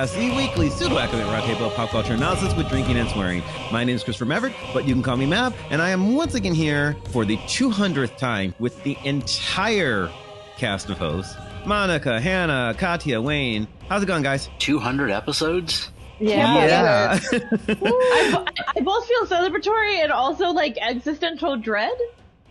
[0.00, 3.42] Vox Popcast, the weekly pseudo-academic roundtable pop culture analysis with drinking and swearing.
[3.70, 6.34] My name is Christopher Maverick, but you can call me Mav, and I am once
[6.34, 10.10] again here for the 200th time with the entire
[10.56, 11.36] cast of hosts.
[11.66, 13.68] Monica, Hannah, Katya, Wayne.
[13.88, 14.48] How's it going, guys?
[14.58, 15.90] 200 episodes?
[16.18, 16.66] Yeah.
[16.66, 17.20] Yeah.
[17.68, 18.46] I,
[18.76, 21.92] I both feel celebratory and also like existential dread.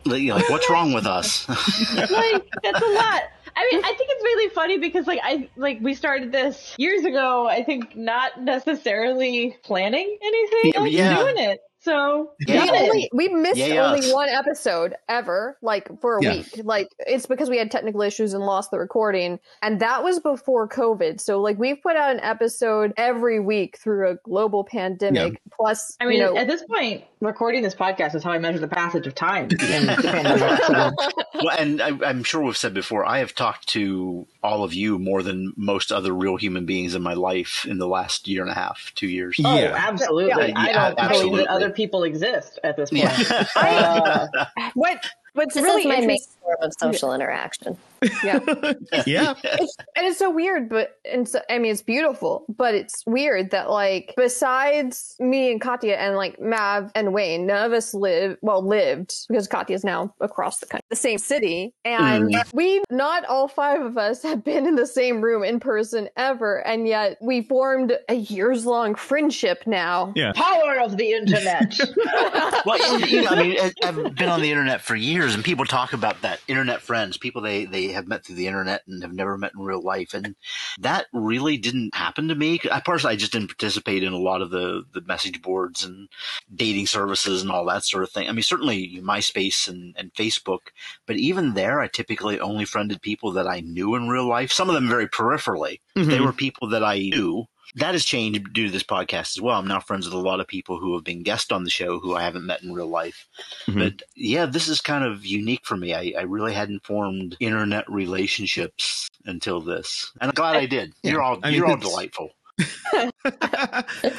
[0.05, 1.47] Like, like, what's wrong with us?
[1.49, 3.23] Like that's a lot.
[3.59, 7.03] I mean, I think it's really funny because like I like we started this years
[7.03, 7.47] ago.
[7.47, 11.15] I think not necessarily planning anything, Yeah, like yeah.
[11.17, 11.59] doing it.
[11.81, 12.65] So Yeah.
[12.65, 12.81] done it.
[12.89, 16.37] only, we missed Yeah, only one episode ever, like for a Yeah.
[16.37, 16.61] week.
[16.63, 20.67] Like it's because we had technical issues and lost the recording, and that was before
[20.67, 21.19] COVID.
[21.21, 25.41] So like we've put out an episode every week through a global pandemic.
[25.53, 28.59] Plus, I mean, you know, at this point, recording this podcast is how I measure
[28.59, 29.43] the passage of time.
[29.45, 29.49] in
[29.85, 30.63] the pandemic.
[30.63, 34.73] So- well, and I, I'm sure we've said before, I have talked to all of
[34.73, 38.41] you more than most other real human beings in my life in the last year
[38.41, 39.35] and a half, two years.
[39.43, 39.73] Oh, Yeah.
[39.75, 40.49] absolutely.
[40.49, 41.39] Yeah, I don't believe absolutely.
[41.43, 43.03] that other people exist at this point.
[43.03, 43.45] Yeah.
[43.55, 44.27] Uh,
[44.73, 46.33] what what's This really is my main interesting.
[46.49, 47.77] Form of social interaction.
[48.23, 48.39] Yeah.
[49.05, 49.33] yeah.
[49.43, 53.51] it's, and it's so weird, but and so, I mean, it's beautiful, but it's weird
[53.51, 58.37] that like besides me and Katya and like Mav and Wayne, none of us live
[58.41, 62.53] well lived because Katya's now across the country, the same city, and mm.
[62.53, 66.65] we not all five of us have been in the same room in person ever,
[66.65, 70.13] and yet we formed a years long friendship now.
[70.15, 70.31] Yeah.
[70.35, 71.77] power of the internet.
[72.65, 75.65] well, you- you know, I mean, I've been on the internet for years, and people
[75.65, 79.13] talk about that internet friends, people they they have met through the internet and have
[79.13, 80.35] never met in real life, and
[80.79, 82.59] that really didn't happen to me.
[82.71, 86.07] I personally, I just didn't participate in a lot of the the message boards and
[86.53, 88.27] dating services and all that sort of thing.
[88.27, 90.69] I mean, certainly MySpace and, and Facebook,
[91.05, 94.51] but even there, I typically only friended people that I knew in real life.
[94.51, 95.79] Some of them very peripherally.
[95.95, 96.25] They Mhm.
[96.25, 97.45] were people that I knew.
[97.75, 99.59] That has changed due to this podcast as well.
[99.59, 101.99] I'm now friends with a lot of people who have been guests on the show
[101.99, 103.27] who I haven't met in real life.
[103.67, 103.79] Mhm.
[103.79, 105.93] But yeah, this is kind of unique for me.
[105.93, 110.93] I, I really hadn't formed internet relationships until this, and I'm glad I did.
[111.03, 111.11] Yeah.
[111.11, 112.31] You're all I mean, you're all delightful.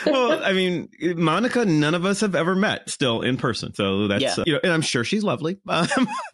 [0.06, 3.74] well, I mean, Monica, none of us have ever met still in person.
[3.74, 4.34] So that's, Yeah.
[4.38, 5.58] uh, you know, and I'm sure she's lovely.
[5.70, 5.86] Um,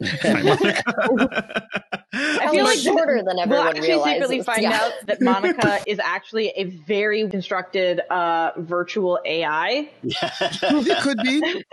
[0.03, 0.83] hi, Monica.
[2.13, 4.13] I feel like shorter than we'll actually realizes.
[4.29, 4.79] secretly find Yeah.
[4.81, 9.89] out that Monica is actually a very constructed uh, virtual AI.
[10.03, 11.63] Yeah, it could be.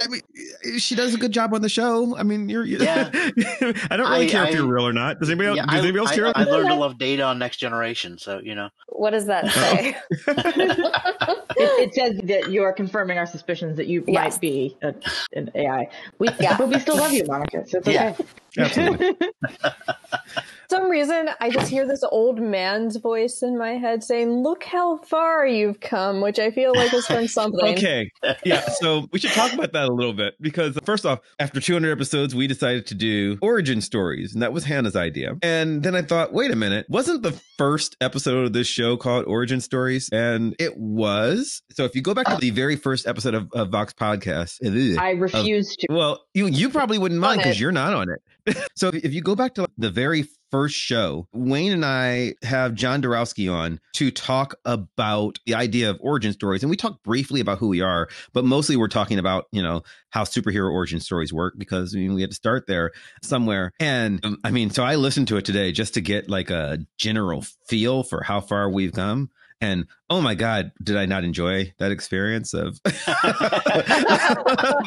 [0.00, 2.16] I mean, she does a good job on the show.
[2.16, 2.64] I mean, you're.
[2.64, 3.10] you Yeah.
[3.12, 5.20] I don't really I- care if you're real or not.
[5.20, 5.56] Does anybody else?
[5.58, 6.32] Yeah, does I, anybody else care?
[6.34, 8.68] I learned to love data on Next Generation, so you know.
[8.88, 9.50] What does that Oh.
[9.50, 9.96] say?
[11.56, 14.32] It, it says that you are confirming our suspicions that you Yes.
[14.34, 14.92] might be a,
[15.34, 15.88] an AI.
[16.18, 16.56] We, Yeah.
[16.58, 17.64] But we still love you, Monica.
[17.68, 18.14] So it's Yeah.
[18.14, 18.24] okay.
[18.58, 19.16] Absolutely.
[20.68, 24.64] For some reason, I just hear this old man's voice in my head saying, "Look
[24.64, 27.74] how far you've come," which I feel like is from something.
[27.76, 28.10] Okay.
[28.44, 28.60] Yeah.
[28.80, 32.34] So we should talk about that a little bit because, first off, after 200 episodes,
[32.34, 35.36] we decided to do origin stories, and that was Hannah's idea.
[35.42, 39.24] And then I thought, wait a minute, wasn't the first episode of this show called
[39.26, 40.08] Origin Stories?
[40.10, 41.62] And it was.
[41.72, 44.98] So if you go back to the very first episode of, of Vox Popcast, ugh,
[44.98, 45.86] I refuse to.
[45.90, 48.56] well, you you probably wouldn't mind because you're not on it.
[48.76, 53.02] so if you go back to the very first show, Wayne and I have John
[53.02, 57.58] Dorowski on to talk about the idea of origin stories, and we talk briefly about
[57.58, 61.54] who we are, but mostly we're talking about you know how superhero origin stories work
[61.58, 63.72] because I mean we had to start there somewhere.
[63.80, 66.78] And um, I mean, so I listened to it today just to get like a
[66.98, 69.30] general feel for how far we've come.
[69.60, 72.78] And oh my God, did I not enjoy that experience of?
[72.86, 74.84] I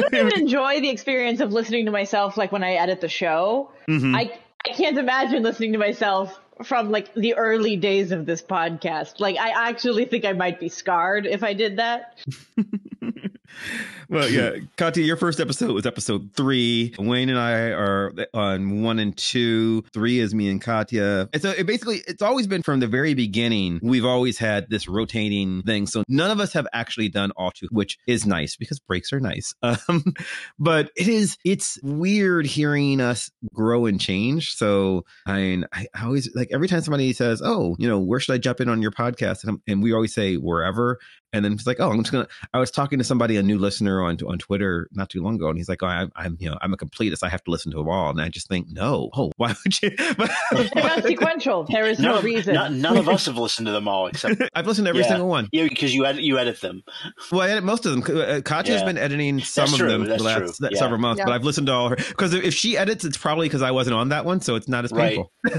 [0.00, 3.70] don't even enjoy the experience of listening to myself like when I edit the show.
[3.88, 4.14] Mhm.
[4.14, 9.20] I I can't imagine listening to myself from like the early days of this podcast.
[9.20, 12.18] Like I actually think I might be scarred if I did that.
[14.08, 16.94] well, yeah, Katya, your first episode was episode three.
[16.98, 19.82] Wayne and I are on one and two.
[19.92, 21.28] Three is me and Katya.
[21.32, 23.80] And so it basically, it's always been from the very beginning.
[23.82, 25.86] We've always had this rotating thing.
[25.86, 29.20] So none of us have actually done all two, which is nice because breaks are
[29.20, 29.54] nice.
[29.88, 30.14] Um,
[30.58, 34.54] but it is, it's weird hearing us grow and change.
[34.54, 38.34] So I mean, I always like every time somebody says, "Oh, you know, where should
[38.34, 40.98] I jump in on your podcast?" and, and we always say wherever.
[41.36, 42.28] And then he's like, oh, I'm just gonna.
[42.52, 45.34] I was talking to somebody, a new listener listener on on Twitter not too long
[45.36, 47.22] ago, and he's like, oh, I, I'm you know I'm a completist.
[47.22, 49.82] I have to listen to them all, and I just think, no, oh, why would
[49.82, 49.90] you?
[49.96, 51.64] They're not sequential.
[51.70, 52.54] There is no, None, of, reason.
[52.54, 55.08] none, none of us have listened to them all except I've listened to every Yeah.
[55.08, 55.48] single one.
[55.52, 56.82] you because you edit you edit them.
[57.30, 58.02] Well, I edit most of them.
[58.18, 58.86] Uh, Katya's Yeah.
[58.86, 60.68] been editing some That's of them for the last yeah.
[60.78, 61.26] several months, Yeah.
[61.26, 61.96] but I've listened to all her.
[61.96, 64.84] Because if she edits, it's probably because I wasn't on that one, so it's not
[64.84, 65.16] as Right.
[65.16, 65.32] painful.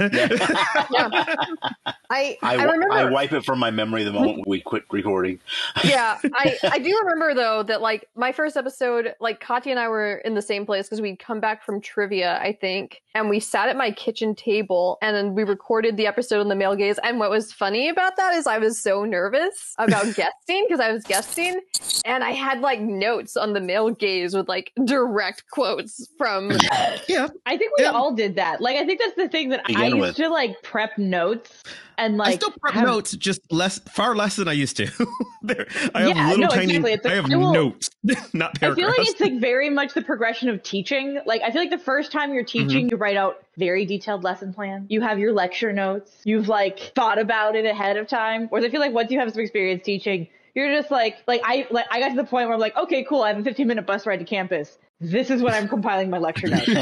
[0.99, 5.39] I I, I, remember I wipe it from my memory the moment we quit recording.
[5.83, 9.87] Yeah, I, I do remember though that like my first episode, like Katya and I
[9.89, 13.39] were in the same place because we'd come back from trivia, I think, and we
[13.39, 16.99] sat at my kitchen table and then we recorded the episode on the male gaze.
[17.03, 20.91] And what was funny about that is I was so nervous about guesting because I
[20.91, 21.59] was guesting,
[22.05, 26.51] and I had like notes on the male gaze with like direct quotes from.
[27.07, 27.91] yeah, I think we Yeah.
[27.91, 28.61] all did that.
[28.61, 30.15] Like, I think that's the thing that I used with.
[30.17, 31.63] to like prep notes
[31.97, 34.87] and like I still prep have- notes, just less, far less than I used to.
[35.41, 36.75] there, I have Yeah, little no, tiny.
[36.75, 37.11] exactly.
[37.11, 37.89] I have I will- notes,
[38.33, 38.63] not paragraphs.
[38.63, 41.19] I feel like it's like very much the progression of teaching.
[41.25, 42.67] Like I feel like the first time you're mm-hmm.
[42.67, 44.85] teaching, you write out very detailed lesson plan.
[44.89, 46.11] You have your lecture notes.
[46.23, 48.47] You've like thought about it ahead of time.
[48.49, 51.67] Whereas I feel like once you have some experience teaching, you're just like like I
[51.71, 53.23] like I got to the point where I'm like, okay, cool.
[53.23, 54.77] I have a 15 minute bus ride to campus.
[54.99, 56.81] This is when I'm compiling my lecture notes because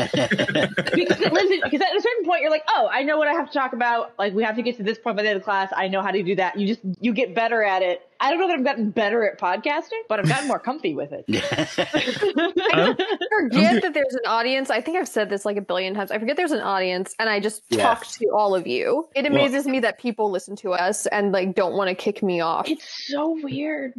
[1.20, 3.34] it lives in, because at a certain point you're like, oh, I know what I
[3.34, 4.14] have to talk about.
[4.18, 5.74] Like we have to get to this point by the end of the class.
[5.76, 6.58] I know how to do that.
[6.58, 8.08] You just you get better at it.
[8.20, 11.12] I don't know that I've gotten better at podcasting, but I've gotten more comfy with
[11.12, 11.26] it.
[11.28, 12.96] Huh?
[13.30, 14.70] forget that there's an audience.
[14.70, 16.12] I think I've said this like a billion times.
[16.12, 17.84] I forget there's an audience, and I just Yeah.
[17.84, 19.08] talk to all of you.
[19.16, 22.42] It amazes me that people listen to us and like don't want to kick me
[22.42, 22.70] off.
[22.70, 23.94] It's so weird.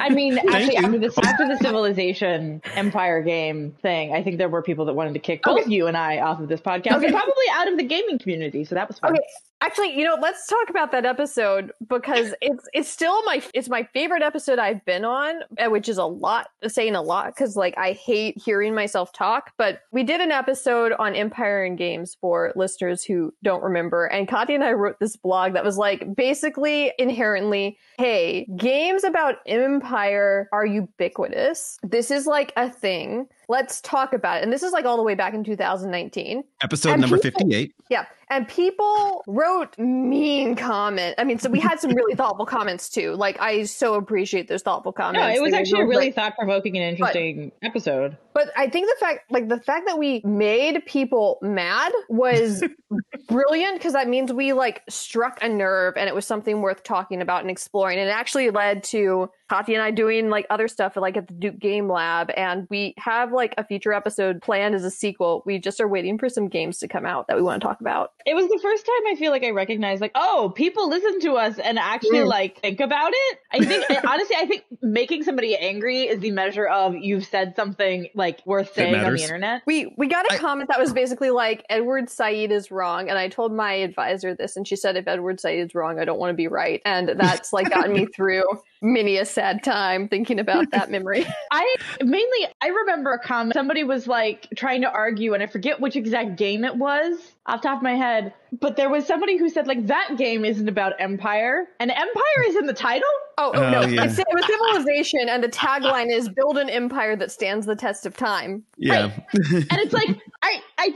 [0.00, 0.84] I mean, actually, you.
[0.84, 5.14] after this, after the Civilization Empire game thing, I think there were people that wanted
[5.14, 5.70] to kick both Okay.
[5.70, 7.06] you and I off of this podcast, Okay.
[7.06, 8.64] and probably out of the gaming community.
[8.64, 9.12] So that was fun.
[9.12, 9.20] Okay,
[9.60, 13.82] actually, you know, let's talk about that episode because it's it's still my it's my
[13.94, 17.76] favorite episode I've been on, uh, which is a lot saying a lot because like
[17.76, 19.52] I hate hearing myself talk.
[19.56, 24.28] But we did an episode on Empire and Games for listeners who don't remember, and
[24.28, 30.48] Katya and I wrote this blog that was like basically inherently, hey, games about Empire
[30.52, 31.78] are ubiquitous.
[31.82, 33.28] This is like a thing.
[33.48, 34.42] Let's talk about it.
[34.44, 36.44] And this is like all the way back in 2019.
[36.62, 37.74] Episode And number people- fifty-eight.
[37.88, 38.04] Yeah.
[38.30, 41.14] And people wrote mean comment.
[41.16, 43.14] I mean, so we had some really thoughtful comments too.
[43.14, 45.26] Like I so appreciate those thoughtful comments.
[45.26, 48.18] No, it was They actually a really thought provoking and interesting episode.
[48.34, 52.62] but I think the fact like the fact that we made people mad was
[53.28, 57.22] brilliant because that means we like struck a nerve and it was something worth talking
[57.22, 57.98] about and exploring.
[57.98, 61.34] And it actually led to Katya and I doing like other stuff like at the
[61.34, 65.42] Duke Game Lab and we have like a future episode planned as a sequel.
[65.46, 67.80] We just are waiting for some games to come out that we want to talk
[67.80, 68.12] about.
[68.26, 71.32] It was the first time I feel like I recognized, like, oh, people listen to
[71.36, 72.26] us and actually Mm.
[72.26, 73.38] like think about it.
[73.52, 78.08] I think, honestly, I think making somebody angry is the measure of you've said something
[78.14, 79.62] like worth saying on the internet.
[79.66, 83.18] We we got a I- comment that was basically like Edward Said is wrong, and
[83.18, 86.18] I told my advisor this, and she said if Edward Said is wrong, I don't
[86.18, 88.44] want to be right, and that's like gotten me through
[88.82, 91.26] many a sad time thinking about that memory.
[91.50, 95.80] I mainly I remember a comment somebody was like trying to argue and I forget
[95.80, 99.38] which exact game it was off the top of my head, but there was somebody
[99.38, 103.08] who said like that game isn't about empire and empire is in the title.
[103.40, 104.04] Oh, oh, no, yeah.
[104.04, 108.04] it's, it was civilization, and the tagline is "Build an empire that stands the test
[108.04, 109.12] of time." Yeah.
[109.32, 110.08] And it's like
[110.42, 110.92] I I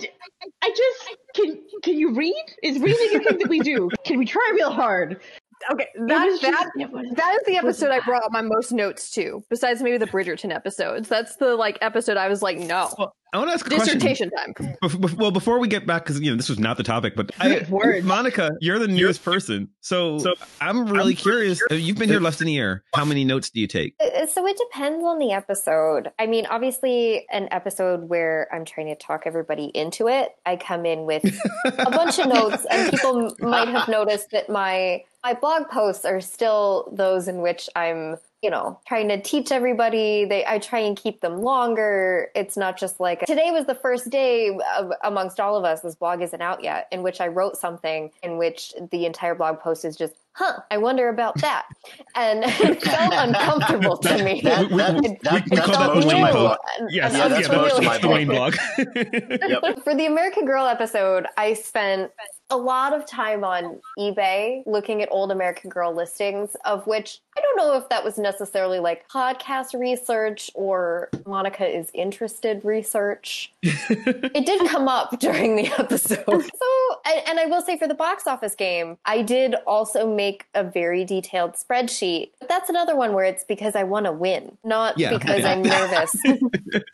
[0.61, 2.45] I just can can you read?
[2.65, 3.89] Is reading a thing that we do?
[4.05, 5.21] Can we try real hard?
[5.71, 9.11] Okay, that just- that it was- that is the episode I brought my most notes
[9.13, 11.09] to, besides maybe the Bridgerton episodes.
[11.09, 13.99] That's the like episode I was like, no, Well, I want to ask a question.
[13.99, 14.53] dissertation time.
[14.83, 17.15] Bef- bef- Well, before we get back, because you know this was not the topic,
[17.17, 18.05] but I, Words.
[18.05, 20.19] Monica, you're the newest person, so,
[20.61, 21.61] I'm really curious.
[21.71, 22.85] uh, You've been here less than a year.
[22.95, 23.95] How many notes do you take?
[24.29, 26.11] So it depends on the episode.
[26.19, 30.85] I mean, obviously, an episode where I'm trying to talk everybody into it, I come
[30.85, 31.25] in with
[31.65, 36.21] a bunch of notes, and people might have noticed that my my blog posts are
[36.21, 40.25] still those in which I'm, you know, trying to teach everybody.
[40.25, 42.29] They I try and keep them longer.
[42.35, 45.81] It's not just like today was the first day of, amongst all of us.
[45.81, 49.61] This blog isn't out yet, in which I wrote something in which the entire blog
[49.61, 50.15] post is just.
[50.35, 51.67] Huh, I wonder about that.
[52.17, 54.41] And it felt uncomfortable to me.
[54.41, 56.59] That, We- that, we- that, we that's call that most the of my Wayne blog.
[56.79, 58.55] And- Yes, and yeah, that's most of my the Wayne blog.
[58.97, 59.85] Yep.
[59.85, 62.11] For the American Girl episode, I spent
[62.53, 67.41] a lot of time on eBay looking at old American Girl listings, of which I
[67.41, 73.51] don't know if that was necessarily like podcast research or Monica is interested research.
[73.63, 76.23] it did come up during the episode.
[76.63, 80.45] So and, and I will say for the box office game, I did also make
[80.55, 82.31] a very detailed spreadsheet.
[82.39, 85.17] But that's another one where it's because I want to win, not Yeah.
[85.17, 85.53] because Yeah.
[85.53, 86.15] I'm nervous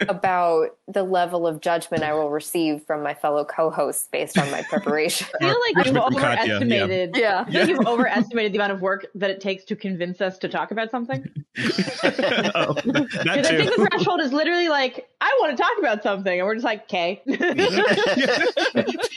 [0.08, 4.62] about the level of judgment I will receive from my fellow co-hosts based on my
[4.62, 5.26] preparation.
[5.48, 6.56] I feel like you've Judgment from Katya, yeah.
[6.56, 7.16] overestimated.
[7.16, 7.44] Yeah.
[7.46, 10.38] I feel like you've overestimated the amount of work that it takes to convince us
[10.38, 11.24] to talk about something.
[11.58, 16.02] oh, that Because I think the threshold is literally like, I want to talk about
[16.02, 17.22] something, and we're just like, okay.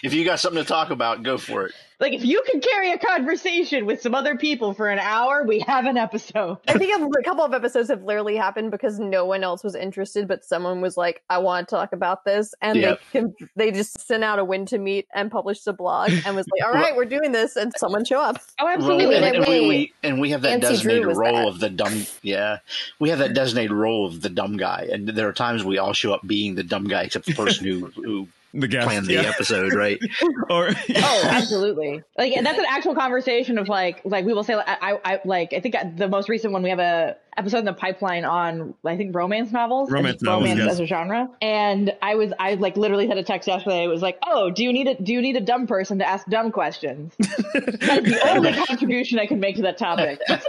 [0.03, 1.73] if you got something to talk about, go for it.
[2.00, 5.59] like if you can carry a conversation with some other people for an hour, we
[5.59, 6.57] have an episode.
[6.67, 9.75] I think a, a couple of episodes have literally happened because no one else was
[9.75, 13.00] interested, but someone was like, "I want to talk about this," and Yep.
[13.13, 16.36] they can, they just sent out a win to meet and published a blog and
[16.36, 18.38] was like, "All right, we're doing this," and someone show up.
[18.60, 19.16] Oh, absolutely.
[19.16, 21.48] mean, and, and we, we and we have that Nancy designated role that.
[21.48, 22.06] of the dumb.
[22.22, 22.60] Yeah,
[23.00, 25.94] we have that designated role of the dumb guy, and there are times we all
[25.94, 28.86] show up being the dumb guy, except the person who who The guest.
[28.86, 29.22] planned the yeah.
[29.22, 29.98] episode, right?
[30.50, 32.04] Or Oh, absolutely.
[32.18, 35.54] Like that's an actual conversation of like like we will say like, I I like
[35.54, 38.97] I think the most recent one we have a episode in the pipeline on I
[38.97, 39.89] think romance novels.
[39.91, 40.71] Romance novels, romance yes.
[40.73, 41.29] as a genre.
[41.41, 43.83] And I was I like literally had a text yesterday.
[43.83, 46.07] It was like, oh, do you need a do you need a dumb person to
[46.07, 47.13] ask dumb questions?
[47.53, 50.19] That's the only contribution I can make to that topic.
[50.27, 50.45] That's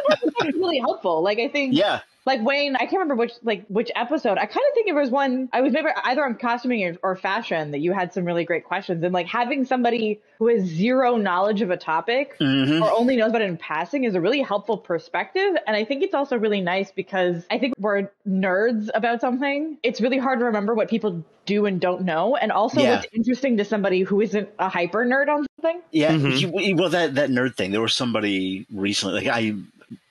[0.55, 1.23] really helpful.
[1.23, 4.39] Like I think Yeah, like Wayne, I can't remember which like which episode.
[4.39, 7.17] I kind of think it was one I was maybe either on costuming or, or
[7.17, 11.17] fashion that you had some really great questions and like having somebody who has zero
[11.17, 12.81] knowledge of a topic Mhm.
[12.83, 15.55] or only knows about it in passing is a really helpful perspective.
[15.67, 19.79] And I think it's also really nice because I think we're nerds about something.
[19.83, 22.97] It's really hard to remember what people do and don't know, and also Yeah.
[22.97, 25.83] what's interesting to somebody who isn't a hyper nerd on something.
[25.91, 26.13] yeah.
[26.13, 26.77] Mhm.
[26.79, 27.71] Well, that that nerd thing.
[27.73, 29.25] There was somebody recently.
[29.27, 29.39] Like I,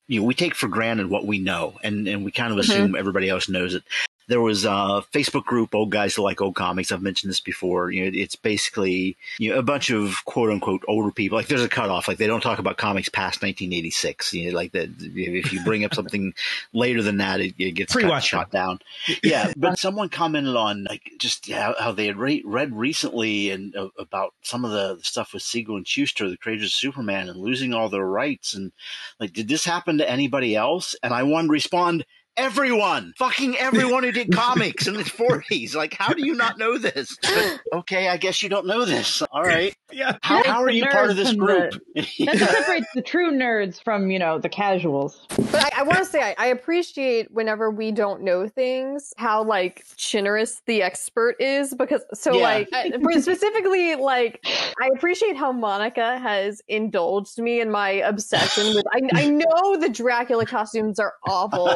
[0.07, 2.95] you know, we take for granted what we know, and and we kind of assume
[2.95, 3.83] everybody else knows it.
[4.31, 6.89] There was a Facebook group, old guys who like old comics.
[6.89, 7.91] I've mentioned this before.
[7.91, 11.37] You know, it's basically you know a bunch of quote unquote older people.
[11.37, 12.07] Like there's a cutoff.
[12.07, 14.33] Like they don't talk about comics past 1986.
[14.33, 14.89] You know, like that.
[14.99, 16.33] If you bring up something
[16.73, 18.21] later than that, it, it gets cut, Pre-Watchmen.
[18.21, 18.79] shot down.
[19.21, 23.75] Yeah, but someone commented on like just how, how they had re- read recently and
[23.75, 27.27] uh, about some of the, the stuff with Siegel and Shuster, the creators of Superman,
[27.27, 28.53] and losing all their rights.
[28.53, 28.71] And
[29.19, 30.95] like, did this happen to anybody else?
[31.03, 32.05] And I wanted to respond.
[32.37, 35.75] Everyone, fucking everyone who did comics in the 40s.
[35.75, 37.17] Like, how do you not know this?
[37.21, 39.21] But, okay, I guess you don't know this.
[39.31, 39.75] All right.
[39.91, 40.17] Yeah.
[40.21, 41.73] How, how are you part of this from group?
[41.95, 45.25] That separates the true nerds from, you know, the casuals.
[45.51, 49.43] But I, I want to say I, I appreciate whenever we don't know things how
[49.43, 52.41] like generous the expert is because so Yeah.
[52.43, 54.39] like I- uh, specifically like
[54.81, 59.89] I appreciate how Monica has indulged me in my obsession with I, I know the
[59.89, 61.67] Dracula costumes are awful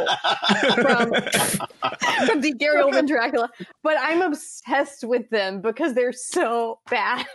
[0.75, 1.13] from
[2.27, 3.49] from the Gary Oldman Dracula,
[3.83, 7.25] but I'm obsessed with them because they're so bad.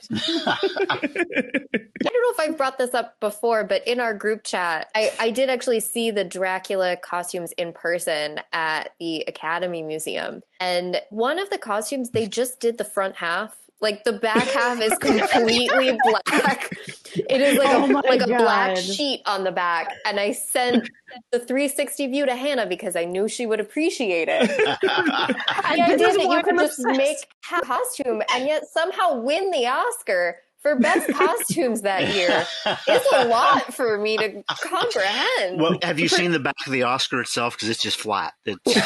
[0.77, 5.13] I don't know if I've brought this up before, but in our group chat, I,
[5.19, 10.43] I did actually see the Dracula costumes in person at the Academy Museum.
[10.61, 13.57] And one of the costumes, they just did the front half.
[13.81, 16.71] Like the back half is completely black.
[17.15, 19.91] It is like Oh a my like a black sheet on the back.
[20.05, 20.89] And I sent
[21.33, 24.51] the 360 view to Hannah because I knew she would appreciate it.
[25.71, 27.17] The idea that you could just make
[27.53, 32.47] a costume and yet somehow win the Oscar for best costumes that year
[32.89, 35.61] is a lot for me to comprehend.
[35.61, 37.57] well, have you seen the back of the Oscar itself?
[37.57, 38.35] Because it's just flat.
[38.45, 38.61] It's,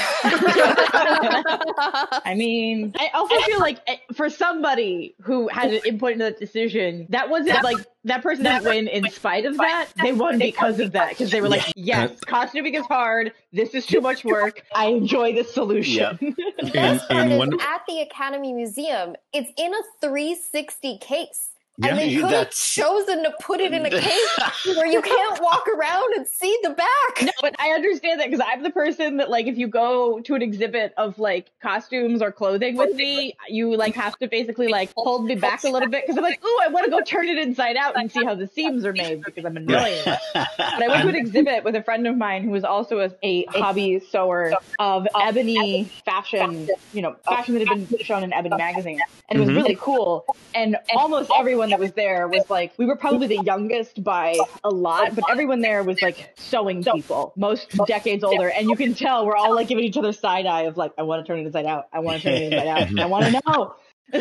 [2.25, 6.39] I mean, I also feel like eh, for somebody who had an input into that
[6.39, 9.89] decision, that wasn't like that person didn't win in spite of that.
[10.03, 13.33] They won because of that because they were like, yes, costuming is hard.
[13.53, 14.63] This is too much work.
[14.75, 16.19] I enjoy this solution.
[16.21, 20.99] the In- best part in is one- at the Academy Museum, it's in a 360
[20.99, 21.51] case.
[21.79, 24.31] Yeah, and they could have chosen to put it in a case
[24.77, 27.23] where you can't walk around and see the back.
[27.23, 30.35] No, but I understand that because I'm the person that like if you go to
[30.35, 34.91] an exhibit of like costumes or clothing with me, you like have to basically like
[34.97, 37.29] hold me back a little bit because I'm like, oh, I want to go turn
[37.29, 40.05] it inside out and see how the seams are made because I'm annoying.
[40.35, 43.11] But I went to an exhibit with a friend of mine who was also a,
[43.23, 48.57] a hobby sewer of ebony fashion, you know, fashion that had been shown in Ebony
[48.57, 49.57] magazine, and it was Mhm.
[49.57, 50.25] really cool.
[50.55, 54.71] And almost everyone that was there was like, we were probably the youngest by a
[54.71, 59.27] lot, but everyone there was like sewing people, most decades older, and you can tell
[59.27, 61.47] we're all like giving each other side eye of like, I want to turn it
[61.47, 63.75] inside out, I want to turn it inside out, I want to know.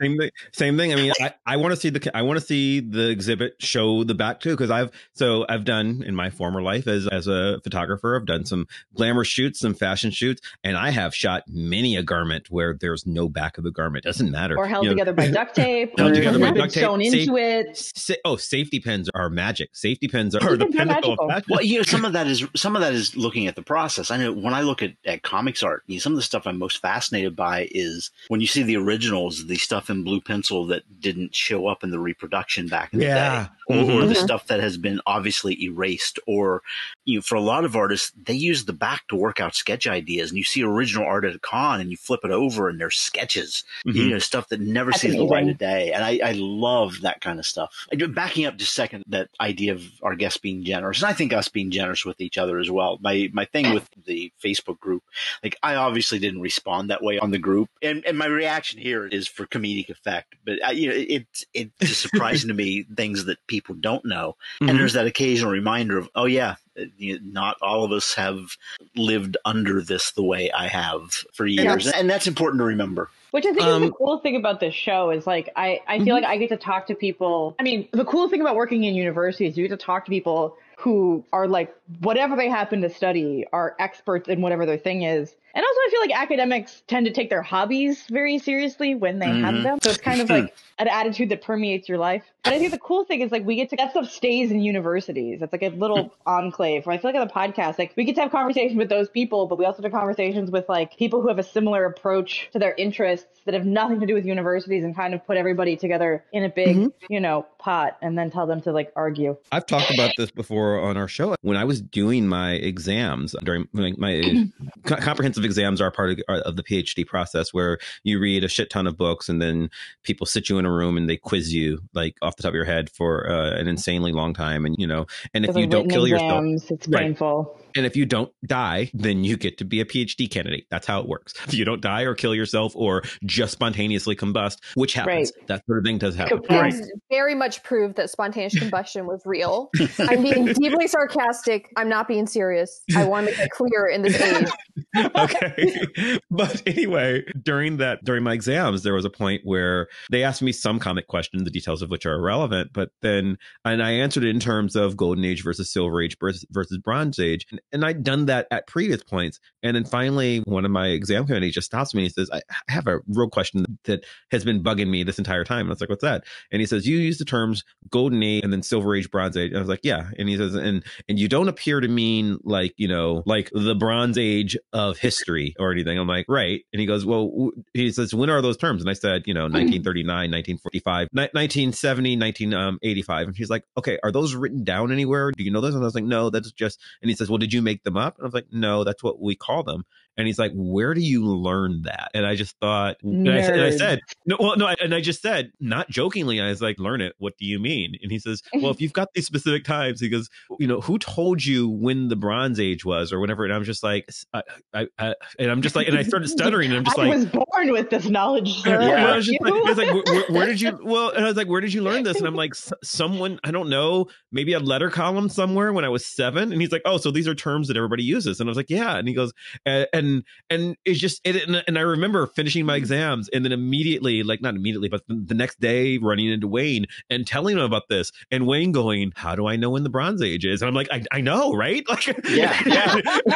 [0.00, 0.30] same thing.
[0.52, 0.92] Same thing.
[0.92, 4.04] I mean, I, I want to see the I want to see the exhibit show
[4.04, 7.60] the back too because I've so I've done in my former life as as a
[7.64, 8.16] photographer.
[8.16, 12.50] I've done some glamour shoots, some fashion shoots, and I have shot many a garment
[12.50, 14.04] where there's no back of the garment.
[14.04, 14.56] Doesn't matter.
[14.56, 15.98] Or held You know, together by duct tape.
[15.98, 16.82] Held or together by duct tape.
[16.84, 17.76] Sewn Safe- into it.
[17.76, 19.70] Sa- oh, safety pins are magic.
[19.74, 21.28] Safety pins are Safety the pins are pinnacle of magical.
[21.28, 21.46] fashion.
[21.48, 24.10] Well, you know, some of that is some of that is looking at the process.
[24.10, 26.46] I know when I look at, at comics art, you know, some of the stuff
[26.46, 28.76] I'm most fascinated by is when you see the
[29.22, 32.98] originals, the stuff in blue pencil that didn't show up in the reproduction back in
[33.00, 33.44] the Yeah.
[33.44, 36.18] day, or, or the stuff that has been obviously erased.
[36.26, 36.62] Or
[37.04, 39.86] you know, for a lot of artists, they use the back to work out sketch
[39.86, 42.80] ideas, and you see original art at a con, and you flip it over, and
[42.80, 43.94] there's sketches Mhm.
[43.94, 45.92] you know, stuff that never That's sees the light of day.
[45.92, 47.86] And I, I love that kind of stuff.
[48.10, 51.32] Backing up just a second, that idea of our guests being generous, and I think
[51.32, 52.98] us being generous with each other as well.
[53.00, 55.02] My my thing with the Facebook group,
[55.42, 59.06] like I obviously didn't respond that way on the group, and and my reaction here
[59.06, 60.34] is for comedic effect.
[60.44, 64.70] But I, you know, it it's surprising to me things that people don't know, Mhm.
[64.70, 66.56] and there's that occasional reminder of, oh yeah.
[66.78, 68.56] uh, you know, Not all of us have
[68.96, 73.10] lived under this the way I have for years, and that's important to remember.
[73.30, 75.98] Which I think is Um, the coolest thing about this show is like I, I
[75.98, 76.22] feel Mhm.
[76.22, 77.54] like I get to talk to people.
[77.58, 80.10] I mean, the cool thing about working in university is you get to talk to
[80.10, 85.02] people who are like whatever they happen to study are experts in whatever their thing
[85.02, 85.34] is.
[85.54, 89.26] And also I feel like academics tend to take their hobbies very seriously when they
[89.28, 89.62] have Mhm.
[89.62, 89.78] them.
[89.82, 92.22] So it's kind of like an attitude that permeates your life.
[92.42, 94.60] But I think the cool thing is like we get to that stuff stays in
[94.60, 95.42] universities.
[95.42, 98.14] It's like a little enclave where I feel like on the podcast, like we get
[98.16, 101.28] to have conversations with those people, but we also have conversations with like people who
[101.28, 104.96] have a similar approach to their interests that have nothing to do with universities and
[104.96, 106.92] kind of put everybody together in a big, Mhm.
[107.10, 109.36] you know, pot and then tell them to like argue.
[109.52, 111.34] I've talked about this before on our show.
[111.42, 114.98] When I was doing my exams during my, my
[115.42, 118.48] co- comprehensive exams are part of, are of the PhD process, where you read a
[118.48, 119.70] shit ton of books and then
[120.02, 122.54] people sit you in a room and they quiz you like off the top of
[122.54, 125.84] your head for uh, an insanely long time, and you know, and if you don't
[125.84, 127.02] written kill yourself, exams, it's Right.
[127.02, 127.58] painful.
[127.76, 130.66] And if you don't die, then you get to be a PhD candidate.
[130.70, 131.34] That's how it works.
[131.46, 135.78] If you don't die or kill yourself or just spontaneously combust, which happens, that sort
[135.78, 136.40] of thing does happen.
[136.48, 136.74] Right.
[137.10, 139.70] Very much proved that spontaneous combustion was real.
[139.98, 141.68] I'm being deeply sarcastic.
[141.76, 142.82] I'm not being serious.
[142.96, 144.48] I want to make it clear in this age.
[145.16, 146.20] okay.
[146.30, 150.52] But anyway, during that during my exams, there was a point where they asked me
[150.52, 154.30] some comic question, the details of which are irrelevant, but then and I answered it
[154.30, 157.46] in terms of golden age versus silver age versus, versus bronze age.
[157.50, 159.40] And, and I'd done that at previous points.
[159.62, 162.42] And then finally one of my exam committee just stops me and he says, I
[162.68, 165.60] have a real question that has been bugging me this entire time.
[165.60, 166.24] And I was like, what's that?
[166.50, 169.50] And he says, You use the terms golden age and then silver age, bronze age.
[169.50, 170.10] And I was like, Yeah.
[170.18, 173.74] And he says, and and you don't appear to mean like, you know, like the
[173.74, 175.98] bronze age of history or anything.
[175.98, 176.64] I'm like, right.
[176.72, 178.82] And he goes, Well, he says, When are those terms?
[178.82, 179.54] And I said, you know, hmm.
[179.54, 183.22] 1939, 1945, ni- 1970, 1985.
[183.22, 185.30] Um, and he's like, Okay, are those written down anywhere?
[185.30, 185.74] Do you know those?
[185.74, 187.96] And I was like, No, that's just and he says, Well, did you make them
[187.96, 188.16] up?
[188.18, 189.84] And I was like, No, that's what we call them.
[190.16, 193.54] And he's like, "Where do you learn that?" And I just thought, and I, said-
[193.54, 196.78] and I said, "No, well, no," and I just said, not jokingly, I was like,
[196.78, 197.14] "Learn it.
[197.18, 200.08] What do you mean?" And he says, "Well, if you've got these specific times, he
[200.10, 203.64] goes, you know, who told you when the Bronze Age was or whatever?" And I'm
[203.64, 204.42] just like, I,
[204.74, 207.12] I, I and I'm just like, and I started stuttering, and I'm just I like,
[207.12, 208.80] "I was born with this knowledge, sir.
[208.80, 210.78] and I was like, was like, where, where- did you?
[210.82, 212.18] Well, and I was like, where did you learn this?
[212.18, 215.88] And I'm like, "S- someone, I don't know, maybe a letter column somewhere when I
[215.88, 216.52] was seven.
[216.52, 218.40] And he's like, oh, so these are terms that everybody uses.
[218.40, 218.96] And I was like, yeah.
[218.98, 219.32] And he goes,
[219.64, 220.01] and and,
[220.50, 222.82] and it's just, it, and, and I remember finishing my hmm.
[222.82, 226.86] exams and then immediately, like not immediately, but the, the next day, running into Wayne
[227.10, 230.22] and telling him about this, and Wayne going, how do I know when the Bronze
[230.22, 230.62] Age is?
[230.62, 231.84] And I'm like, I, I know, right?
[231.92, 232.94] Like, Yeah, yeah.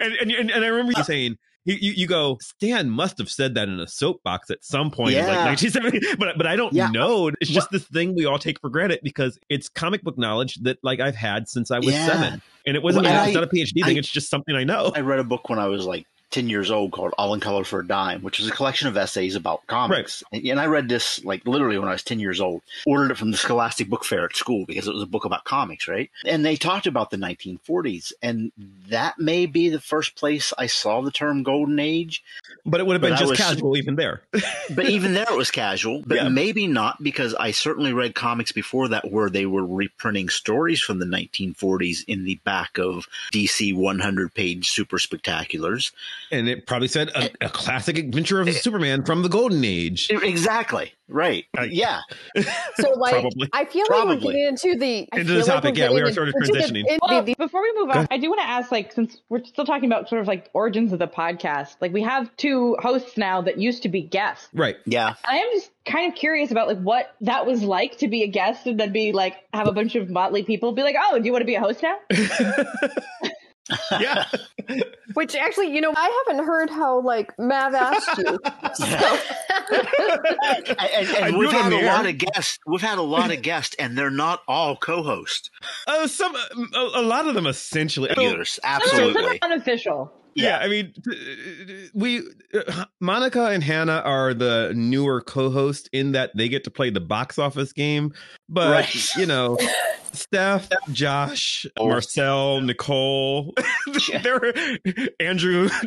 [0.00, 1.36] and, and, and, and I remember you saying.
[1.68, 5.12] You, you, you go, Stan must have said that in a soapbox at some point
[5.14, 5.44] in like Yeah.
[5.44, 6.88] 1970, but but I don't Yeah.
[6.88, 7.28] know.
[7.42, 10.78] It's just this thing we all take for granted because it's comic book knowledge that
[10.82, 12.06] like I've had since I was Yeah.
[12.06, 13.04] seven, and it wasn't.
[13.04, 13.96] Well, it's I- not a PhD I- thing.
[13.98, 14.92] It's just something I know.
[14.94, 17.64] I read a book when I was like 10 years old called All in Color
[17.64, 20.22] for a Dime, which is a collection of essays about comics.
[20.32, 22.62] And I read this like literally when I was 10 years old.
[22.86, 25.44] Ordered it from the Scholastic Book Fair at school because it was a book about
[25.44, 26.10] comics, right?
[26.26, 28.12] And they talked about the 1940s.
[28.22, 28.52] And
[28.90, 32.22] that may be the first place I saw the term Golden Age.
[32.66, 34.22] But it would have been But just was- casual even there.
[34.74, 36.02] But even there it was casual.
[36.06, 36.28] But Yeah.
[36.28, 40.98] maybe not because I certainly read comics before that where they were reprinting stories from
[40.98, 45.92] the 1940s in the back of DC 100 page super spectaculars.
[46.30, 50.10] And it probably said a, a classic adventure of Superman from the Golden Age.
[50.10, 50.92] Exactly.
[51.10, 51.46] Right.
[51.56, 52.00] Uh, yeah.
[52.76, 53.48] So like, Probably.
[53.52, 56.12] I feel like we're getting into the I Into the topic, we're yeah, we are
[56.12, 56.84] sort of into the- transitioning.
[56.86, 59.64] in- Well, before we move on, I do want to ask, like, since we're still
[59.64, 63.40] talking about sort of like origins of the podcast, like we have two hosts now
[63.42, 64.48] that used to be guests.
[64.52, 64.76] Right.
[64.86, 65.14] Yeah.
[65.26, 68.28] I am just kind of curious about like what that was like to be a
[68.28, 71.24] guest and then be like have a bunch of motley people be like, oh, do
[71.24, 71.96] you want to be a host now?
[74.00, 74.24] Yeah.
[75.14, 78.38] Which actually, you know, I haven't heard how like Mav asked you.
[78.74, 78.84] So,
[79.70, 81.86] And, and- and we've do it on had a air.
[81.92, 82.58] lot of guests.
[82.66, 85.50] We've had a lot of guests, and they're not all co-hosts.
[85.86, 88.08] Uh, some a, a lot of them essentially.
[88.14, 88.58] So- Regulars.
[88.62, 89.42] Some are Absolutely.
[89.42, 90.12] unofficial.
[90.34, 90.94] yeah, I mean,
[91.94, 92.20] we
[92.54, 97.00] uh, Monica and Hannah are the newer co-hosts in that they get to play the
[97.00, 98.12] box office game,
[98.48, 99.16] but Right.
[99.16, 99.58] you know,
[100.12, 103.54] Steph, Josh, Marcel, Nicole,
[104.22, 104.52] there,
[105.20, 105.68] Andrew.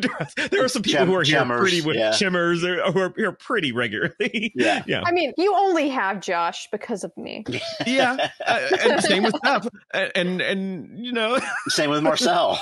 [0.50, 2.10] There are some people Chem- who are here Chemmers, pretty with yeah.
[2.10, 4.52] Chimmers who are here pretty regularly.
[4.54, 4.82] Yeah.
[4.86, 7.44] yeah, I mean, you only have Josh because of me.
[7.86, 8.28] yeah.
[8.44, 12.60] Uh, and same with Steph, and and, and you know, Same with Marcel.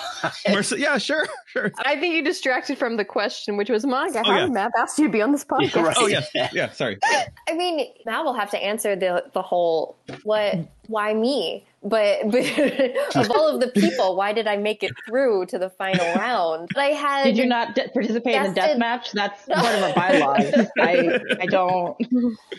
[0.49, 1.73] Marcel, yeah, sure, sure.
[1.85, 4.23] I think you distracted from the question, which was Monica.
[4.25, 4.47] Oh, How yeah.
[4.47, 5.83] did Mav ask you to be on this podcast?
[5.83, 5.97] Right.
[5.99, 6.71] Oh yeah, yeah.
[6.73, 6.99] Sorry.
[7.03, 10.59] I mean, Mav will have to answer the the whole what
[10.91, 11.65] why me?
[11.83, 15.71] But, but of all of the people, why did I make it through to the
[15.71, 16.69] final round?
[16.75, 19.13] But I had Did you not de- participate in the death match?
[19.13, 20.69] That's one of our bylaws.
[20.79, 21.97] I I don't.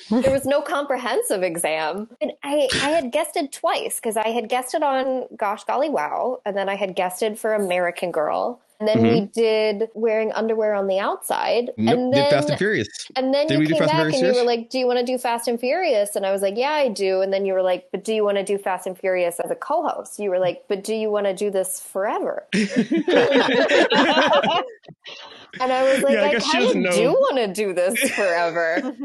[0.10, 2.10] there was no comprehensive exam.
[2.20, 6.58] And I, I had guested twice because I had guested on Gosh Golly Wow, and
[6.58, 8.60] then I had guested for American Girl.
[8.82, 11.66] And then we did wearing underwear on the outside.
[11.78, 11.86] Mm-hmm.
[11.86, 12.88] Nope, and did then Fast and Furious.
[13.16, 14.36] And then Did we you do came Fast and back and Furious?
[14.38, 16.58] you were like, "Do you want to do Fast and Furious?" And I was like,
[16.58, 18.88] "Yeah, I do." And then you were like, "But do you want to do Fast
[18.88, 21.80] and Furious as a co-host?" You were like, "But do you want to do this
[21.80, 22.48] forever?"
[25.60, 27.54] And I was like, Yeah, I "I, guess she kind doesn't of do want to
[27.54, 28.96] do this forever."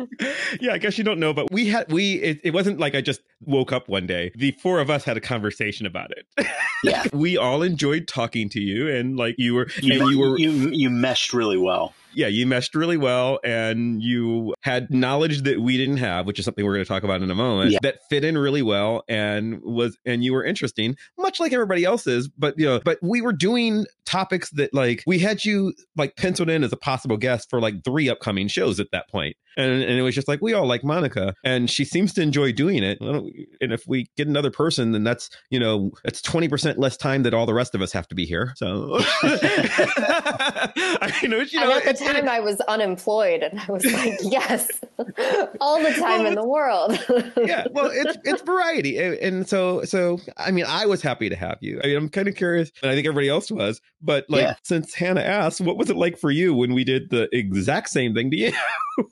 [0.61, 3.01] yeah, I guess you don't know, but we had we it, it wasn't like I
[3.01, 4.33] just woke up one day.
[4.37, 6.47] The four of us had a conversation about it.
[6.85, 7.05] Yeah.
[7.13, 10.51] we all enjoyed talking to you, and like you were, You, and you were, you
[10.71, 11.95] you meshed really well.
[12.13, 16.45] yeah, you meshed really well, and you had knowledge that we didn't have, which is
[16.45, 17.71] something we're going to talk about in a moment.
[17.73, 17.79] Yeah.
[17.83, 22.29] That fit in really well, and was, and you were interesting, much like everybody else's.
[22.29, 26.49] But you know, but we were doing topics that like we had you like penciled
[26.49, 29.37] in as a possible guest for like three upcoming shows at that point.
[29.59, 32.53] And, and it was just like we all like Monica, and she seems to enjoy
[32.53, 33.01] doing it.
[33.01, 37.23] And if we get another person, then that's you know that's twenty percent less time
[37.23, 38.53] that all the rest of us have to be here.
[38.57, 43.73] So I mean, it- you know, and at the time, I was unemployed, and I
[43.73, 44.69] was like, "Yes,
[45.61, 46.93] all the time in the world."
[47.39, 51.37] yeah, well, it's it's variety, and, and so so I mean, I was happy to
[51.37, 51.81] have you.
[51.83, 53.81] I mean, I'm kind of curious, and I think everybody else was.
[54.03, 54.55] But like, Yeah.
[54.63, 58.15] since Hannah asked, what was it like for you when we did the exact same
[58.15, 58.53] thing to you?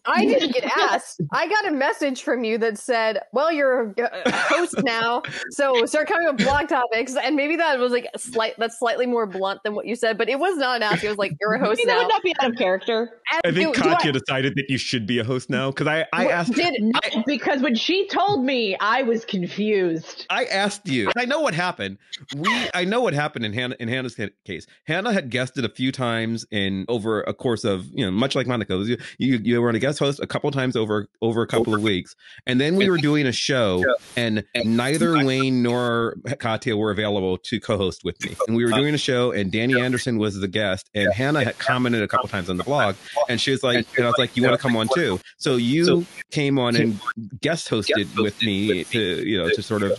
[0.06, 1.20] I didn't get asked.
[1.32, 6.08] I got a message from you that said, "Well, you're a host now, so start
[6.08, 9.74] coming with blog topics." And maybe that was like slight that's slightly more blunt than
[9.74, 11.04] what you said, but it was not an ask.
[11.04, 13.20] It was like, "You're a host mean, that now." would not be out of character.
[13.32, 15.70] And I think do- do Katya I- decided that you should be a host now
[15.70, 20.24] because I I asked did No, because when she told me, I was confused.
[20.30, 21.10] I asked you.
[21.16, 21.98] I know what happened.
[22.36, 24.66] We I know what happened in Hannah in Hannah's case.
[24.86, 28.46] Hannah had guested a few times in over a course of you know much like
[28.46, 28.76] Monica.
[28.76, 31.74] You you, you were on a guest host a couple times over over a couple
[31.74, 32.14] of weeks,
[32.46, 33.84] and then we were doing a show,
[34.16, 38.36] and neither Wayne nor Katya were available to co-host with me.
[38.46, 41.58] And we were doing a show, and Danny Anderson was the guest, and Hannah had
[41.58, 42.96] commented a couple times on the blog,
[43.28, 45.18] and she was like, and I was like, you want to come on too?
[45.38, 47.00] So you came on and
[47.40, 49.98] guest hosted with me to you know to sort of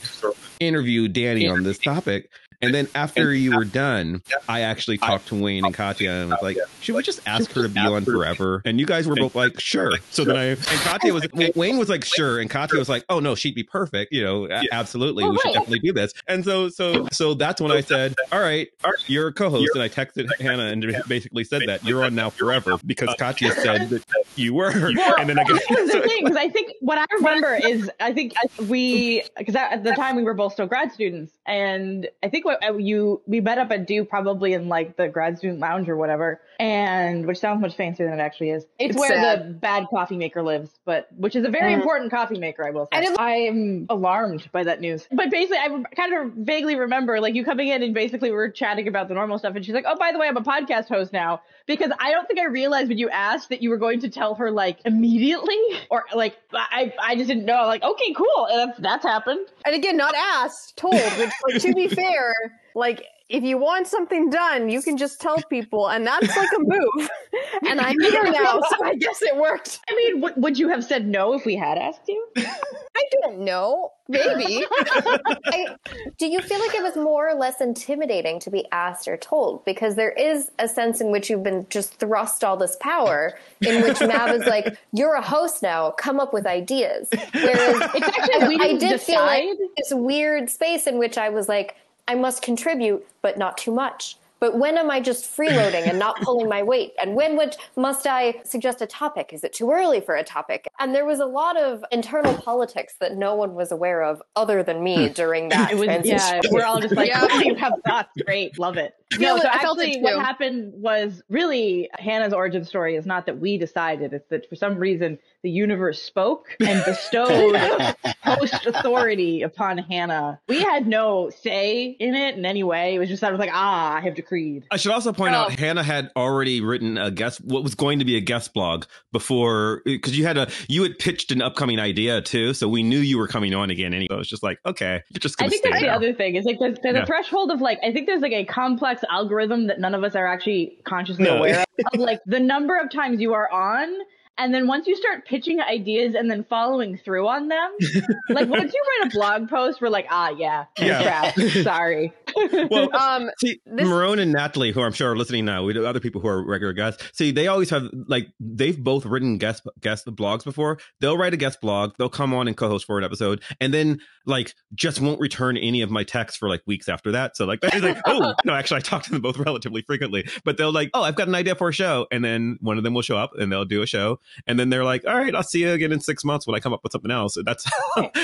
[0.60, 2.30] interview Danny on this topic.
[2.66, 6.40] And then after you were done, I actually talked to Wayne and Katya and was
[6.42, 8.62] like, should we just ask her to be on forever?
[8.66, 9.92] And you guys were both like, sure.
[10.12, 12.40] So then I, and Katya was, Wayne was like, sure.
[12.40, 14.12] And Katya was like, oh no, she'd be perfect.
[14.12, 15.24] You know, a- absolutely.
[15.24, 15.54] Oh, We should right.
[15.54, 16.14] definitely do this.
[16.28, 18.68] And so, so, so that's when I said, all right,
[19.08, 19.72] you're a co-host.
[19.76, 23.90] And I texted Hannah and basically said that you're on now forever because Katya said
[23.90, 24.04] that
[24.36, 24.70] you were.
[24.72, 27.90] And then I That was the guess, thing, because I think what I remember is
[28.00, 28.34] I think
[28.68, 32.55] we because at the time we were both still grad students, and I think what
[32.78, 36.42] you we met up at Do probably in like the grad student lounge or whatever,
[36.60, 38.64] and which sounds much fancier than it actually is.
[38.80, 39.40] It's, It's where sad.
[39.50, 41.80] the bad coffee maker lives, but which is a very Mhm.
[41.82, 42.98] important coffee maker, I will say.
[42.98, 45.08] And it- I'm alarmed by that news.
[45.12, 48.50] But basically, I kind of vaguely remember like you coming in and basically we are
[48.50, 50.88] chatting about the normal stuff, and she's like, "Oh, by the way, I'm a podcast
[50.88, 54.00] host now." Because I don't think I realized when you asked that you were going
[54.02, 55.58] to tell her like immediately,
[55.90, 57.64] or like I I just didn't know.
[57.66, 59.48] Like, okay, cool, and that's that's happened.
[59.66, 60.94] and again, not asked, told.
[60.94, 62.34] Which, like, to be fair,
[62.76, 66.60] like if you want something done, you can just tell people, and that's like a
[66.60, 67.10] move.
[67.68, 69.80] and I'm here now, so I guess it worked.
[69.90, 72.28] I mean, w- would you have said no if we had asked you?
[72.38, 73.92] I don't know.
[74.08, 74.64] Maybe.
[74.72, 75.76] I,
[76.20, 79.66] do you feel like it was more or less intimidating to be asked or told?
[79.66, 83.82] Because there is a sense in which you've been just thrust all this power, in
[83.82, 85.92] which Mav is like, "You're a host now.
[85.92, 90.52] Come up with ideas." Whereas It's actually we I didn't did feel like this weird
[90.52, 91.76] space in which I was like,
[92.08, 96.22] "I must contribute, but not too much." But when am I just freeloading and not
[96.22, 96.94] pulling my weight?
[97.02, 99.32] And when would must I suggest a topic?
[99.34, 100.68] Is it too early for a topic?
[100.78, 104.62] And there was a lot of internal politics that no one was aware of other
[104.62, 106.42] than me during that was, transition.
[106.44, 107.28] yeah, we're all just like, Yeah.
[107.28, 108.10] oh, you have thoughts.
[108.24, 108.60] Great.
[108.60, 108.94] Love it.
[109.20, 113.26] No, so I felt it actually what happened was really Hannah's origin story is not
[113.26, 114.14] that we decided.
[114.14, 117.56] It's that for some reason the universe spoke and bestowed
[118.24, 120.40] host authority upon Hannah.
[120.48, 122.96] We had no say in it in any way.
[122.96, 124.35] It was just sort of like, ah, I have decreed.
[124.72, 125.38] I should also point Oh.
[125.38, 128.86] out Hannah had already written a guest, what was going to be a guest blog
[129.12, 133.00] before, because you had a you had pitched an upcoming idea too, so we knew
[133.00, 133.94] you were coming on again.
[133.94, 136.36] Anyway, it was just like, okay, you're just I think that's the other thing.
[136.36, 137.04] Is like there's, there's Yeah.
[137.04, 140.16] a threshold of like I think there's like a complex algorithm that none of us
[140.16, 141.38] are actually consciously No.
[141.38, 143.90] aware of, of like the number of times you are on.
[144.38, 147.72] And then once you start pitching ideas and then following through on them,
[148.30, 151.32] like once you write a blog post, we're like, ah, yeah, Yeah.
[151.32, 152.12] crap, sorry.
[152.70, 155.86] well, Um, See, This- Marone and Natalie, who I'm sure are listening now, we do
[155.86, 157.04] other people who are regular guests.
[157.14, 160.80] See, they always have like they've both written guest guest blogs before.
[161.02, 164.00] They'll write a guest blog, they'll come on and co-host for an episode, and then
[164.26, 167.38] like just won't return any of my texts for like weeks after that.
[167.38, 170.58] So like they're like, oh no, actually I talk to them both relatively frequently, but
[170.58, 172.94] they'll like, oh, I've got an idea for a show, and then one of them
[172.94, 175.44] will show up and they'll do a show, and then they're like, all right, I'll
[175.44, 177.38] see you again in six months when I come up with something else.
[177.46, 177.66] That's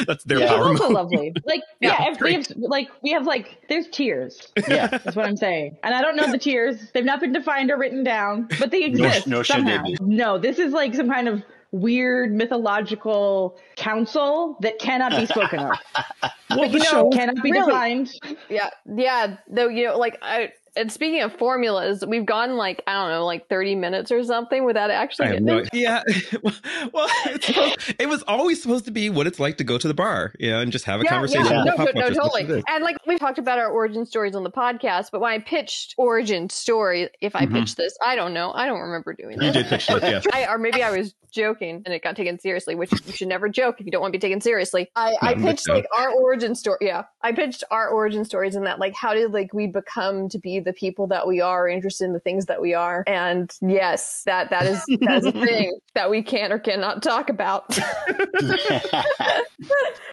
[0.07, 0.45] that's their Yeah.
[0.45, 1.33] It's power also lovely.
[1.45, 4.51] Like, Yeah, yeah, if we have, like we have like there's tiers.
[4.67, 4.87] Yeah.
[4.87, 5.77] That's what I'm saying.
[5.83, 6.91] And I don't know the tiers.
[6.93, 9.27] They've not been defined or written down, but they exist.
[9.27, 9.93] nor should they somehow.
[10.01, 15.75] No, this is like some kind of weird mythological council that cannot be spoken of.
[16.49, 18.11] Well, you the know, show- cannot be really- defined.
[18.49, 19.37] Yeah, yeah.
[19.49, 20.51] Though you know, like I.
[20.75, 24.63] And speaking of formulas, we've gone like I don't know, like thirty minutes or something
[24.65, 25.27] without actually.
[25.27, 26.01] Getting no Yeah.
[26.93, 27.09] well,
[27.41, 30.33] supposed, it was always supposed to be what it's like to go to the bar,
[30.39, 31.45] you know, and just have a yeah, conversation.
[31.45, 32.63] yeah, with no, the pop but no, totally.
[32.69, 35.93] And like we've talked about our origin stories on the podcast, but when I pitched
[35.97, 37.51] origin story, if I Mhm.
[37.53, 39.53] pitched this, I don't know, I don't remember doing You that.
[39.53, 40.25] did pitch it, yes.
[40.33, 43.49] I, or maybe I was joking and it got taken seriously, which you should never
[43.49, 44.89] joke if you don't want to be taken seriously.
[44.95, 46.77] I, I pitched like our origin story.
[46.81, 50.39] Yeah, I pitched our origin stories and that like how did like we become to
[50.39, 53.03] be the people that we are, interested in the things that we are.
[53.07, 57.29] And yes, that that is that is a thing that we can or cannot talk
[57.29, 57.67] about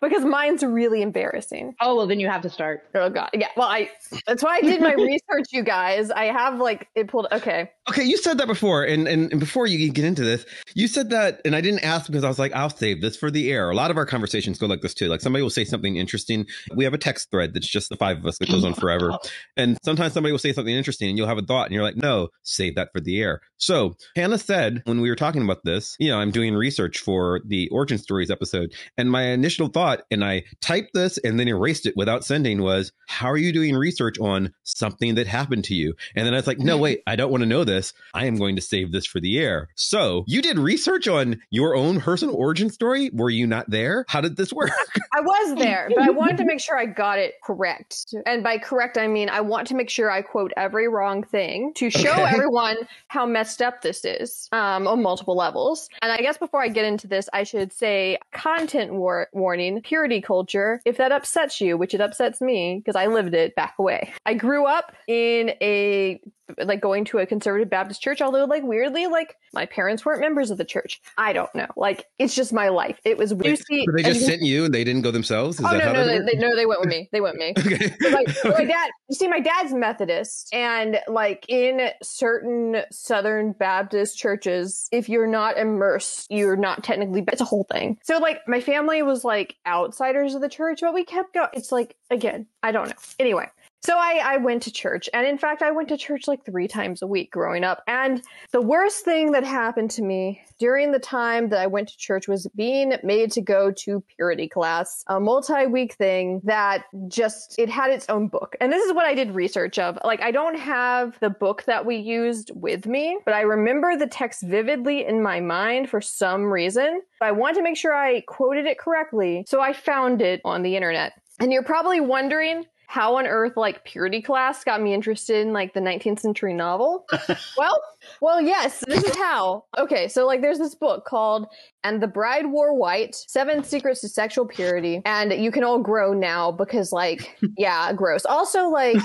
[0.02, 1.74] because mine's really embarrassing.
[1.80, 2.84] Oh well, then you have to start.
[2.94, 3.48] Oh god, yeah.
[3.56, 3.90] Well, I
[4.26, 6.10] that's why I did my research, you guys.
[6.10, 7.26] I have like it pulled.
[7.32, 10.88] Okay, Okay, you said that before, and, and and before you get into this, you
[10.88, 13.50] said that, and I didn't ask because I was like, I'll save this for the
[13.50, 13.70] air.
[13.70, 15.08] A lot of our conversations go like this too.
[15.08, 16.46] Like somebody will say something interesting.
[16.74, 19.16] We have a text thread that's just the five of us that goes on forever,
[19.56, 21.96] and sometimes somebody will say something interesting, and you'll have a thought, and you're like,
[21.96, 23.40] no, save that for the air.
[23.56, 27.40] So Hannah said when we were talking about this, you know, I'm doing research for
[27.44, 31.86] the origin stories episode, and my initial thought, and I typed this and then erased
[31.86, 35.94] it without sending, was, how are you doing research on something that happened to you?
[36.14, 37.92] And then I was like, no, wait, I don't want to know this.
[38.14, 39.68] I am going to save this for the air.
[39.74, 43.10] So you did research on your own personal origin story.
[43.12, 44.04] Were you not there?
[44.08, 44.70] How did this work?
[45.14, 48.14] I was there, but I wanted to make sure I got it correct.
[48.26, 51.72] And by correct, I mean I want to make sure I quote every wrong thing
[51.74, 52.24] to show Okay.
[52.34, 52.76] everyone
[53.08, 55.88] how messed up this is um, on multiple levels.
[56.02, 60.20] And I guess before I get into this, I should say content war- warning, purity
[60.20, 60.80] culture.
[60.84, 64.12] If that upsets you, which it upsets me because I lived it, back away.
[64.26, 66.20] I grew up in a
[66.58, 70.50] like going to a conservative Baptist church, although like weirdly, like my parents weren't members
[70.50, 71.00] of the church.
[71.16, 71.66] I don't know.
[71.76, 73.00] Like it's just my life.
[73.04, 73.58] It was weird.
[73.58, 75.58] So they just sent you and they didn't go themselves?
[75.58, 76.30] Is Oh that no, how no, they, worked?
[76.32, 77.08] they, no, they went with me.
[77.12, 77.64] They went with me.
[77.68, 77.94] Okay.
[78.00, 84.16] But, like my dad, you see, my dad's Methodist, and like in certain Southern Baptist
[84.16, 87.24] churches, if you're not immersed, you're not technically.
[87.28, 87.98] It's a whole thing.
[88.04, 91.48] So like my family was like outsiders of the church, but we kept going.
[91.52, 92.96] It's like again, I don't know.
[93.18, 93.48] Anyway.
[93.80, 96.66] So I, I went to church, and in fact, I went to church like three
[96.66, 97.82] times a week growing up.
[97.86, 101.96] And the worst thing that happened to me during the time that I went to
[101.96, 107.68] church was being made to go to purity class, a multi-week thing that just it
[107.68, 108.56] had its own book.
[108.60, 109.96] And this is what I did research of.
[110.04, 114.08] Like I don't have the book that we used with me, but I remember the
[114.08, 117.00] text vividly in my mind for some reason.
[117.20, 120.74] I wanted to make sure I quoted it correctly, so I found it on the
[120.74, 121.12] internet.
[121.40, 125.74] And you're probably wondering how on earth like purity class got me interested in like
[125.74, 127.04] the 19th century novel.
[127.58, 127.78] well,
[128.20, 129.64] well, yes, this is how.
[129.78, 131.46] Okay, so like there's this book called
[131.84, 136.12] And the Bride Wore White: Seven Secrets to Sexual Purity, and you can all grow
[136.12, 138.24] now because like yeah, gross.
[138.24, 138.96] Also like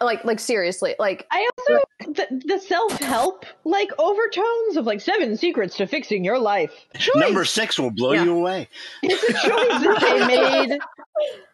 [0.00, 5.36] like like seriously, like I also the, the self help like overtones of like seven
[5.36, 6.72] secrets to fixing your life.
[6.96, 7.14] Choice.
[7.16, 8.24] Number six will blow Yeah.
[8.24, 8.68] you away.
[9.02, 9.42] It's a choice
[9.82, 10.78] that they made,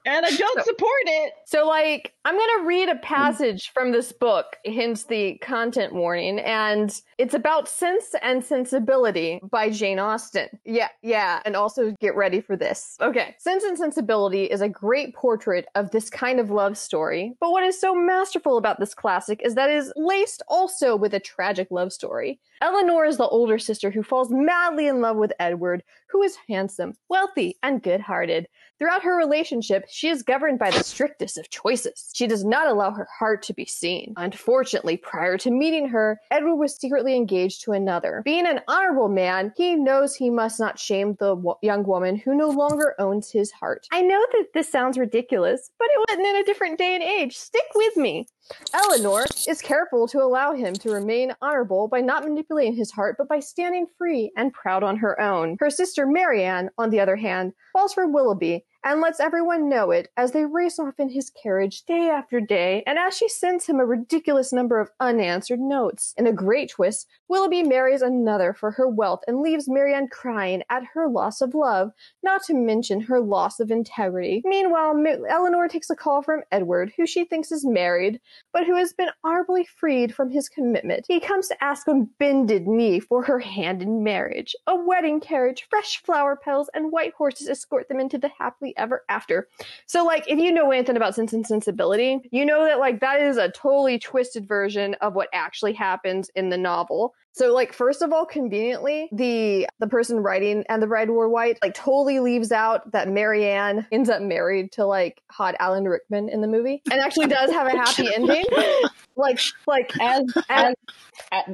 [0.06, 1.32] and I don't support it.
[1.46, 6.40] So, like, I'm going to read a passage from this book, hence the content warning,
[6.40, 10.48] and it's about Sense and Sensibility by Jane Austen.
[10.64, 12.96] Yeah, yeah, and also get ready for this.
[13.00, 13.36] Okay.
[13.38, 17.64] Sense and Sensibility is a great portrait of this kind of love story, but what
[17.64, 21.68] is so masterful about this classic is that it is laced also with a tragic
[21.70, 22.40] love story.
[22.62, 26.94] Elinor is the older sister who falls madly in love with Edward, who is handsome,
[27.08, 28.46] wealthy, and good hearted.
[28.78, 32.10] Throughout her relationship, she is governed by the strictest of choices.
[32.14, 34.14] She does not allow her heart to be seen.
[34.16, 38.22] Unfortunately, prior to meeting her, Edward was secretly engaged to another.
[38.24, 42.48] Being an honorable man, he knows he must not shame the young woman who no
[42.48, 43.86] longer owns his heart.
[43.92, 47.36] I know that this sounds ridiculous, but it wasn't in a different day and age.
[47.36, 48.28] Stick with me.
[48.72, 53.28] Elinor is careful to allow him to remain honorable by not manipulating his heart, but
[53.28, 55.56] by standing free and proud on her own.
[55.60, 60.08] Her sister Marianne, on the other hand, falls for Willoughby and lets everyone know it
[60.16, 63.78] as they race off in his carriage day after day, and as she sends him
[63.78, 66.14] a ridiculous number of unanswered notes.
[66.16, 70.82] In a great twist, Willoughby marries another for her wealth and leaves Marianne crying at
[70.94, 74.42] her loss of love, not to mention her loss of integrity.
[74.44, 78.20] Meanwhile, Ma- Elinor takes a call from Edward, who she thinks is married,
[78.52, 81.04] but who has been honorably freed from his commitment.
[81.08, 84.56] He comes to ask on bended knee for her hand in marriage.
[84.66, 89.04] A wedding carriage, fresh flower petals, and white horses escort them into the happily ever
[89.08, 89.48] after.
[89.86, 93.20] So, like, if you know anything about Sense and Sensibility, you know that, like, that
[93.20, 97.14] is a totally twisted version of what actually happens in the novel.
[97.32, 101.58] So, like, first of all, conveniently, the the person writing and the bride wore white
[101.62, 106.40] like totally leaves out that Marianne ends up married to like hot Alan Rickman in
[106.40, 108.44] the movie, and actually does have a happy ending.
[109.16, 110.74] like, like As, as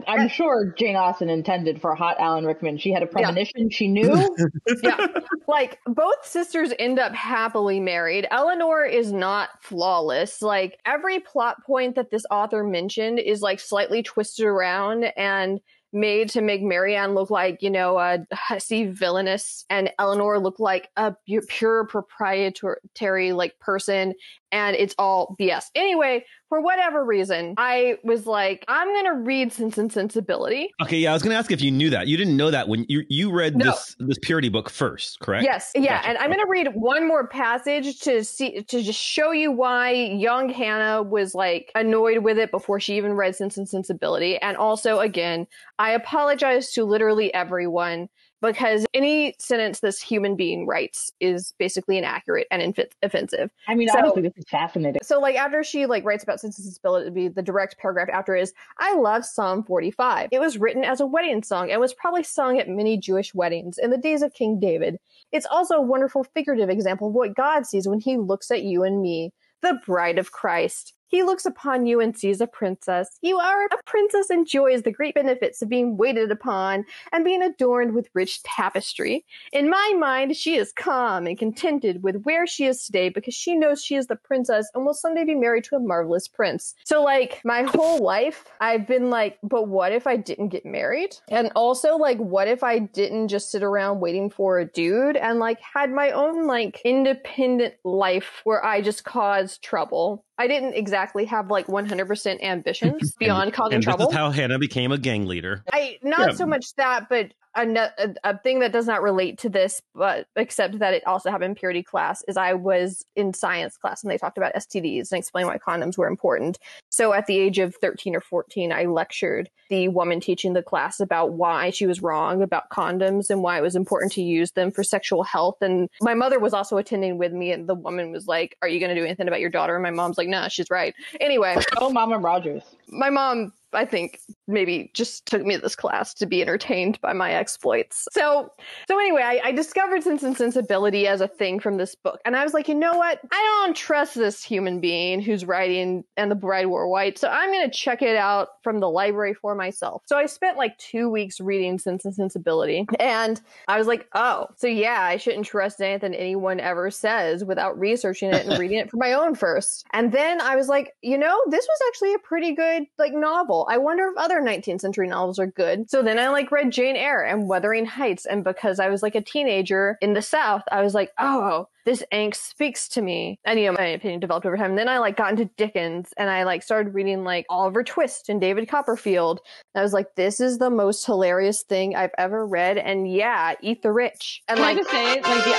[0.09, 2.79] I'm sure Jane Austen intended for hot Alan Rickman.
[2.79, 3.69] She had a premonition.
[3.71, 4.35] She knew.
[4.83, 5.07] yeah,
[5.47, 8.27] like both sisters end up happily married.
[8.31, 10.41] Elinor is not flawless.
[10.41, 15.61] Like every plot point that this author mentioned is like slightly twisted around and
[15.97, 20.91] made to make Marianne look like, you know, a hussy villainous and Elinor look like
[20.97, 21.15] a
[21.49, 24.15] pure proprietary like person
[24.53, 25.65] and it's all BS.
[25.75, 30.71] Anyway, for whatever reason, I was like, I'm going to read Sense and Sensibility.
[30.83, 32.07] Okay, yeah, I was going to ask if you knew that.
[32.07, 33.65] You didn't know that when you you read No.
[33.67, 35.45] this this purity book first, correct?
[35.45, 36.09] Yes, yeah, Gotcha.
[36.09, 39.91] and I'm going to read one more passage to see to just show you why
[39.93, 44.57] young Hannah was like annoyed with it before she even read Sense and Sensibility, and
[44.57, 45.47] also again,
[45.79, 48.09] I apologize to literally everyone
[48.43, 53.51] because any sentence this human being writes is basically inaccurate and inf- offensive.
[53.69, 55.01] I mean, So- honestly, this is fascinating.
[55.03, 59.25] So like after she like writes about Sensibility, the direct paragraph after is I love
[59.25, 60.29] Psalm 45.
[60.33, 63.79] It was written as a wedding song and was probably sung at many Jewish weddings
[63.79, 64.99] in the days of King David.
[65.33, 68.83] It's also a wonderful figurative example of what God sees when he looks at you
[68.85, 70.93] and me, the bride of Christ.
[71.09, 73.19] He looks upon you and sees a princess.
[73.21, 77.43] You are a princess and enjoys the great benefits of being waited upon and being
[77.43, 79.25] adorned with rich tapestry.
[79.53, 83.57] In my mind, she is calm and contented with where she is today because she
[83.57, 86.75] knows she is the princess and will someday be married to a marvelous prince.
[86.85, 91.17] So, like, my whole life, I've been like, but what if I didn't get married?
[91.29, 95.39] And also, like, what if I didn't just sit around waiting for a dude and,
[95.39, 100.26] like, had my own, like, independent life where I just caused trouble?
[100.39, 104.07] I didn't exactly have like 100% ambitions beyond causing And trouble.
[104.07, 105.65] this is how Hannah became a gang leader.
[105.73, 106.35] I not Yeah.
[106.35, 110.79] so much that, but a, a, thing that does not relate to this, but except
[110.79, 114.19] that it also happened in purity class is I was in science class and they
[114.19, 116.59] talked about STDs and explained why condoms were important.
[116.91, 121.01] So at the age of 13 or 14, I lectured the woman teaching the class
[121.01, 124.71] about why she was wrong about condoms and why it was important to use them
[124.71, 125.57] for sexual health.
[125.61, 128.79] And my mother was also attending with me and the woman was like, are you
[128.79, 129.75] going to do anything about your daughter?
[129.75, 130.95] And my mom's like, nah, she's right.
[131.21, 132.63] Anyway, Oh, Mama Rogers.
[132.89, 137.13] my mom I think maybe just took me to this class to be entertained by
[137.13, 138.09] my exploits.
[138.13, 138.51] So,
[138.89, 142.37] so anyway, I, I discovered Sense and Sensibility as a thing from this book, and
[142.37, 143.21] I was like, you know what?
[143.31, 147.51] I don't trust this human being who's writing "And the Bride Wore White," so I'm
[147.51, 150.03] going to check it out from the library for myself.
[150.07, 154.47] So I spent like two weeks reading Sense and Sensibility, and I was like, oh,
[154.57, 158.91] so yeah, I shouldn't trust anything anyone ever says without researching it and reading it
[158.91, 159.87] for my own first.
[159.93, 163.56] And then I was like, you know, this was actually a pretty good like novel.
[163.65, 165.91] I wonder if other 19th century novels are good.
[165.91, 168.27] So then I like read Jane Eyre and Wuthering Heights.
[168.27, 172.03] And because I was like a teenager in the South, I was like, oh, this
[172.13, 173.39] angst speaks to me.
[173.45, 174.71] And you know, my opinion developed over time.
[174.71, 178.29] And then I like got into Dickens and I like started reading like Oliver Twist
[178.29, 179.41] and David Copperfield.
[179.75, 182.77] And I was like, this is the most hilarious thing I've ever read.
[182.79, 184.43] And yeah, eat the rich.
[184.49, 185.55] And Can like I just say, like the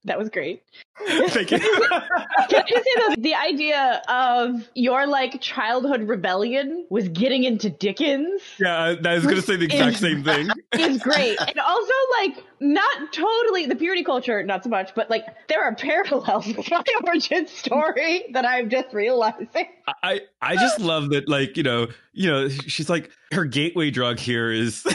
[0.09, 0.63] that was great.
[1.07, 1.59] Thank you.
[2.49, 8.41] Can I say though, the idea of your like childhood rebellion was getting into Dickens
[8.59, 10.49] yeah, I was going to say the exact same thing.
[10.73, 11.39] is great.
[11.39, 15.75] And also like not totally the purity culture, not so much, but like there are
[15.75, 19.67] parallels with my origin story that I'm just realizing.
[20.03, 24.19] I I just love that, like you know, you know, she's like her gateway drug
[24.19, 24.85] here is,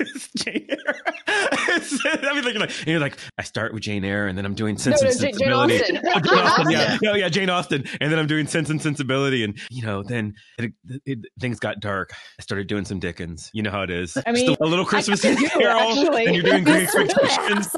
[0.00, 0.94] is Jane Eyre.
[1.26, 1.61] It's-
[2.04, 4.54] I mean, like, like, and you're like, I start with Jane Eyre, and then I'm
[4.54, 5.80] doing Sense No, and no, Jane- Jane Sensibility.
[5.80, 6.00] Austen.
[6.04, 8.80] Oh, Jane Jane Austen, yeah, no, yeah, Jane Austen, and then I'm doing Sense and
[8.80, 10.72] Sensibility, and you know, then it,
[11.06, 12.12] it, things got dark.
[12.38, 13.50] I started doing some Dickens.
[13.52, 14.16] You know how it is.
[14.26, 16.26] I mean, Just a little Christmas Carol, actually.
[16.26, 17.74] and you're doing Great Expectations,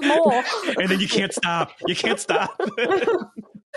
[0.78, 1.72] and then you can't stop.
[1.86, 2.58] You can't stop.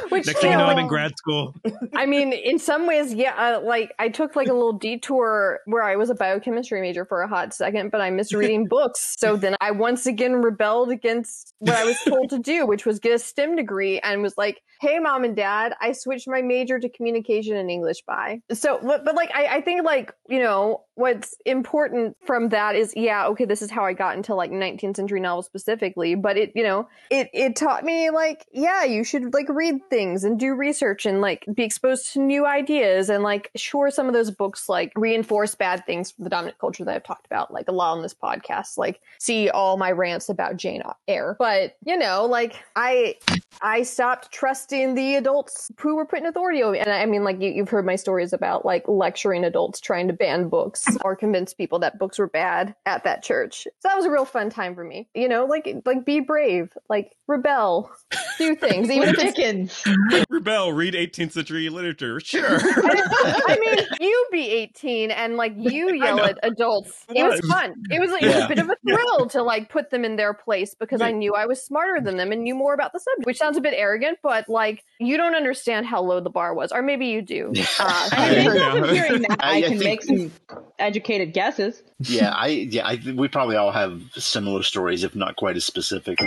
[0.09, 1.55] Which Next thing you know, I'm in grad school.
[1.95, 3.33] I mean, in some ways, yeah.
[3.57, 7.23] Uh, like I took like a little detour where I was a biochemistry major for
[7.23, 9.15] a hot second, but I missed reading books.
[9.17, 12.99] So then I once again rebelled against what I was told to do, which was
[12.99, 16.79] get a STEM degree, and was like, "Hey, mom and dad, I switched my major
[16.79, 20.83] to communication and English." By so, but, but like I, I think like you know
[20.97, 24.95] what's important from that is yeah, okay, this is how I got into like 19th
[24.95, 29.33] century novels specifically, but it you know it it taught me like yeah, you should
[29.33, 33.51] like read things and do research and like be exposed to new ideas and like
[33.55, 37.03] sure some of those books like reinforce bad things from the dominant culture that I've
[37.03, 40.81] talked about like a lot on this podcast like see all my rants about Jane
[41.07, 43.15] Eyre but you know like I
[43.61, 46.79] I stopped trusting the adults who were putting authority over me.
[46.79, 50.13] And I mean, like, you, you've heard my stories about like lecturing adults trying to
[50.13, 53.63] ban books or convince people that books were bad at that church.
[53.79, 55.09] So that was a real fun time for me.
[55.13, 57.91] You know, like, like be brave, like rebel,
[58.37, 59.83] do things, even if it's Dickens.
[60.29, 62.19] Rebel, read 18th century literature.
[62.19, 62.45] Sure.
[62.61, 67.05] I mean, you be 18 and like you yell at adults.
[67.09, 67.49] It was Was.
[67.51, 67.73] fun.
[67.89, 70.33] It was, it was a bit of a thrill to like put them in their
[70.33, 73.25] place because I knew I was smarter than them and knew more about the subject,
[73.25, 76.71] which sounds a bit arrogant, but like you don't understand how low the bar was,
[76.71, 77.51] or maybe you do.
[77.79, 78.51] Uh, I mean, Yeah.
[78.53, 80.31] based off of hearing that, I- I, I can think- make some
[80.79, 81.83] educated guesses.
[81.99, 86.19] yeah, I yeah, I, we probably all have similar stories, if not quite as specific.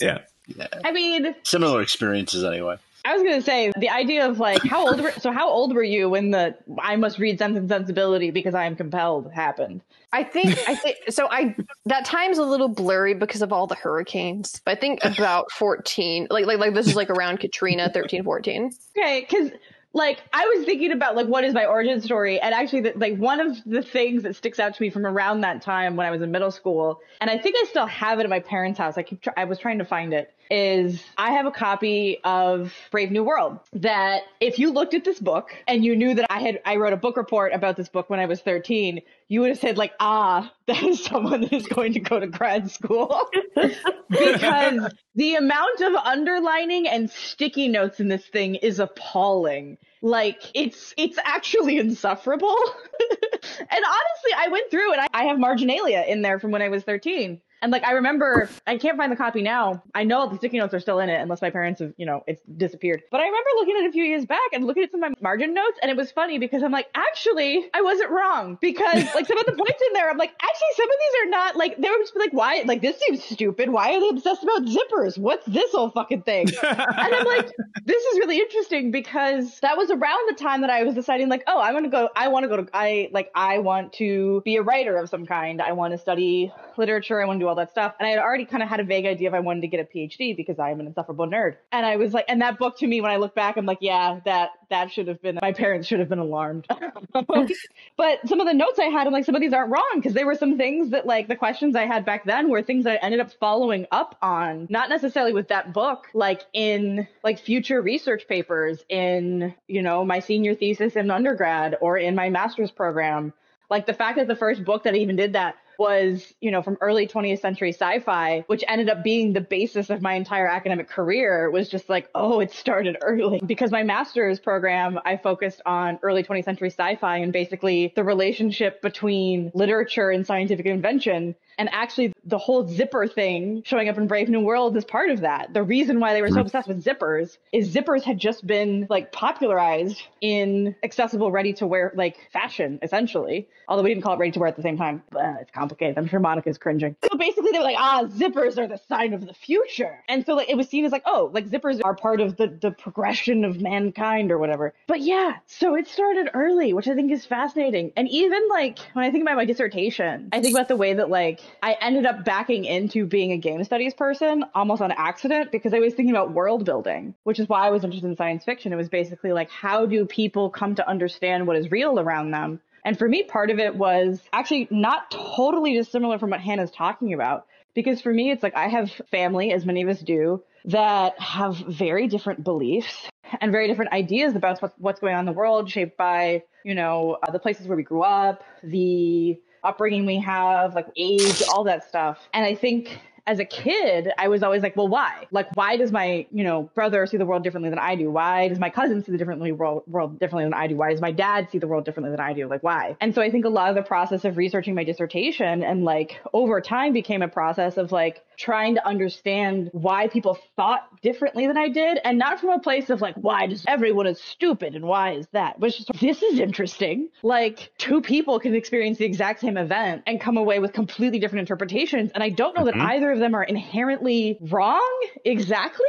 [0.00, 0.20] yeah.
[0.46, 2.76] Yeah, I mean, similar experiences anyway.
[3.06, 5.82] I was gonna say the idea of like how old were so how old were
[5.82, 9.82] you when the I must read Sense and Sensibility because I am compelled happened?
[10.12, 11.28] I think I think so.
[11.30, 14.60] I that time's a little blurry because of all the hurricanes.
[14.64, 18.70] But I think about fourteen, like like like this is like around Katrina, 13, 14.
[18.96, 19.50] Okay, because
[19.94, 23.16] like I was thinking about like what is my origin story, and actually, the, like
[23.16, 26.10] one of the things that sticks out to me from around that time when I
[26.10, 28.98] was in middle school, and I think I still have it at my parents' house.
[28.98, 30.34] I keep try- I was trying to find it.
[30.50, 35.18] Is I have a copy of Brave New World that if you looked at this
[35.18, 38.10] book and you knew that I had I wrote a book report about this book
[38.10, 41.66] when I was 13, you would have said like, ah, that is someone that is
[41.66, 43.28] going to go to grad school.
[44.08, 49.78] because the amount of underlining and sticky notes in this thing is appalling.
[50.02, 52.56] Like it's it's actually insufferable.
[53.00, 56.68] and honestly, I went through and I, I have marginalia in there from when I
[56.68, 57.40] was 13.
[57.64, 59.82] And like I remember, I can't find the copy now.
[59.94, 62.22] I know the sticky notes are still in it, unless my parents have, you know,
[62.26, 63.02] it's disappeared.
[63.10, 65.10] But I remember looking at it a few years back and looking at some of
[65.10, 69.02] my margin notes, and it was funny because I'm like, actually, I wasn't wrong because
[69.14, 71.56] like some of the points in there, I'm like, actually, some of these are not
[71.56, 72.64] like they were just like, why?
[72.66, 73.70] Like this seems stupid.
[73.70, 75.16] Why are they obsessed about zippers?
[75.16, 76.48] What's this whole fucking thing?
[76.62, 77.50] and I'm like,
[77.86, 81.44] this is really interesting because that was around the time that I was deciding, like,
[81.46, 82.10] oh, I'm gonna go.
[82.14, 82.68] I want to go to.
[82.74, 83.30] I like.
[83.34, 85.62] I want to be a writer of some kind.
[85.62, 87.22] I want to study literature.
[87.22, 87.94] I want to do all all that stuff.
[87.98, 89.80] And I had already kind of had a vague idea if I wanted to get
[89.80, 91.56] a PhD because I am an insufferable nerd.
[91.70, 93.78] And I was like, and that book to me, when I look back, I'm like,
[93.80, 96.66] yeah, that that should have been my parents should have been alarmed.
[97.96, 100.14] but some of the notes I had, I'm like, some of these aren't wrong because
[100.14, 102.96] there were some things that like the questions I had back then were things I
[102.96, 108.26] ended up following up on, not necessarily with that book, like in like future research
[108.26, 113.32] papers in, you know, my senior thesis in undergrad or in my master's program.
[113.70, 116.76] Like the fact that the first book that even did that was, you know, from
[116.80, 121.50] early 20th century sci-fi, which ended up being the basis of my entire academic career
[121.50, 123.40] was just like, oh, it started early.
[123.44, 128.82] Because my master's program, I focused on early 20th century sci-fi and basically the relationship
[128.82, 131.34] between literature and scientific invention.
[131.58, 135.20] And actually, the whole zipper thing showing up in Brave New World is part of
[135.20, 135.52] that.
[135.52, 139.12] The reason why they were so obsessed with zippers is zippers had just been like
[139.12, 143.48] popularized in accessible, ready to wear like fashion, essentially.
[143.68, 145.02] Although we didn't call it ready to wear at the same time.
[145.10, 145.98] But it's complicated.
[145.98, 146.96] I'm sure Monica's cringing.
[147.10, 150.02] So basically, they were like, ah, zippers are the sign of the future.
[150.08, 152.48] And so like it was seen as like, oh, like zippers are part of the
[152.48, 154.74] the progression of mankind or whatever.
[154.86, 157.92] But yeah, so it started early, which I think is fascinating.
[157.96, 161.10] And even like when I think about my dissertation, I think about the way that
[161.10, 165.72] like I ended up backing into being a game studies person almost on accident because
[165.74, 168.72] I was thinking about world building, which is why I was interested in science fiction.
[168.72, 172.60] It was basically like, how do people come to understand what is real around them?
[172.84, 177.14] And for me, part of it was actually not totally dissimilar from what Hannah's talking
[177.14, 177.46] about.
[177.74, 181.56] Because for me, it's like I have family, as many of us do, that have
[181.56, 183.08] very different beliefs
[183.40, 187.18] and very different ideas about what's going on in the world, shaped by, you know,
[187.26, 191.88] uh, the places where we grew up, the upbringing we have, like age, all that
[191.88, 192.18] stuff.
[192.32, 195.26] And I think as a kid, I was always like, well, why?
[195.30, 198.10] Like, why does my, you know, brother see the world differently than I do?
[198.10, 200.76] Why does my cousin see the differently world, world differently than I do?
[200.76, 202.46] Why does my dad see the world differently than I do?
[202.48, 202.96] Like, why?
[203.00, 206.20] And so I think a lot of the process of researching my dissertation and like
[206.34, 211.56] over time became a process of like trying to understand why people thought differently than
[211.56, 211.98] I did.
[212.04, 215.26] And not from a place of like, why does everyone is stupid and why is
[215.32, 215.58] that?
[215.58, 217.08] Which just, this is interesting.
[217.22, 221.40] Like two people can experience the exact same event and come away with completely different
[221.40, 222.10] interpretations.
[222.14, 222.78] And I don't know mm-hmm.
[222.78, 225.84] that either of them are inherently wrong exactly.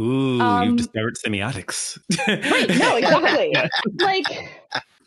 [0.00, 1.98] Ooh, um, you've discovered semiotics.
[2.28, 3.54] right, no, exactly.
[4.00, 4.26] like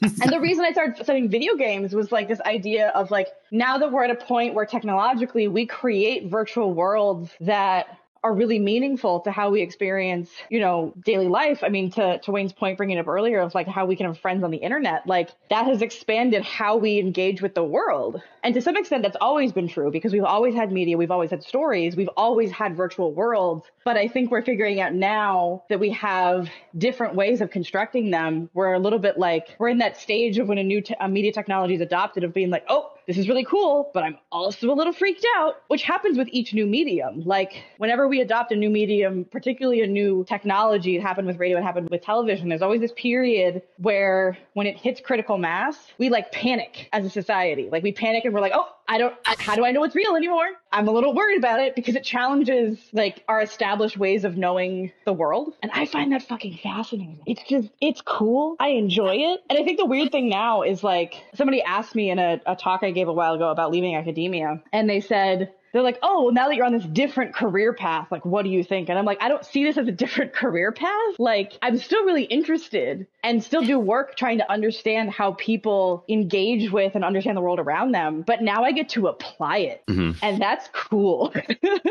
[0.02, 3.78] and the reason I started studying video games was like this idea of like now
[3.78, 9.20] that we're at a point where technologically we create virtual worlds that are really meaningful
[9.20, 11.64] to how we experience, you know, daily life.
[11.64, 14.18] I mean, to, to Wayne's point, bringing up earlier of like how we can have
[14.18, 18.24] friends on the internet, like that has expanded how we engage with the world.
[18.46, 21.32] And to some extent, that's always been true because we've always had media, we've always
[21.32, 23.66] had stories, we've always had virtual worlds.
[23.84, 28.52] But I think we're figuring out now that we have different ways of constructing them.
[28.54, 31.74] We're a little bit like, we're in that stage of when a new media technology
[31.74, 34.94] is adopted of being like, oh, this is really cool, but I'm also a little
[34.94, 37.22] freaked out, which happens with each new medium.
[37.24, 41.60] Like whenever we adopt a new medium, particularly a new technology, it happened with radio,
[41.60, 42.50] it happened with television.
[42.50, 47.10] There's always this period where when it hits critical mass, we like panic as a
[47.10, 47.70] society.
[47.72, 49.96] Like we panic and we're like, oh, I don't, I, how do I know it's
[49.96, 50.46] real anymore?
[50.72, 54.92] I'm a little worried about it because it challenges like our established ways of knowing
[55.06, 55.54] the world.
[55.64, 57.20] And I find that fucking fascinating.
[57.26, 58.56] It's just, it's cool.
[58.60, 59.42] I enjoy it.
[59.50, 62.56] And I think the weird thing now is like somebody asked me in a, a
[62.56, 66.24] talk I gave a while ago about leaving academia and they said, they're like, oh,
[66.24, 68.88] well, now that you're on this different career path, like, what do you think?
[68.88, 71.16] And I'm like, I don't see this as a different career path.
[71.20, 76.72] Like, I'm still really interested and still do work trying to understand how people engage
[76.72, 78.22] with and understand the world around them.
[78.22, 79.84] But now I get to apply it.
[79.90, 80.18] Mm-hmm.
[80.22, 81.34] And that's cool.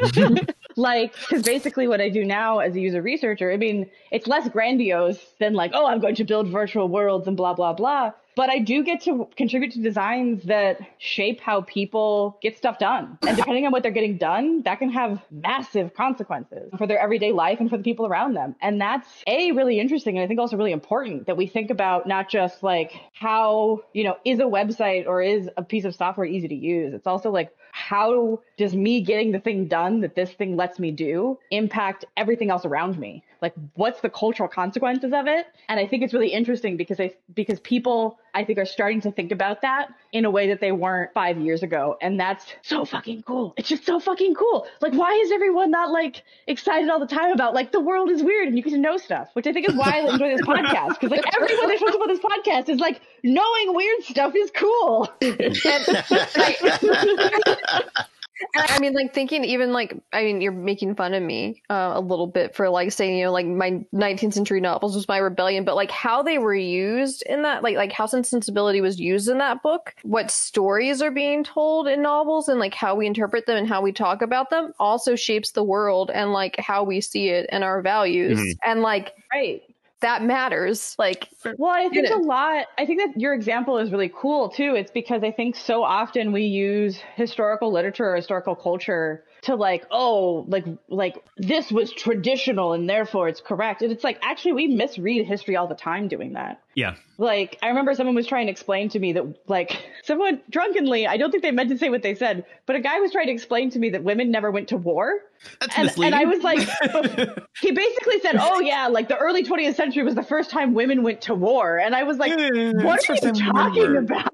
[0.76, 4.48] like, because basically what I do now as a user researcher, I mean, it's less
[4.48, 8.50] grandiose than like, oh, I'm going to build virtual worlds and blah, blah, blah but
[8.50, 13.18] I do get to contribute to designs that shape how people get stuff done.
[13.26, 17.32] And depending on what they're getting done, that can have massive consequences for their everyday
[17.32, 18.54] life and for the people around them.
[18.60, 20.16] And that's A, really interesting.
[20.16, 24.04] And I think also really important that we think about not just like how, you
[24.04, 26.94] know, is a website or is a piece of software easy to use?
[26.94, 30.92] It's also like, how does me getting the thing done that this thing lets me
[30.92, 33.24] do impact everything else around me?
[33.44, 35.46] Like, what's the cultural consequences of it?
[35.68, 39.12] And I think it's really interesting because I, because people, I think, are starting to
[39.12, 41.98] think about that in a way that they weren't five years ago.
[42.00, 43.52] And that's so fucking cool.
[43.58, 44.66] It's just so fucking cool.
[44.80, 48.22] Like, why is everyone not like excited all the time about like the world is
[48.22, 50.40] weird and you get to know stuff, which I think is why I enjoy this
[50.40, 50.98] podcast.
[51.00, 55.12] Cause like everyone that talks about this podcast is like knowing weird stuff is cool.
[58.54, 62.00] I mean, like thinking even like I mean, you're making fun of me uh, a
[62.00, 65.64] little bit for like saying you know like my 19th century novels was my rebellion,
[65.64, 68.98] but like how they were used in that, like like how Sense and Sensibility was
[68.98, 73.06] used in that book, what stories are being told in novels, and like how we
[73.06, 76.82] interpret them and how we talk about them also shapes the world and like how
[76.84, 78.54] we see it and our values Mhm.
[78.64, 79.62] and like Right.
[80.04, 80.94] That matters.
[80.98, 82.66] Like Well, I think a lot.
[82.78, 84.74] I think that your example is really cool too.
[84.74, 89.84] It's because I think so often we use historical literature or historical culture to like,
[89.90, 93.82] oh, like like this was traditional and therefore it's correct.
[93.82, 96.60] And it's like actually we misread history all the time doing that.
[96.74, 96.96] Yeah.
[97.18, 101.16] Like I remember someone was trying to explain to me that like someone drunkenly, I
[101.16, 103.32] don't think they meant to say what they said, but a guy was trying to
[103.32, 105.20] explain to me that women never went to war.
[105.60, 106.14] That's And, misleading.
[106.14, 110.14] and I was like, he basically said, "Oh yeah, like the early 20th century was
[110.14, 113.32] the first time women went to war," and I was like, Yeah, "What are you
[113.32, 114.30] talking about?"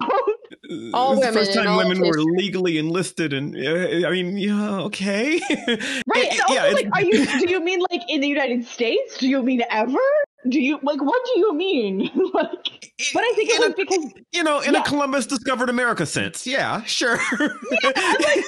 [0.94, 5.40] All It women first time women were legally enlisted, and uh, I mean, yeah, okay,
[6.06, 6.40] Right?
[6.48, 7.26] Also, yeah, like, are you?
[7.26, 9.18] Do you mean like in the United States?
[9.18, 9.98] Do you mean ever?
[10.48, 12.10] Do you like what do you mean?
[12.34, 14.80] like, but I think it was a- because you know, in Yeah.
[14.80, 17.16] a Columbus discovered America sense, yeah, sure.
[17.38, 18.44] Yeah, it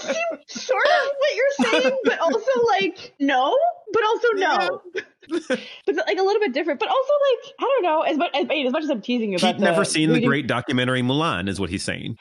[0.00, 2.50] seems sort of what you're saying, but also
[2.80, 3.56] like no,
[3.92, 4.82] but also no.
[5.86, 8.02] but like a little bit different, but also like I don't know.
[8.02, 10.20] As much as, as much as I'm teasing you about, He'd never the seen the
[10.24, 12.16] great documentary Mulan, is what he's saying.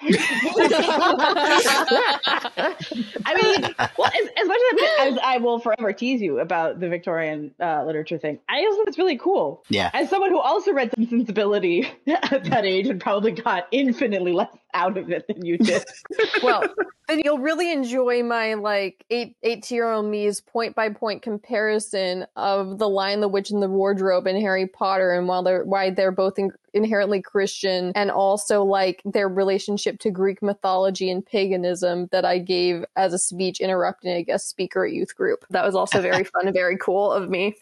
[3.28, 6.80] I mean, well, as, as much as, I, as I will forever tease you about
[6.80, 9.64] the Victorian uh, literature thing, I also think it's really cool.
[9.70, 9.90] Yeah.
[9.94, 14.56] As someone who also read some sensibility at that age and probably got infinitely less
[14.76, 15.84] out of it than you did.
[16.44, 16.64] well,
[17.08, 22.26] then you'll really enjoy my like eight eighteen year old me's point by point comparison
[22.36, 25.90] of the Lion, the Witch, and the Wardrobe and Harry Potter, and while they're why
[25.90, 32.08] they're both in, inherently Christian, and also like their relationship to Greek mythology and paganism
[32.12, 35.46] that I gave as a speech interrupting a guest speaker at youth group.
[35.50, 37.56] That was also very fun and very cool of me.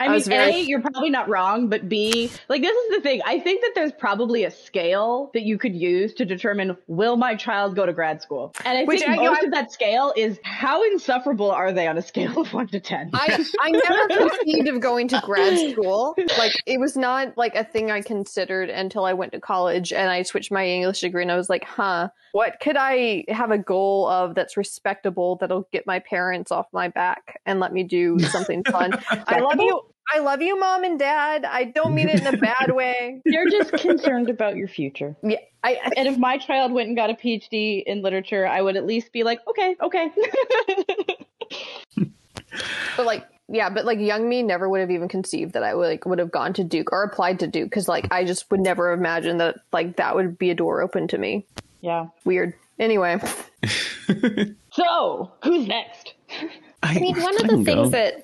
[0.00, 3.02] I I mean, very- A, you're probably not wrong, but B, like this is the
[3.02, 3.20] thing.
[3.24, 7.34] I think that there's probably a scale that you could use to determine will my
[7.34, 8.54] child go to grad school?
[8.64, 11.70] And I Which think I- you know, most of that scale is how insufferable are
[11.72, 13.10] they on a scale of one to ten?
[13.12, 16.14] I, I never conceived of going to grad school.
[16.38, 20.10] Like it was not like a thing I considered until I went to college and
[20.10, 23.58] I switched my English degree and I was like, huh, what could I have a
[23.58, 28.18] goal of that's respectable that'll get my parents off my back and let me do
[28.18, 28.92] something fun?
[29.10, 29.82] I love you.
[30.12, 31.44] I love you, mom and dad.
[31.44, 33.20] I don't mean it in a bad way.
[33.24, 35.16] You're just concerned about your future.
[35.22, 38.60] Yeah, I, I And if my child went and got a PhD in literature, I
[38.62, 40.10] would at least be like, okay, okay.
[42.96, 45.88] but like yeah, but like young me never would have even conceived that I would
[45.88, 48.60] like would have gone to Duke or applied to Duke because like I just would
[48.60, 51.46] never imagine that like that would be a door open to me.
[51.80, 52.06] yeah.
[52.24, 52.54] Weird.
[52.78, 53.20] Anyway,
[54.72, 56.14] So, who's next?
[56.82, 57.64] I mean, one of the go.
[57.64, 58.22] things that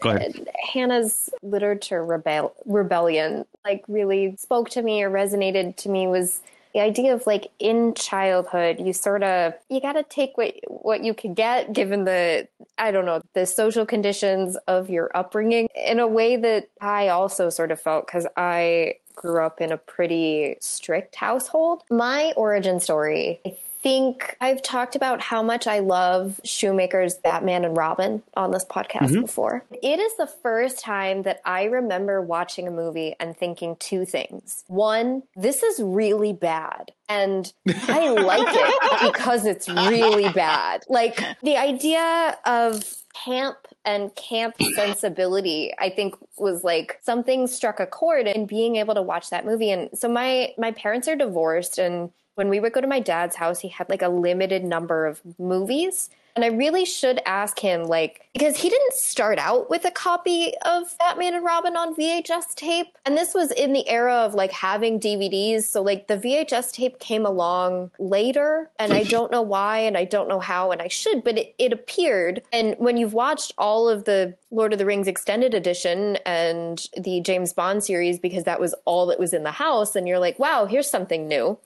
[0.73, 6.41] Hannah's literature rebel- rebellion like really spoke to me or resonated to me was
[6.73, 11.03] the idea of like in childhood you sort of you got to take what what
[11.03, 12.47] you could get given the
[12.77, 17.49] I don't know the social conditions of your upbringing in a way that I also
[17.49, 21.83] sort of felt cuz I grew up in a pretty strict household.
[21.91, 27.77] My origin story I think I've talked about how much I love Schumacher's Batman and
[27.77, 29.21] Robin on this podcast mm-hmm.
[29.21, 29.65] before.
[29.81, 34.65] It is the first time that I remember watching a movie and thinking two things.
[34.67, 36.91] One, this is really bad.
[37.09, 40.83] And I like it because it's really bad.
[40.89, 42.83] Like the idea of
[43.25, 43.57] camp
[43.87, 49.01] and camp sensibility i think was like something struck a chord in being able to
[49.01, 52.81] watch that movie and so my my parents are divorced and when we would go
[52.81, 56.85] to my dad's house he had like a limited number of movies and i really
[56.85, 61.45] should ask him like because he didn't start out with a copy of batman and
[61.45, 65.83] robin on vhs tape and this was in the era of like having dvds so
[65.83, 70.29] like the vhs tape came along later and i don't know why and i don't
[70.29, 72.43] know how and i should but it, it appeared.
[72.53, 77.21] And when you've watched all of the lord of the rings extended edition and the
[77.21, 80.39] james bond series because that was all that was in the house and you're like
[80.39, 81.59] wow here's something new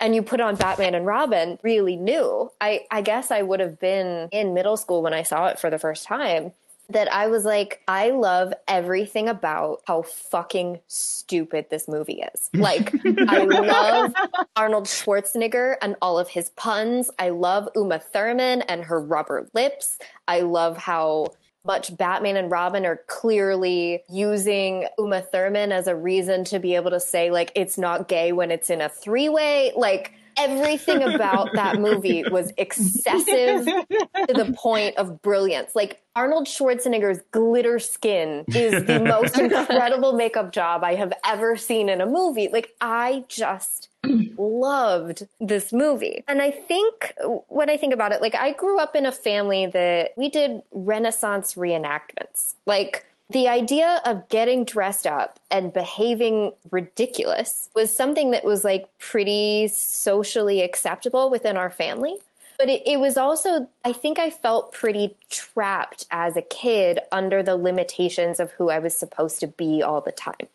[0.00, 2.50] and you put on Batman and Robin, really new.
[2.60, 5.70] I, I guess I would have been in middle school when I saw it for
[5.70, 6.52] the first time.
[6.88, 12.50] That I was like, I love everything about how fucking stupid this movie is.
[12.54, 12.92] Like,
[13.28, 14.12] I love
[14.56, 17.10] Arnold Schwarzenegger and all of his puns.
[17.18, 19.98] I love Uma Thurman and her rubber lips.
[20.28, 21.28] I love how
[21.64, 26.90] much Batman and Robin are clearly using Uma Thurman as a reason to be able
[26.90, 29.72] to say, like, it's not gay when it's in a three way.
[29.76, 35.74] Like, everything about that movie was excessive to the point of brilliance.
[35.74, 41.88] Like Arnold Schwarzenegger's glitter skin is the most incredible makeup job I have ever seen
[41.88, 42.48] in a movie.
[42.52, 46.24] Like I just loved this movie.
[46.28, 47.14] And I think
[47.48, 50.62] when I think about it, like I grew up in a family that we did
[50.72, 52.54] Renaissance reenactments.
[52.66, 58.86] Like the idea of getting dressed up and behaving ridiculous was something that was like
[58.98, 62.16] pretty socially acceptable within our family.
[62.58, 67.42] But it, it, was also, I think I felt pretty trapped as a kid under
[67.42, 70.46] the limitations of who I was supposed to be all the time.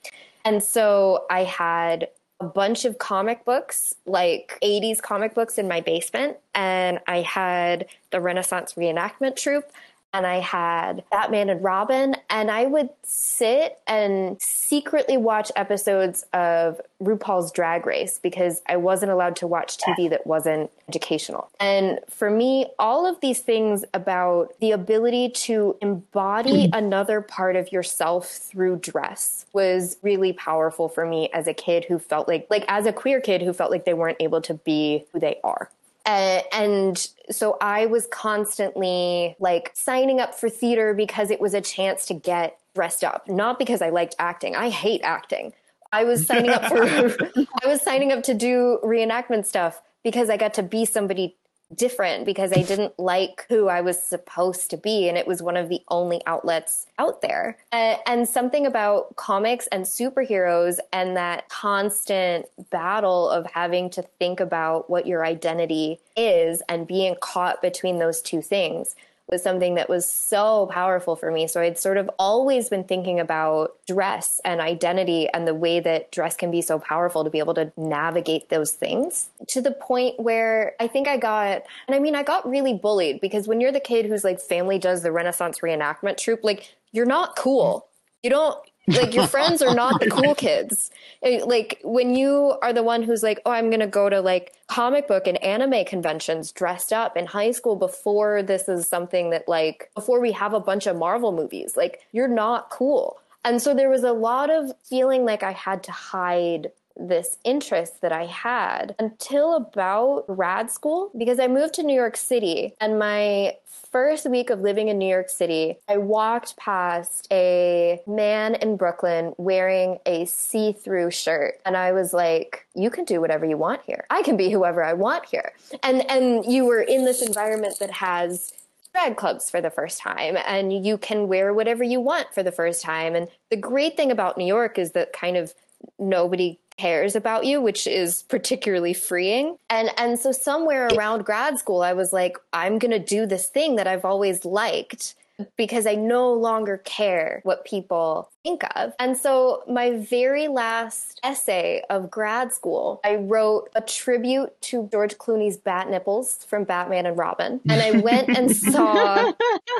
[0.45, 2.07] And so I had
[2.39, 6.37] a bunch of comic books, like 80s comic books in my basement.
[6.53, 9.71] And I had the Renaissance reenactment troupe
[10.17, 16.81] and I had Batman and Robin, and I would sit and secretly watch episodes of
[17.01, 21.51] RuPaul's Drag Race because I wasn't allowed to watch TV that wasn't educational.
[21.59, 27.71] And for me, all of these things about the ability to embody another part of
[27.71, 32.65] yourself through dress was really powerful for me as a kid who felt like, like
[32.67, 35.69] as a queer kid who felt like they weren't able to be who they are.
[36.07, 41.59] Uh, and so I was constantly like signing up for theater because it was a
[41.59, 44.55] chance to get dressed up, not because I liked acting.
[44.55, 45.53] I hate acting.
[45.91, 46.83] I was signing up for
[47.63, 51.35] I was signing up to do reenactment stuff because I got to be somebody
[51.75, 55.09] different because I didn't like who I was supposed to be.
[55.09, 57.57] And it was one of the only outlets out there.
[57.71, 64.39] Uh, and something about comics and superheroes and that constant battle of having to think
[64.39, 68.95] about what your identity is and being caught between those two things
[69.29, 71.47] was something that was so powerful for me.
[71.47, 76.11] So I'd sort of always been thinking about dress and identity and the way that
[76.11, 80.19] dress can be so powerful to be able to navigate those things to the point
[80.19, 83.71] where I think I got, and I mean, I got really bullied because when you're
[83.71, 87.87] the kid who's like family does the Renaissance reenactment troupe, like you're not cool.
[88.23, 88.57] You don't,
[88.87, 90.91] like your friends are not the cool kids.
[91.21, 94.21] Eh, like when you are the one who's like, oh, I'm going to go to
[94.21, 99.29] like comic book and anime conventions dressed up in high school before this is something
[99.31, 103.19] that like, before we have a bunch of Marvel movies, like you're not cool.
[103.43, 108.01] And so there was a lot of feeling like I had to hide this interest
[108.01, 112.99] that I had until about grad school because I moved to New York City and
[112.99, 113.55] my
[113.91, 119.33] first week of living in New York City, I walked past a man in Brooklyn
[119.37, 121.59] wearing a see through shirt.
[121.65, 124.05] And I was like, you can do whatever you want here.
[124.09, 125.53] I can be whoever I want here.
[125.83, 128.53] And, and you were in this environment that has
[128.93, 132.51] drag clubs for the first time and you can wear whatever you want for the
[132.51, 133.15] first time.
[133.15, 135.53] And the great thing about New York is that kind of
[135.99, 139.57] nobody cares about you, which is particularly freeing.
[139.69, 143.47] And and so somewhere around grad school I was like I'm going to do this
[143.47, 145.15] thing that I've always liked
[145.55, 148.93] because I no longer care what people think of.
[148.99, 155.17] And so, my very last essay of grad school, I wrote a tribute to George
[155.17, 157.61] Clooney's bat nipples from Batman and Robin.
[157.69, 159.33] And I went and saw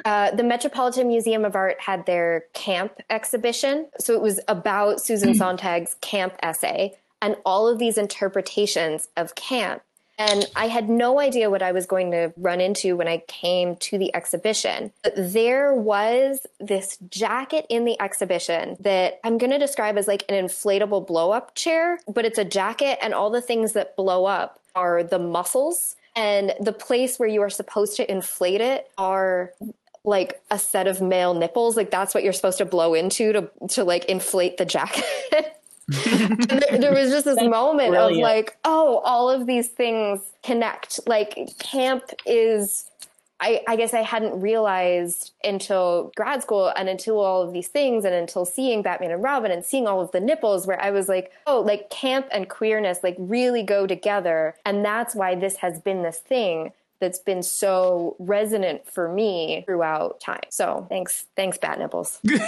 [0.05, 3.88] uh, the Metropolitan Museum of Art had their camp exhibition.
[3.99, 9.82] So, it was about Susan Sontag's camp essay and all of these interpretations of camp.
[10.18, 13.76] And I had no idea what I was going to run into when I came
[13.78, 14.91] to the exhibition.
[15.03, 20.24] But there was this jacket in the exhibition that I'm going to describe as like
[20.28, 24.26] an inflatable blow up chair, but it's a jacket, and all the things that blow
[24.26, 25.95] up are the muscles.
[26.15, 29.53] And the place where you are supposed to inflate it are
[30.03, 31.78] like a set of male nipples.
[31.78, 35.05] Like that's what you're supposed to blow into to, to like inflate the jacket.
[36.05, 38.17] there, there, was just this That's moment brilliant.
[38.17, 40.99] of like, oh, all of these things connect.
[41.07, 42.89] Like camp is
[43.39, 48.03] I, I, guess I hadn't realized until grad school and until all of these things
[48.03, 51.07] and until seeing Batman and Robin and seeing all of the nipples where I was
[51.07, 54.55] like, oh, like camp and queerness like really go together.
[54.65, 60.19] And that's why this has been this thing that's been so resonant for me throughout
[60.19, 60.39] time.
[60.49, 62.19] So thanks, thanks, Bat Nipples.
[62.23, 62.43] decadent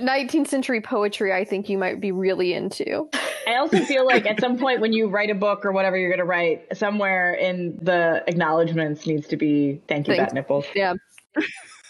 [0.00, 3.08] 19th century poetry, I think you might be really into.
[3.46, 6.10] I also feel like at some point when you write a book or whatever you're
[6.10, 10.32] going to write, somewhere in the acknowledgments needs to be thank you, Thanks.
[10.32, 10.66] Bat Nipples.
[10.74, 10.94] Yeah.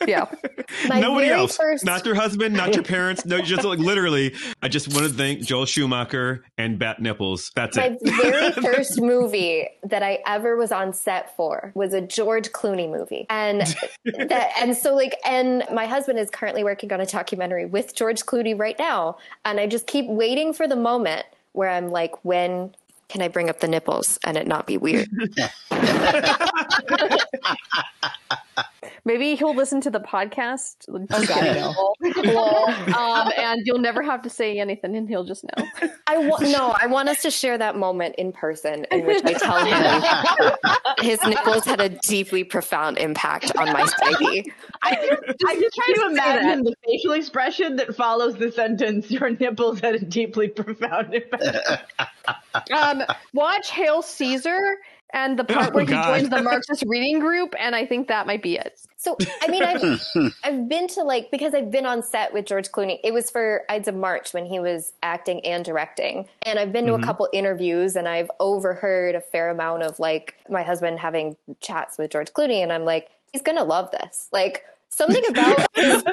[0.06, 0.26] Yeah.
[0.88, 1.56] Nobody else.
[1.56, 1.84] First...
[1.84, 3.24] Not your husband, not your parents.
[3.24, 7.50] No, just like literally, I just want to thank Joel Schumacher and Bat Nipples.
[7.54, 7.98] That's My it.
[8.02, 12.90] My very first movie that I ever was on set for was a George Clooney
[12.90, 13.26] movie.
[13.30, 13.60] And
[14.04, 18.24] that, and so like, and my husband is currently working on a documentary with George
[18.26, 19.18] Clooney right now.
[19.44, 22.74] And I just keep waiting for the moment where I'm like, when
[23.08, 25.08] can I bring up the nipples and it not be weird?
[29.06, 30.86] Maybe he'll listen to the podcast.
[30.88, 31.94] Oh god, no.
[32.32, 35.90] Well, um, and you'll never have to say anything, and he'll just know.
[36.06, 39.34] I want no, I want us to share that moment in person in which I
[39.34, 40.52] tell him
[41.00, 44.50] his nipples had a deeply profound impact on my psyche.
[44.80, 49.10] I just, I just try to imagine the facial expression that follows the sentence.
[49.10, 51.92] Your nipples had a deeply profound impact.
[52.72, 53.02] Um,
[53.34, 54.78] watch Hail Caesar
[55.14, 58.26] and the part Oh, where he joins the Marxist reading group, and I think that
[58.26, 58.78] might be it.
[58.96, 62.70] So I mean, I've I've been to like because I've been on set with George
[62.70, 62.98] Clooney.
[63.02, 66.86] It was for Ides of March when he was acting and directing, and I've been
[66.86, 67.04] to a mm-hmm.
[67.04, 72.10] couple interviews and I've overheard a fair amount of like my husband having chats with
[72.10, 74.28] George Clooney, and I'm like, he's gonna love this.
[74.32, 76.04] Like something about his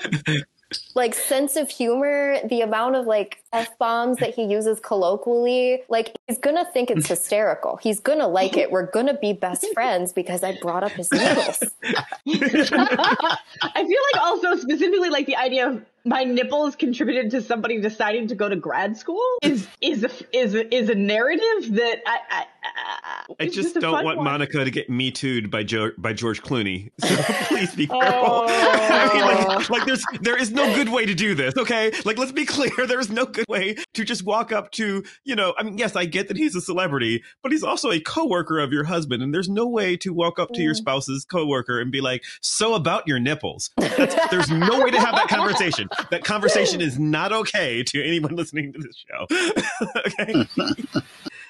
[0.95, 6.15] like sense of humor, the amount of like f bombs that he uses colloquially, like
[6.27, 7.77] he's gonna think it's hysterical.
[7.77, 8.71] He's gonna like it.
[8.71, 11.63] We're gonna be best friends because I brought up his nipples.
[11.85, 13.37] I
[13.75, 18.33] feel like also specifically like the idea of my nipples contributed to somebody deciding to
[18.35, 22.45] go to grad school is is a is a, is a narrative that I I,
[22.63, 24.25] I, I it's just don't want one.
[24.25, 26.91] Monica to get me too'd by jo- by George Clooney.
[26.99, 28.09] So please be careful.
[28.09, 28.45] Oh.
[28.49, 31.55] I mean, like, like there's there is no good way to do this.
[31.55, 32.71] Okay, like let's be clear.
[32.87, 35.53] There is no good way to just walk up to you know.
[35.57, 38.71] I mean, yes, I get that he's a celebrity, but he's also a coworker of
[38.71, 42.01] your husband, and there's no way to walk up to your spouse's coworker and be
[42.01, 45.89] like, "So about your nipples." That's, there's no way to have that conversation.
[46.09, 49.27] That conversation is not okay to anyone listening to this show.
[50.07, 50.47] okay,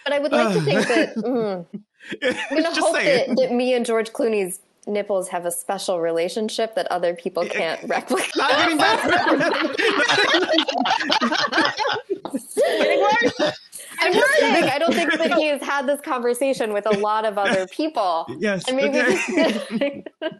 [0.03, 1.65] But I would like to think that mm,
[2.23, 6.87] I'm gonna hope that, that me and George Clooney's nipples have a special relationship that
[6.91, 8.31] other people can't replicate.
[8.35, 9.03] Not getting back.
[13.99, 17.25] I'm just saying, I don't think that he has had this conversation with a lot
[17.25, 18.25] of other people.
[18.39, 18.67] yes.
[18.67, 20.03] And maybe okay.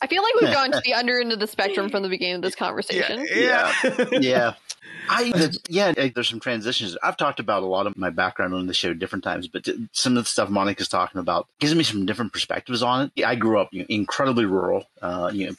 [0.00, 2.36] I feel like we've gone to the under end of the spectrum from the beginning
[2.36, 3.26] of this conversation.
[3.30, 3.72] Yeah.
[4.12, 4.54] yeah.
[5.08, 6.96] I yeah, there's some transitions.
[7.02, 10.16] I've talked about a lot of my background on the show different times, but some
[10.16, 13.24] of the stuff Monica's talking about gives me some different perspectives on it.
[13.24, 15.56] I grew up you know, incredibly rural, uh, you know,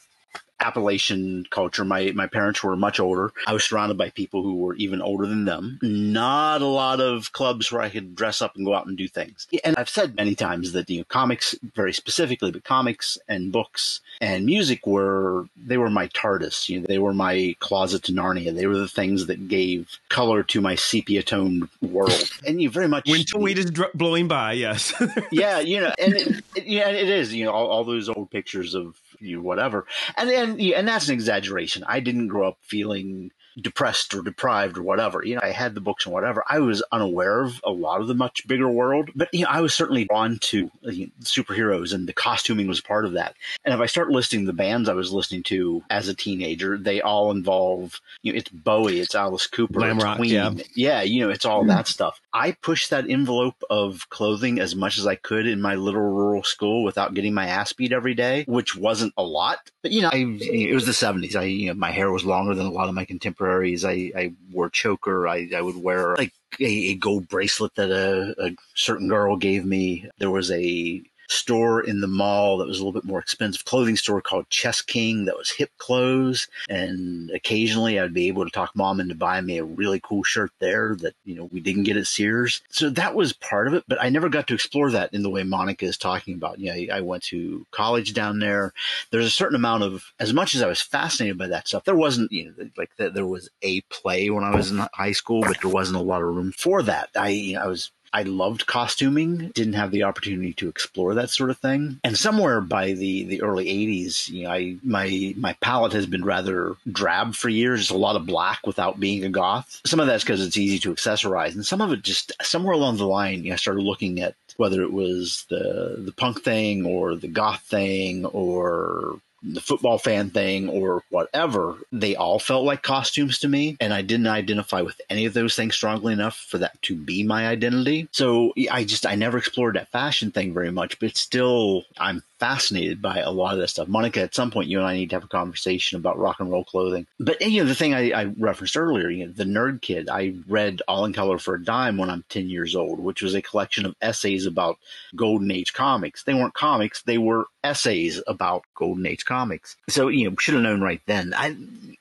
[0.60, 1.84] Appalachian culture.
[1.84, 3.32] My my parents were much older.
[3.46, 5.78] I was surrounded by people who were even older than them.
[5.82, 9.08] Not a lot of clubs where I could dress up and go out and do
[9.08, 9.46] things.
[9.64, 14.00] And I've said many times that you know comics, very specifically, but comics and books
[14.20, 16.68] and music were they were my TARDIS.
[16.68, 18.54] You know, they were my closet to Narnia.
[18.54, 22.08] They were the things that gave color to my sepia toned world.
[22.46, 24.94] And you very much When Tweet is blowing by, yes.
[25.30, 27.34] yeah, you know, and it, it, yeah, it is.
[27.34, 31.14] You know, all, all those old pictures of you, whatever, and and and that's an
[31.14, 31.84] exaggeration.
[31.86, 33.30] I didn't grow up feeling
[33.60, 35.24] depressed or deprived or whatever.
[35.24, 36.44] You know, I had the books and whatever.
[36.48, 39.60] I was unaware of a lot of the much bigger world, but you know, I
[39.60, 43.34] was certainly drawn to uh, you know, superheroes, and the costuming was part of that.
[43.64, 47.00] And if I start listing the bands I was listening to as a teenager, they
[47.00, 50.52] all involve you know, it's Bowie, it's Alice Cooper, Glam it's rock, Queen, yeah.
[50.74, 52.20] yeah, you know, it's all that stuff.
[52.32, 56.42] I pushed that envelope of clothing as much as I could in my little rural
[56.42, 59.70] school without getting my ass beat every day, which wasn't a lot.
[59.82, 61.36] But you know, I, it was the seventies.
[61.36, 63.47] I, you know, my hair was longer than a lot of my contemporaries.
[63.84, 65.28] I, I wore choker.
[65.28, 69.64] I, I would wear like a, a gold bracelet that a, a certain girl gave
[69.64, 70.08] me.
[70.18, 73.96] There was a store in the mall that was a little bit more expensive clothing
[73.96, 76.48] store called Chess King that was hip clothes.
[76.68, 80.50] And occasionally I'd be able to talk mom into buying me a really cool shirt
[80.58, 82.62] there that you know we didn't get at Sears.
[82.70, 85.30] So that was part of it but I never got to explore that in the
[85.30, 86.58] way Monica is talking about.
[86.58, 88.72] You know I went to college down there.
[89.10, 91.96] There's a certain amount of as much as I was fascinated by that stuff there
[91.96, 95.42] wasn't you know like that there was a play when I was in high school
[95.42, 97.10] but there wasn't a lot of room for that.
[97.16, 101.30] I you know, I was I loved costuming, didn't have the opportunity to explore that
[101.30, 102.00] sort of thing.
[102.04, 106.24] And somewhere by the, the early 80s, you know, I my my palette has been
[106.24, 109.80] rather drab for years, just a lot of black without being a goth.
[109.84, 112.96] Some of that's because it's easy to accessorize, and some of it just somewhere along
[112.96, 116.84] the line, you know, I started looking at whether it was the the punk thing
[116.84, 122.82] or the goth thing or the football fan thing or whatever, they all felt like
[122.82, 123.76] costumes to me.
[123.80, 127.22] And I didn't identify with any of those things strongly enough for that to be
[127.22, 128.08] my identity.
[128.12, 133.02] So I just, I never explored that fashion thing very much, but still, I'm fascinated
[133.02, 133.88] by a lot of this stuff.
[133.88, 136.50] Monica, at some point, you and I need to have a conversation about rock and
[136.50, 137.06] roll clothing.
[137.18, 140.08] But you know, the thing I, I referenced earlier, you know, the Nerd Kid.
[140.08, 143.34] I read All in Color for a Dime when I'm 10 years old, which was
[143.34, 144.78] a collection of essays about
[145.16, 146.24] Golden Age comics.
[146.24, 149.76] They weren't comics; they were essays about Golden Age comics.
[149.88, 151.34] So you know, should have known right then.
[151.36, 151.56] I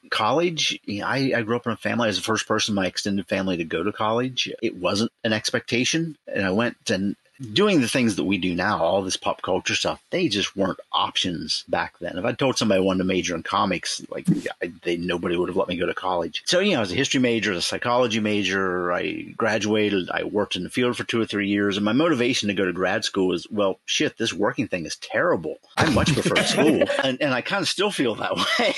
[0.09, 2.05] college, you know, I, I grew up in a family.
[2.05, 4.51] I was the first person in my extended family to go to college.
[4.61, 7.15] It wasn't an expectation, and I went and
[7.53, 10.79] doing the things that we do now, all this pop culture stuff, they just weren't
[10.91, 12.17] options back then.
[12.17, 14.25] If I told somebody I wanted to major in comics, like
[14.61, 16.43] I, they nobody would have let me go to college.
[16.45, 18.91] So you know, I was a history major, a psychology major.
[18.91, 20.09] I graduated.
[20.09, 22.65] I worked in the field for two or three years, and my motivation to go
[22.65, 25.57] to grad school was, well, shit, this working thing is terrible.
[25.77, 28.73] I much prefer school, and, and I kind of still feel that way.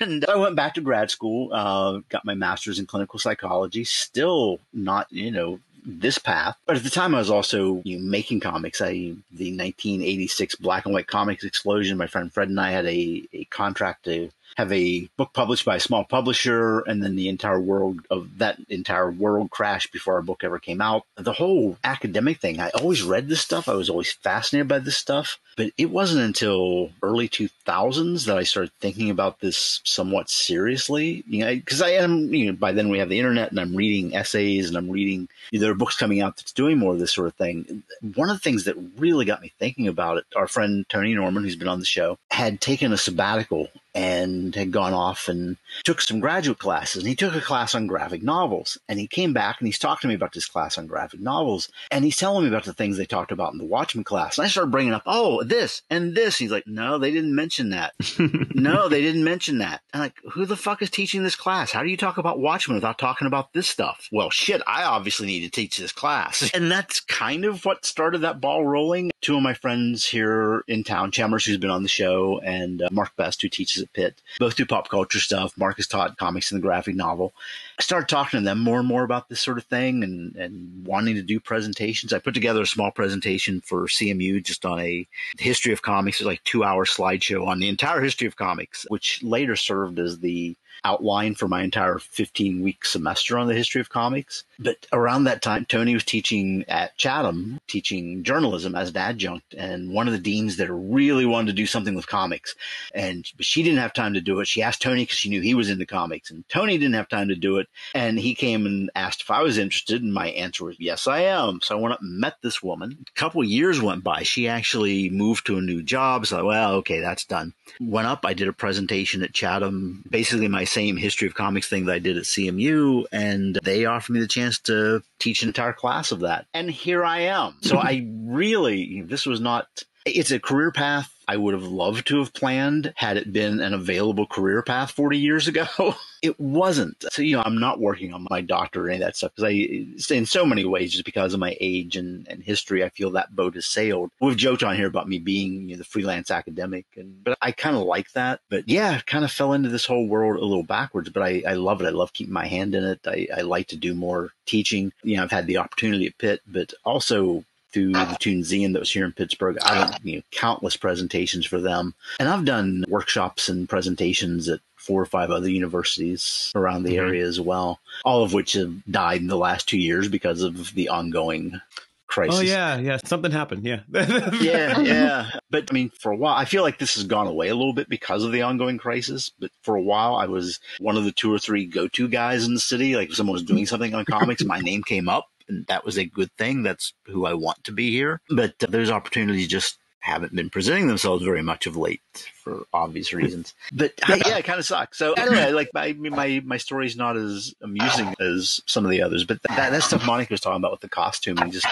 [0.00, 3.84] and I went back to grad school, uh, got my master's in clinical psychology.
[3.84, 6.56] Still not, you know this path.
[6.66, 8.80] But at the time, I was also you know, making comics.
[8.80, 8.92] I
[9.32, 11.98] the 1986 black and white comics explosion.
[11.98, 15.76] My friend Fred and I had a, a contract to have a book published by
[15.76, 20.22] a small publisher, and then the entire world of that entire world crashed before our
[20.22, 21.04] book ever came out.
[21.16, 23.68] The whole academic thing, I always read this stuff.
[23.68, 28.42] I was always fascinated by this stuff, but it wasn't until early 2000s that I
[28.42, 31.24] started thinking about this somewhat seriously.
[31.26, 33.76] You know, because I am, you know, by then we have the internet and I'm
[33.76, 36.92] reading essays and I'm reading, you know, there are books coming out that's doing more
[36.92, 37.82] of this sort of thing.
[38.14, 41.44] One of the things that really got me thinking about it, our friend Tony Norman,
[41.44, 46.00] who's been on the show, had taken a sabbatical and had gone off and took
[46.00, 47.02] some graduate classes.
[47.02, 48.78] And he took a class on graphic novels.
[48.88, 51.68] And he came back and he's talking to me about this class on graphic novels.
[51.90, 54.36] And he's telling me about the things they talked about in the Watchmen class.
[54.36, 56.36] And I started bringing up, oh, this and this.
[56.36, 57.94] He's like, no, they didn't mention that.
[58.54, 59.80] no, they didn't mention that.
[59.92, 61.70] And like, who the fuck is teaching this class?
[61.70, 64.08] How do you talk about Watchmen without talking about this stuff?
[64.10, 66.50] Well, shit, I obviously need to teach this class.
[66.54, 69.10] And that's kind of what started that ball rolling.
[69.24, 72.88] Two of my friends here in town, Chemmers, who's been on the show, and uh,
[72.92, 75.56] Mark Best, who teaches at Pitt, both do pop culture stuff.
[75.56, 77.32] Mark has taught comics and the graphic novel.
[77.78, 80.86] I started talking to them more and more about this sort of thing and, and
[80.86, 82.12] wanting to do presentations.
[82.12, 85.08] I put together a small presentation for CMU just on a
[85.38, 86.20] history of comics.
[86.20, 90.54] Like two hour slideshow on the entire history of comics, which later served as the
[90.84, 94.44] outline for my entire 15 week semester on the history of comics.
[94.58, 99.92] But around that time, Tony was teaching at Chatham, teaching journalism as an adjunct, and
[99.92, 102.54] one of the deans that really wanted to do something with comics.
[102.94, 104.46] And but she didn't have time to do it.
[104.46, 107.28] She asked Tony because she knew he was into comics, and Tony didn't have time
[107.28, 107.68] to do it.
[107.94, 111.20] And he came and asked if I was interested, and my answer was yes, I
[111.20, 111.60] am.
[111.62, 113.04] So I went up and met this woman.
[113.08, 114.22] A couple years went by.
[114.22, 116.26] She actually moved to a new job.
[116.26, 117.54] So well, oh, okay, that's done.
[117.80, 118.24] Went up.
[118.24, 121.98] I did a presentation at Chatham, basically my same history of comics thing that I
[122.00, 126.20] did at CMU, and they offered me the chance to teach an entire class of
[126.20, 126.46] that.
[126.52, 127.56] And here I am.
[127.62, 132.18] So I really, this was not, it's a career path I would have loved to
[132.18, 135.66] have planned had it been an available career path 40 years ago.
[136.22, 137.04] it wasn't.
[137.10, 139.50] So, you know, I'm not working on my doctorate or any of that stuff because
[139.50, 143.10] I, in so many ways, just because of my age and, and history, I feel
[143.10, 144.10] that boat has sailed.
[144.20, 147.52] We've joked on here about me being you know, the freelance academic, and but I
[147.52, 148.40] kind of like that.
[148.48, 151.54] But yeah, kind of fell into this whole world a little backwards, but I, I
[151.54, 151.86] love it.
[151.86, 153.00] I love keeping my hand in it.
[153.06, 154.92] I, I like to do more teaching.
[155.02, 157.44] You know, I've had the opportunity at Pitt, but also
[157.74, 159.58] through the ToonSeum that was here in Pittsburgh.
[159.60, 161.94] I've done you know, countless presentations for them.
[162.20, 167.06] And I've done workshops and presentations at four or five other universities around the mm-hmm.
[167.06, 170.72] area as well, all of which have died in the last two years because of
[170.74, 171.60] the ongoing
[172.06, 172.38] crisis.
[172.38, 173.64] Oh yeah, yeah, something happened.
[173.64, 175.30] Yeah, yeah, yeah.
[175.50, 177.72] But I mean, for a while, I feel like this has gone away a little
[177.72, 179.32] bit because of the ongoing crisis.
[179.40, 182.54] But for a while, I was one of the two or three go-to guys in
[182.54, 182.94] the city.
[182.94, 185.98] Like if someone was doing something on comics, my name came up and that was
[185.98, 186.62] a good thing.
[186.62, 188.20] That's who I want to be here.
[188.30, 193.14] But uh, those opportunities just haven't been presenting themselves very much of late for obvious
[193.14, 193.54] reasons.
[193.72, 194.98] But I, yeah, it kind of sucks.
[194.98, 199.00] So i anyway, like my my my story's not as amusing as some of the
[199.00, 201.66] others, but that that stuff Monica was talking about with the costume and just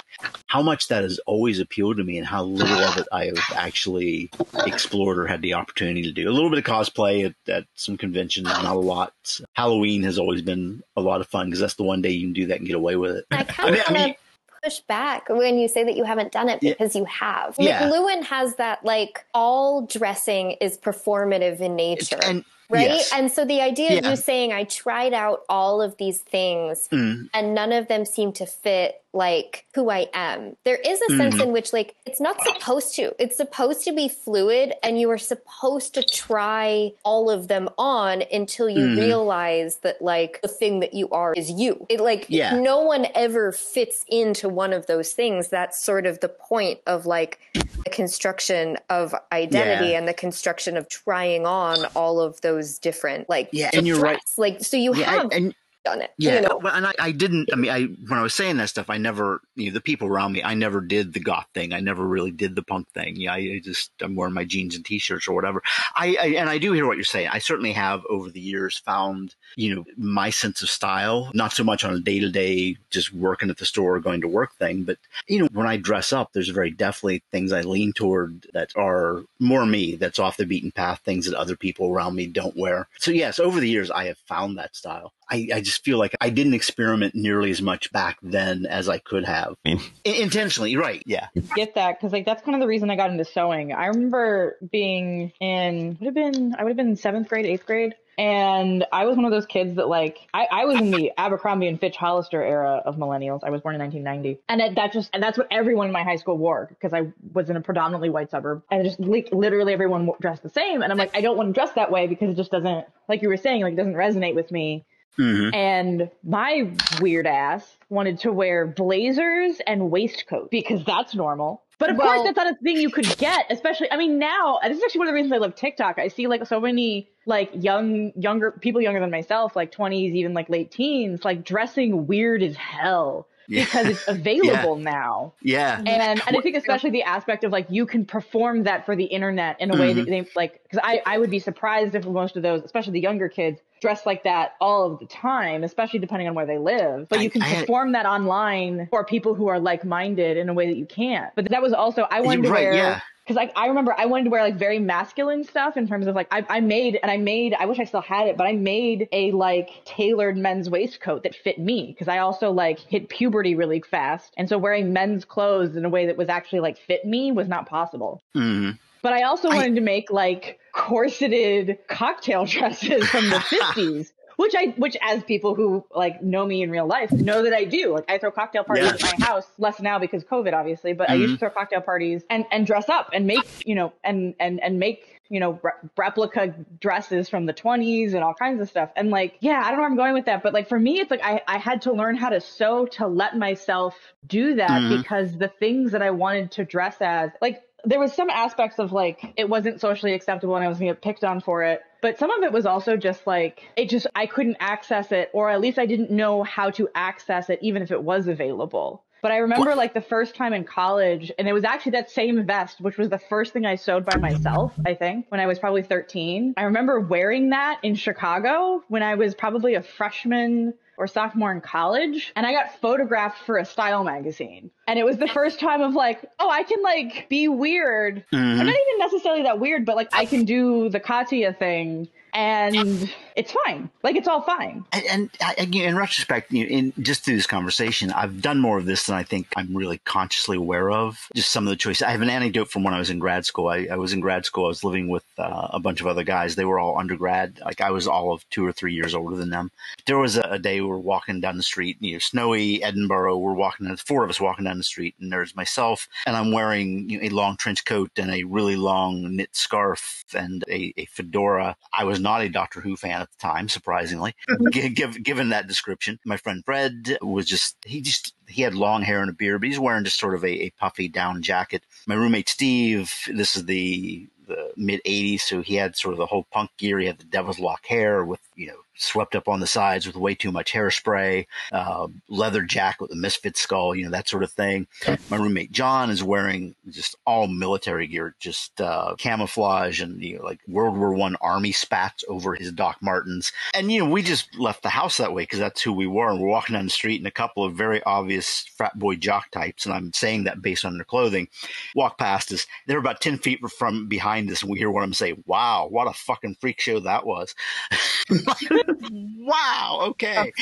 [0.47, 3.39] how much that has always appealed to me and how little of it I have
[3.55, 4.31] actually
[4.67, 6.29] explored or had the opportunity to do.
[6.29, 9.13] A little bit of cosplay at, at some conventions, not a lot.
[9.53, 12.33] Halloween has always been a lot of fun because that's the one day you can
[12.33, 13.27] do that and get away with it.
[13.31, 14.15] I kind of I mean,
[14.63, 17.01] push back when you say that you haven't done it because yeah.
[17.01, 17.57] you have.
[17.59, 17.83] Yeah.
[17.83, 22.19] McLuhan has that like all dressing is performative in nature.
[22.25, 22.89] And right?
[22.89, 23.11] Yes.
[23.15, 27.29] And so the idea of you saying I tried out all of these things Mm.
[27.35, 30.57] and none of them seem to fit like who I am.
[30.65, 31.43] There is a sense Mm-hmm.
[31.49, 33.15] in which like it's not supposed to.
[33.23, 38.23] It's supposed to be fluid and you are supposed to try all of them on
[38.33, 38.97] until you Mhm.
[38.97, 41.85] realize that like the thing that you are is you.
[41.91, 42.59] It like Yeah.
[42.59, 45.49] no one ever fits into one of those things.
[45.49, 47.39] That's sort of the point of like
[47.85, 49.99] the construction of identity Yeah.
[49.99, 54.21] and the construction of trying on all of those different like Yeah, and you're right.
[54.37, 55.55] Like so you Yeah, have and
[55.85, 56.11] done it.
[56.19, 56.61] Yeah, You know?
[56.63, 57.51] well, and I, I didn't.
[57.53, 60.09] I mean, I when I was saying that stuff, I never, you know, the people
[60.09, 61.73] around me, I never did the goth thing.
[61.73, 63.17] I never really did the punk thing.
[63.17, 65.63] Yeah, I, I just I'm wearing my jeans and t-shirts or whatever.
[65.95, 67.29] I, I and I do hear what you're saying.
[67.33, 71.31] I certainly have over the years found, you know, my sense of style.
[71.35, 74.21] Not so much on a day to day, just working at the store, or going
[74.21, 77.63] to work thing, but you know, when I dress up, there's very definitely things I
[77.63, 79.97] lean toward that are more me.
[79.97, 81.01] That's off the beaten path.
[81.05, 82.89] Things that other people around me don't wear.
[82.99, 85.13] So yes, over the years, I have found that style.
[85.33, 88.99] I, I just feel like I didn't experiment nearly as much back then as I
[88.99, 89.55] could have.
[89.65, 91.03] I mean- intentionally, right?
[91.07, 91.29] Yeah.
[91.55, 93.73] get that because like that's kind of the reason I got into sewing.
[93.73, 97.95] I remember being in would have been I would have been seventh grade, eighth grade,
[98.19, 101.67] and I was one of those kids that like I, I was in the Abercrombie
[101.67, 103.41] and Fitch Hollister era of millennials.
[103.43, 106.03] I was born in 1990, and it, that just and that's what everyone in my
[106.03, 109.73] high school wore because I was in a predominantly white suburb, and just like literally
[109.73, 110.83] everyone dressed the same.
[110.83, 113.23] And I'm like I don't want to dress that way because it just doesn't like
[113.23, 114.85] you were saying like it doesn't resonate with me.
[115.19, 115.55] Mm-hmm.
[115.55, 121.63] And my weird ass wanted to wear blazers and waistcoats because that's normal.
[121.79, 124.59] But of Well- course, that's not a thing you could get, especially, I mean, now,
[124.63, 125.99] this is actually one of the reasons I love TikTok.
[125.99, 130.33] I see like so many like young, younger people younger than myself, like 20s, even
[130.33, 133.65] like late teens, like dressing weird as hell Yeah.
[133.65, 135.35] because it's available now.
[135.43, 135.77] Yeah.
[135.77, 135.89] And,
[136.27, 139.61] and I think especially the aspect of like you can perform that for the internet
[139.61, 140.11] in a way that mm-hmm.
[140.11, 143.29] they like because I, I would be surprised if most of those, especially the younger
[143.29, 147.11] kids, dress like that all of the time, especially depending on where they live.
[147.11, 150.49] But I- you can I perform that online for people who are like minded in
[150.49, 151.35] a way that you can't.
[151.35, 153.01] But that was also I wanted to wear yeah.
[153.25, 156.15] Because like I remember I wanted to wear like very masculine stuff in terms of
[156.15, 158.53] like I, I made and I made I wish I still had it but I
[158.53, 163.55] made a like tailored men's waistcoat that fit me because I also like hit puberty
[163.55, 167.05] really fast and so wearing men's clothes in a way that was actually like fit
[167.05, 168.23] me was not possible.
[168.35, 168.71] hmm
[169.03, 173.37] But I also I- wanted to make like corseted cocktail dresses from the
[173.77, 174.09] 50s.
[174.43, 177.65] Which I, which as people who like know me in real life know that I
[177.65, 177.95] do.
[177.95, 179.09] Like I throw cocktail parties Yeah.
[179.09, 180.93] at my house, less now because COVID, obviously.
[180.93, 183.93] But I used to throw cocktail parties and and dress up and make you know
[184.05, 188.61] and and and make you know re- replica dresses from the 20s and all kinds
[188.61, 188.91] of stuff.
[188.97, 191.01] And like yeah, I don't know where I'm going with that, but like for me,
[191.01, 194.71] it's like I I had to learn how to sew to let myself do that
[194.71, 194.99] Mhm.
[194.99, 198.93] because the things that I wanted to dress as like there was some aspects of
[198.93, 201.83] like it wasn't socially acceptable and I was gonna get picked on for it.
[202.01, 205.51] But some of it was also just like it just I couldn't access it or
[205.51, 209.03] at least I didn't know how to access it even if it was available.
[209.23, 212.45] But I remember like the first time in college and it was actually that same
[212.45, 215.59] vest which was the first thing I sewed by myself, I think, when I was
[215.59, 216.55] probably 13.
[216.57, 221.61] I remember wearing that in Chicago when I was probably a freshman or sophomore in
[221.61, 224.71] college and I got photographed for a style magazine.
[224.87, 228.25] And it was the first time of like, oh, I can like be weird.
[228.33, 228.61] Mm-hmm.
[228.61, 233.13] I'm not even necessarily that weird, but like I can do the Katya thing and
[233.37, 233.91] it's fine.
[234.03, 234.85] Like it's all fine.
[234.93, 238.61] And, and I, again, in retrospect, you know, in just through this conversation, I've done
[238.61, 241.29] more of this than I think I'm really consciously aware of.
[241.35, 242.03] Just some of the choices.
[242.03, 243.69] I have an anecdote from when I was in grad school.
[243.69, 244.67] I, I was in grad school.
[244.67, 246.55] I was living with uh, a bunch of other guys.
[246.55, 247.61] They were all undergrad.
[247.65, 249.71] Like I was all of two or three years older than them.
[250.07, 253.39] There was a, a day we were walking down the street, you know, snowy Edinburgh.
[253.39, 257.09] We're walking, four of us walking down the street, and there's myself, and I'm wearing
[257.09, 261.07] you know, a long trench coat and a really long knit scarf and a, a
[261.07, 261.77] fedora.
[261.93, 264.69] I was not a Doctor Who fan at the time, surprisingly, mm-hmm.
[264.71, 266.19] gi- give, given that description.
[266.25, 269.69] My friend Fred was just, he just, he had long hair and a beard, but
[269.69, 271.85] he's wearing just sort of a, a puffy down jacket.
[272.07, 276.27] My roommate Steve, this is the, the mid 80s, so he had sort of the
[276.27, 276.99] whole punk gear.
[276.99, 280.17] He had the devil's lock hair with, you know, swept up on the sides with
[280.17, 284.43] way too much hairspray, uh, leather jacket with a misfit skull, you know, that sort
[284.43, 284.87] of thing.
[285.31, 290.45] My roommate John is wearing just all military gear, just uh, camouflage and you know,
[290.45, 293.53] like World War One army spats over his Doc Martens.
[293.75, 296.31] And you know, we just left the house that way because that's who we were.
[296.31, 299.51] And we're walking down the street, and a couple of very obvious frat boy jock
[299.51, 301.49] types, and I'm saying that based on their clothing,
[301.95, 302.67] walk past us.
[302.87, 305.89] They're about ten feet from behind us, and we hear one of them say, "Wow,
[305.91, 307.55] what a fucking freak show that was."
[309.11, 309.99] wow.
[310.03, 310.53] Okay.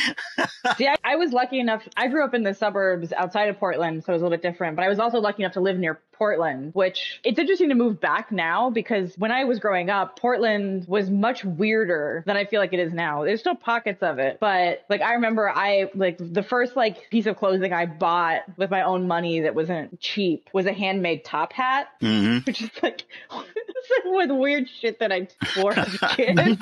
[0.76, 1.86] See, I, I was lucky enough.
[1.96, 4.42] I grew up in the suburbs outside of Portland, so it was a little bit
[4.42, 4.76] different.
[4.76, 7.98] But I was also lucky enough to live near Portland, which it's interesting to move
[7.98, 12.60] back now because when I was growing up, Portland was much weirder than I feel
[12.60, 13.24] like it is now.
[13.24, 17.24] There's still pockets of it, but like I remember I like the first like piece
[17.24, 21.54] of clothing I bought with my own money that wasn't cheap was a handmade top
[21.54, 23.46] hat, hmm which is like like
[24.04, 26.36] with weird shit that I wore as a kid.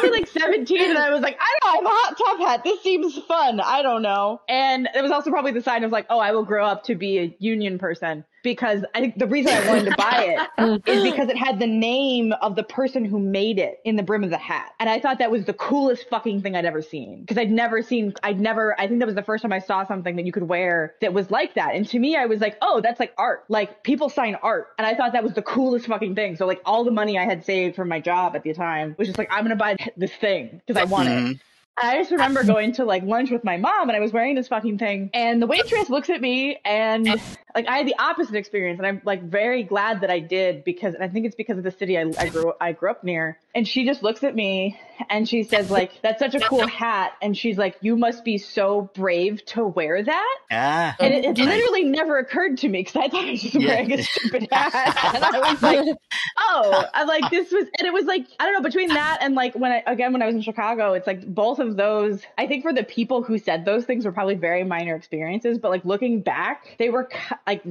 [0.00, 2.64] Probably like 17 and I was like, I don't have a hot top hat.
[2.64, 3.60] This seems fun.
[3.60, 4.40] I don't know.
[4.48, 6.94] And it was also probably the sign of like, oh, I will grow up to
[6.94, 11.02] be a union person because I think the reason I wanted to buy it is
[11.02, 14.30] because it had the name of the person who made it in the brim of
[14.30, 14.72] the hat.
[14.78, 17.20] And I thought that was the coolest fucking thing I'd ever seen.
[17.20, 19.84] Because I'd never seen, I'd never, I think that was the first time I saw
[19.84, 21.74] something that you could wear that was like that.
[21.74, 23.44] And to me, I was like, oh, that's like art.
[23.48, 24.68] Like people sign art.
[24.78, 26.36] And I thought that was the coolest fucking thing.
[26.36, 29.08] So like all the money I had saved from my job at the time was
[29.08, 31.12] just like, I'm going to buy this thing because I want it.
[31.12, 31.32] Mm-hmm.
[31.76, 34.48] I just remember going to like lunch with my mom and I was wearing this
[34.48, 37.06] fucking thing and the waitress looks at me and
[37.54, 40.94] like I had the opposite experience and I'm like very glad that I did because
[40.94, 43.38] and I think it's because of the city I, I grew I grew up near
[43.54, 44.78] and she just looks at me
[45.08, 48.36] and she says like that's such a cool hat and she's like you must be
[48.38, 50.96] so brave to wear that Ah.
[51.00, 53.68] and it, it literally never occurred to me because I thought I was just Yeah.
[53.68, 55.14] wearing a stupid hat.
[55.14, 55.96] And I was like,
[56.38, 59.34] oh, I'm like, this was, and it was like, I don't know, between that and
[59.34, 62.46] like when I, again, when I was in Chicago, it's like both of those, I
[62.46, 65.84] think for the people who said those things were probably very minor experiences, but like
[65.84, 67.62] looking back, they were ki- like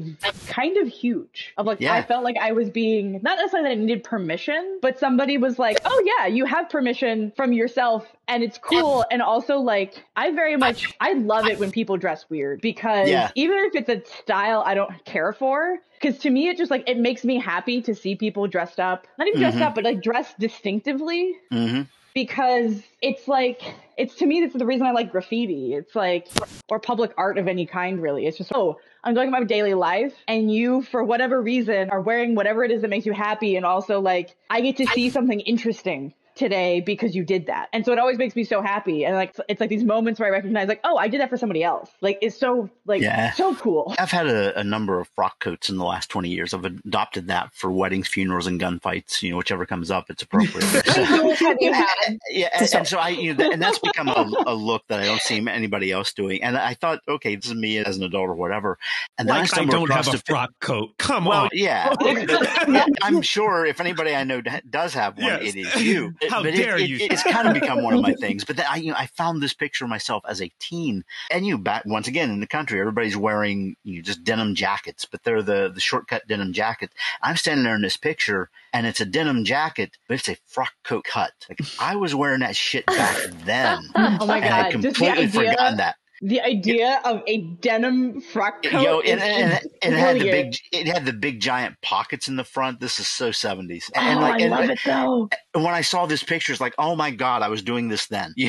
[0.48, 1.54] kind of huge.
[1.58, 1.94] Of like, Yeah.
[1.94, 5.60] I felt like I was being, not necessarily that I needed permission, but somebody was
[5.60, 9.06] like, oh yeah, you have permission from yourself and it's cool.
[9.12, 13.30] And also like, I very much, I love it when people dress weird because Yeah.
[13.36, 16.88] even if it's a style I don't care for, because to me it just like
[16.88, 19.62] it makes me happy to see people dressed up, not even dressed Mhm.
[19.64, 21.82] up, but like dressed distinctively hmm
[22.26, 23.62] because it's like
[23.98, 25.74] it's to me that's the reason I like graffiti.
[25.74, 26.28] It's like
[26.68, 28.28] or public art of any kind really.
[28.28, 32.02] It's just oh, I'm going about my daily life and you for whatever reason are
[32.02, 35.10] wearing whatever it is that makes you happy and also like I get to see
[35.10, 37.70] something interesting today because you did that.
[37.74, 39.06] And so it always makes me so happy.
[39.06, 41.38] And like it's like these moments where I recognize like, oh, I did that for
[41.38, 41.92] somebody else.
[42.02, 43.32] Like it's so like Yeah.
[43.34, 43.94] so cool.
[44.00, 46.54] I've had a, a number of frock coats in the last 20 years.
[46.54, 49.22] I've adopted that for weddings, funerals, and gunfights.
[49.22, 50.64] You know, whichever comes up, it's appropriate.
[50.90, 51.04] So-
[51.50, 52.18] have you had?
[52.30, 55.06] yeah, and, and so I, you know, and that's become a, a look that I
[55.06, 56.42] don't see anybody else doing.
[56.44, 58.78] And I thought, okay, this is me as an adult or whatever.
[59.18, 60.98] And then I Like I stumbled don't have a the- frock coat.
[60.98, 61.50] Come Well, on.
[61.54, 61.94] yeah,
[63.02, 65.56] I'm sure if anybody I know does have one, Yes.
[65.56, 66.14] it is you.
[66.30, 66.98] How but dare it, you.
[66.98, 68.44] It, it's kind of become one of my things.
[68.44, 71.46] But then I, you know, I found this picture of myself as a teen, and
[71.46, 75.24] you back once again in the country, everybody's wearing you know, just denim jackets, but
[75.24, 76.92] they're the the shortcut denim jacket.
[77.22, 80.74] I'm standing there in this picture, and it's a denim jacket, but it's a frock
[80.84, 81.32] coat cut.
[81.50, 83.80] Like I was wearing that shit back then.
[84.22, 84.72] Oh my And I god!
[84.72, 85.96] Completely idea, forgotten that.
[86.22, 88.82] The idea of a denim frock coat.
[88.82, 92.28] Yo, is and, and, and it had the big, it had the big giant pockets
[92.28, 92.80] in the front.
[92.80, 93.90] This is so seventies.
[93.96, 95.30] Oh, And like, I and, love it though.
[95.54, 98.08] and when I saw this picture, it's like, oh my god, I was doing this
[98.08, 98.34] then.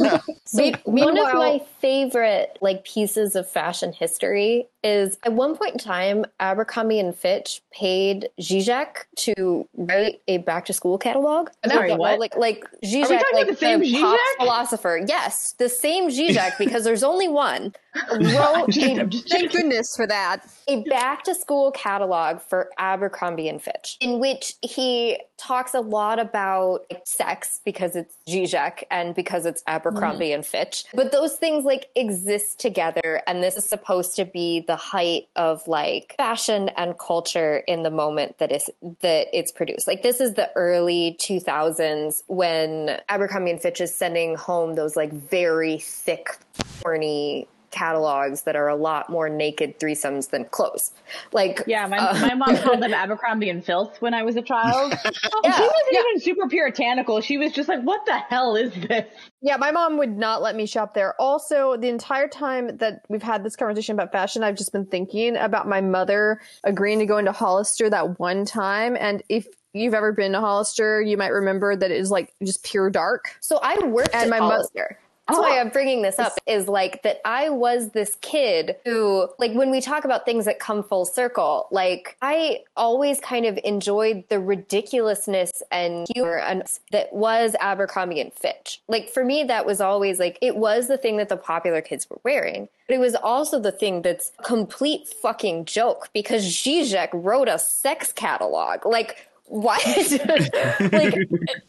[0.50, 5.74] So Me- one of my favorite like pieces of fashion history is at one point
[5.74, 11.50] in time, Abercrombie and Fitch paid Zizek to write a back to school catalog.
[11.64, 12.18] I Sorry, what?
[12.18, 14.40] Like like Zizek, talking about like the same pop Zizek?
[14.40, 15.00] philosopher.
[15.06, 17.74] Yes, the same Zizek because there's only one.
[18.12, 20.46] Wrote a Thank goodness for that.
[20.68, 26.20] a back to school catalog for Abercrombie and Fitch, in which he talks a lot
[26.20, 30.84] about like, sex because it's Zizek and because it's Abercrombie and Fitch.
[30.94, 35.66] But those things like exist together, and this is supposed to be the height of
[35.66, 38.70] like fashion and culture in the moment that is
[39.00, 39.88] that it's produced.
[39.88, 45.12] Like this is the early 2000s when Abercrombie and Fitch is sending home those like
[45.12, 46.38] very thick,
[46.82, 50.90] horny catalogs that are a lot more naked threesomes than clothes.
[51.32, 54.42] Like Yeah, my, uh, my mom called them Abercrombie and Filth when I was a
[54.42, 54.92] child.
[55.42, 57.20] Yeah, she wasn't even super puritanical.
[57.22, 59.06] She was just like, "What the hell is this?"
[59.40, 61.14] Yeah, my mom would not let me shop there.
[61.18, 65.36] Also, the entire time that we've had this conversation about fashion, I've just been thinking
[65.36, 68.98] about my mother agreeing to go into Hollister that one time.
[69.00, 72.62] And if you've ever been to Hollister, you might remember that it is like just
[72.64, 73.34] pure dark.
[73.40, 74.98] So I worked And at my mo- Hollister.
[75.30, 75.60] That's why oh.
[75.60, 79.80] I'm bringing this up is like that I was this kid who, like, when we
[79.80, 85.62] talk about things that come full circle, like, I always kind of enjoyed the ridiculousness
[85.70, 88.80] and humor and that was Abercrombie and Fitch.
[88.88, 92.08] Like, for me, that was always like, it was the thing that the popular kids
[92.10, 92.68] were wearing.
[92.88, 97.58] But it was also the thing that's a complete fucking joke because Zizek wrote a
[97.58, 98.84] sex catalog.
[98.84, 99.84] Like, what?
[100.92, 101.14] like,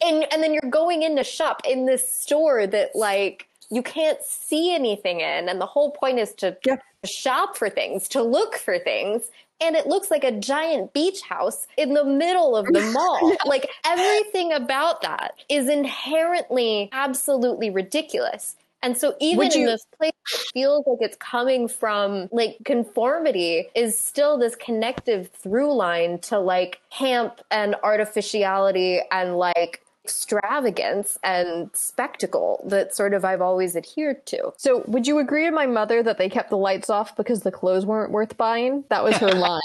[0.00, 4.22] and and then you're going in to shop in this store that like you can't
[4.22, 6.76] see anything in, and the whole point is to Yeah.
[7.04, 9.22] shop for things, to look for things.
[9.60, 13.38] And it looks like a giant beach house in the middle of the mall.
[13.44, 18.56] Like everything about that is inherently absolutely ridiculous.
[18.82, 23.68] And so even Would in this place that feels like it's coming from like conformity
[23.76, 31.70] is still this connective through line to like camp and artificiality and like extravagance and
[31.74, 34.52] spectacle that sort of I've always adhered to.
[34.56, 37.52] So, would you agree with my mother that they kept the lights off because the
[37.52, 38.84] clothes weren't worth buying?
[38.88, 39.60] That was her line.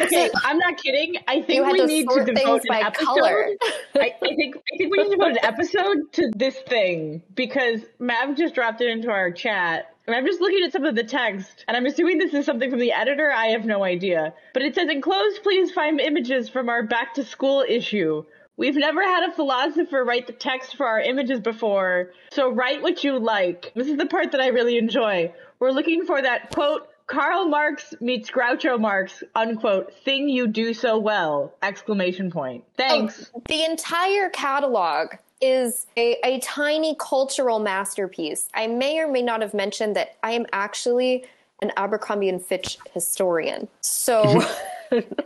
[0.00, 1.16] Okay, I'm not kidding.
[1.28, 3.04] I think we to need to devote things an by episode.
[3.04, 3.48] color.
[3.96, 7.80] I, I think I think we need to devote an episode to this thing because
[7.98, 9.94] Mav just dropped it into our chat.
[10.10, 12.68] And I'm just looking at some of the text, and I'm assuming this is something
[12.68, 13.30] from the editor.
[13.30, 14.34] I have no idea.
[14.52, 18.24] But it says, enclosed, please find images from our back to school issue.
[18.56, 23.04] We've never had a philosopher write the text for our images before, so write what
[23.04, 23.70] you like.
[23.76, 25.32] This is the part that I really enjoy.
[25.60, 30.98] We're looking for that quote, Karl Marx meets Groucho Marx, unquote, thing you do so
[30.98, 32.64] well, exclamation point.
[32.66, 33.30] Oh, Thanks.
[33.46, 38.48] The entire catalog is a, a tiny cultural masterpiece.
[38.54, 41.24] I may or may not have mentioned that I am actually
[41.62, 43.68] an Abercrombie and Fitch historian.
[43.80, 44.42] So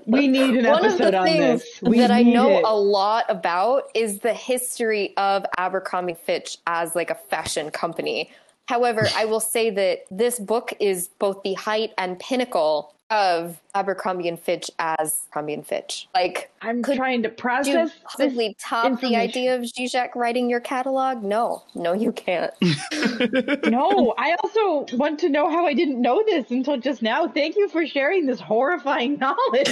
[0.06, 1.82] We need an one of episode the on things this.
[1.82, 2.64] We that I know it.
[2.64, 8.30] a lot about is the history of Abercrombie Fitch as like a fashion company.
[8.66, 14.28] However, I will say that this book is both the height and pinnacle of Abercrombie
[14.28, 16.08] and Fitch as Abercrombie and Fitch.
[16.14, 20.14] Like I'm could trying to do you process possibly this top the idea of Zizek
[20.14, 21.22] writing your catalog?
[21.22, 22.52] No, no, you can't.
[23.64, 27.26] No, I also want to know how I didn't know this until just now.
[27.26, 29.68] Thank you for sharing this horrifying knowledge.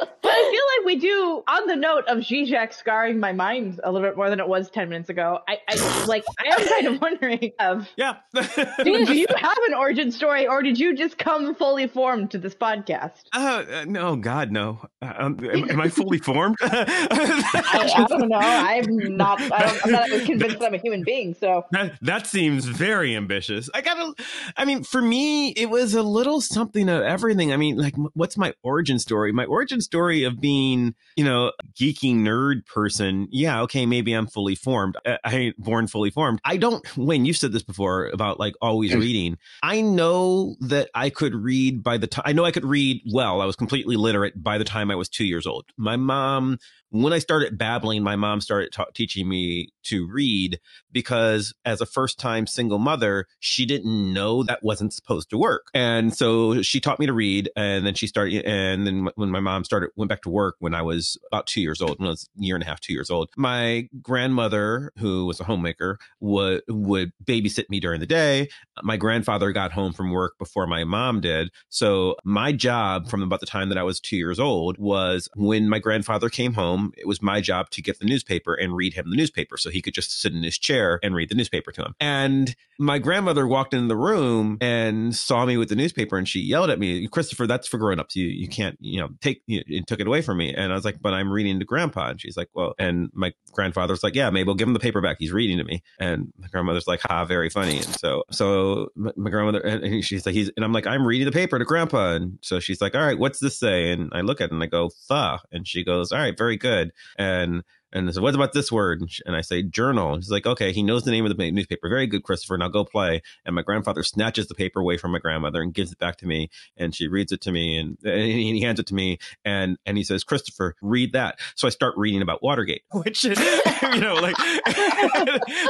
[0.00, 3.90] but I feel like we do, on the note of Zizek scarring my mind a
[3.92, 6.86] little bit more than it was 10 minutes ago, I, I like, I am kind
[6.88, 8.16] of wondering of, Yeah.
[8.34, 12.38] do, do you have an origin story or did you just come fully formed to
[12.38, 13.22] this podcast?
[13.34, 14.80] Uh, uh, no, God, no.
[15.02, 16.56] Uh, Um, am, am I fully formed?
[16.62, 18.38] I, I don't know.
[18.38, 21.64] I'm not, I I'm not convinced that I'm a human being, so.
[21.72, 23.68] That, that seems very ambitious.
[23.74, 24.14] I gotta,
[24.56, 27.52] I mean, for me, it was a little something of everything.
[27.52, 29.32] I mean, like, what's my origin story?
[29.32, 33.26] My origin story of being, you know, a geeky nerd person.
[33.32, 34.96] Yeah, okay, maybe I'm fully formed.
[35.04, 36.38] I, I ain't born fully formed.
[36.44, 39.36] I don't, When you've said this before about like always reading.
[39.64, 43.40] I know that I could read by the time, I know I could read well.
[43.40, 45.64] I was completely literate by the time I was two years old.
[45.76, 46.58] My mom,
[46.90, 50.60] when I started babbling, my mom started ta- teaching me to read
[50.92, 55.68] because as a first time single mother, she didn't know that wasn't supposed to work.
[55.72, 57.50] And so she taught me to read.
[57.56, 60.74] And then she started, and then when my mom started, went back to work when
[60.74, 62.92] I was about two years old, when I was a year and a half, two
[62.92, 68.48] years old, my grandmother, who was a homemaker, would, would babysit me during the day.
[68.82, 71.50] My grandfather got home from work before my mom did.
[71.68, 75.68] So my job from about the time that I was two years old was when
[75.68, 79.10] my grandfather came home, it was my job to get the newspaper and read him
[79.10, 81.82] the newspaper so he could just sit in his chair and read the newspaper to
[81.82, 81.94] him.
[82.00, 86.40] And my grandmother walked in the room and saw me with the newspaper and she
[86.40, 88.16] yelled at me, Christopher, that's for grown-ups.
[88.16, 90.54] You you can't, you know, take you and took it away from me.
[90.54, 92.10] And I was like, but I'm reading to grandpa.
[92.10, 95.16] And she's like, well, and my grandfather's like, yeah, Mabel, give him the paper back.
[95.18, 95.82] He's reading to me.
[95.98, 97.76] And my grandmother's like, ha, very funny.
[97.76, 101.32] And so, so my, grandmother, and, she's like, he's, and I'm like, I'm reading the
[101.32, 102.14] paper to grandpa.
[102.14, 103.92] And so she's like, all right, what's this say?
[103.92, 105.40] And I look at it and I go, tha.
[105.52, 106.69] And she goes, all right, very good.
[107.18, 109.02] And and I said, what about this word?
[109.26, 110.14] And, I say, journal.
[110.14, 111.88] And she's like, okay, he knows the name of the newspaper.
[111.88, 112.56] Very good, Christopher.
[112.56, 113.22] Now go play.
[113.44, 116.26] And my grandfather snatches the paper away from my grandmother and gives it back to
[116.26, 116.50] me.
[116.76, 119.18] And she reads it to me and, and he hands it to me.
[119.44, 121.38] And, and he says, Christopher, read that.
[121.56, 124.36] So I start reading about Watergate, which, you know, like,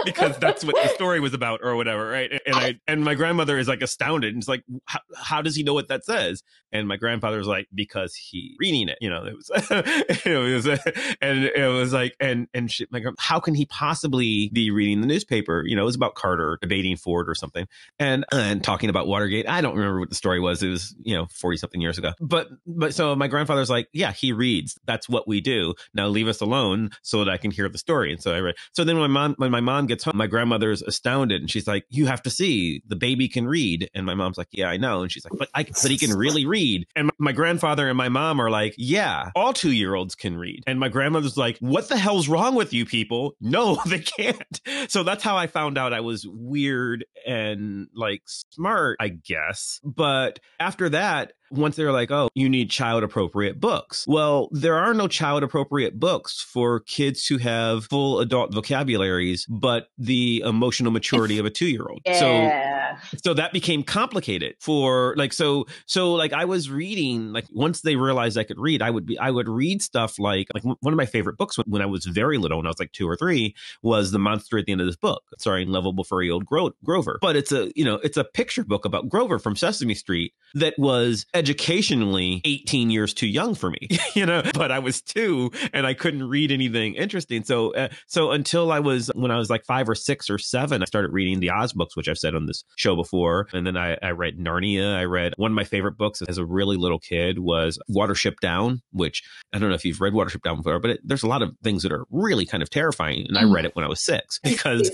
[0.04, 2.08] because that's what the story was about or whatever.
[2.08, 2.30] Right.
[2.46, 4.34] And I, and my grandmother is like astounded.
[4.34, 6.42] And it's like, how, how does he know what that says?
[6.72, 9.50] And my grandfather's like, because he reading it, you know, it was,
[10.24, 10.66] it was,
[11.20, 15.00] and it was like, and, and she, like, um, how can he possibly be reading
[15.00, 15.64] the newspaper?
[15.66, 17.66] You know, it was about Carter debating Ford or something
[17.98, 19.48] and, and talking about Watergate.
[19.48, 20.62] I don't remember what the story was.
[20.62, 22.12] It was, you know, 40 something years ago.
[22.20, 24.78] But, but so my grandfather's like, yeah, he reads.
[24.86, 25.74] That's what we do.
[25.94, 28.12] Now leave us alone so that I can hear the story.
[28.12, 28.56] And so I read.
[28.72, 31.66] So then when my mom, when my mom gets home, my grandmother's astounded and she's
[31.66, 33.90] like, you have to see the baby can read.
[33.94, 35.02] And my mom's like, yeah, I know.
[35.02, 36.86] And she's like, but I, but he can really read.
[36.96, 40.36] And my, my grandfather and my mom are like, yeah, all two year olds can
[40.36, 40.64] read.
[40.66, 43.36] And my grandmother's like, what the hell's wrong with you people?
[43.40, 44.60] No, they can't.
[44.88, 49.80] So that's how I found out I was weird and like smart, I guess.
[49.84, 54.04] But after that, once they were like, oh, you need child appropriate books.
[54.06, 59.88] Well, there are no child appropriate books for kids who have full adult vocabularies, but
[59.98, 62.00] the emotional maturity of a two year old.
[62.06, 62.96] Yeah.
[63.00, 67.80] So, so that became complicated for like, so, so like I was reading, like once
[67.82, 70.92] they realized I could read, I would be, I would read stuff like, like one
[70.92, 73.08] of my favorite books when, when I was very little, when I was like two
[73.08, 76.46] or three, was The Monster at the End of this book, starring lovable furry old
[76.46, 77.18] Gro- Grover.
[77.20, 80.74] But it's a, you know, it's a picture book about Grover from Sesame Street that
[80.78, 85.86] was educationally 18 years too young for me, you know, but I was two and
[85.86, 87.44] I couldn't read anything interesting.
[87.44, 90.82] So, uh, so until I was, when I was like five or six or seven,
[90.82, 93.48] I started reading the Oz books, which I've said on this show before.
[93.54, 94.94] And then I, I read Narnia.
[94.94, 98.82] I read one of my favorite books as a really little kid was Watership Down,
[98.92, 99.22] which
[99.54, 101.56] I don't know if you've read Watership Down before, but it, there's a lot of
[101.62, 103.24] things that are really kind of terrifying.
[103.26, 104.90] And I read it when I was six because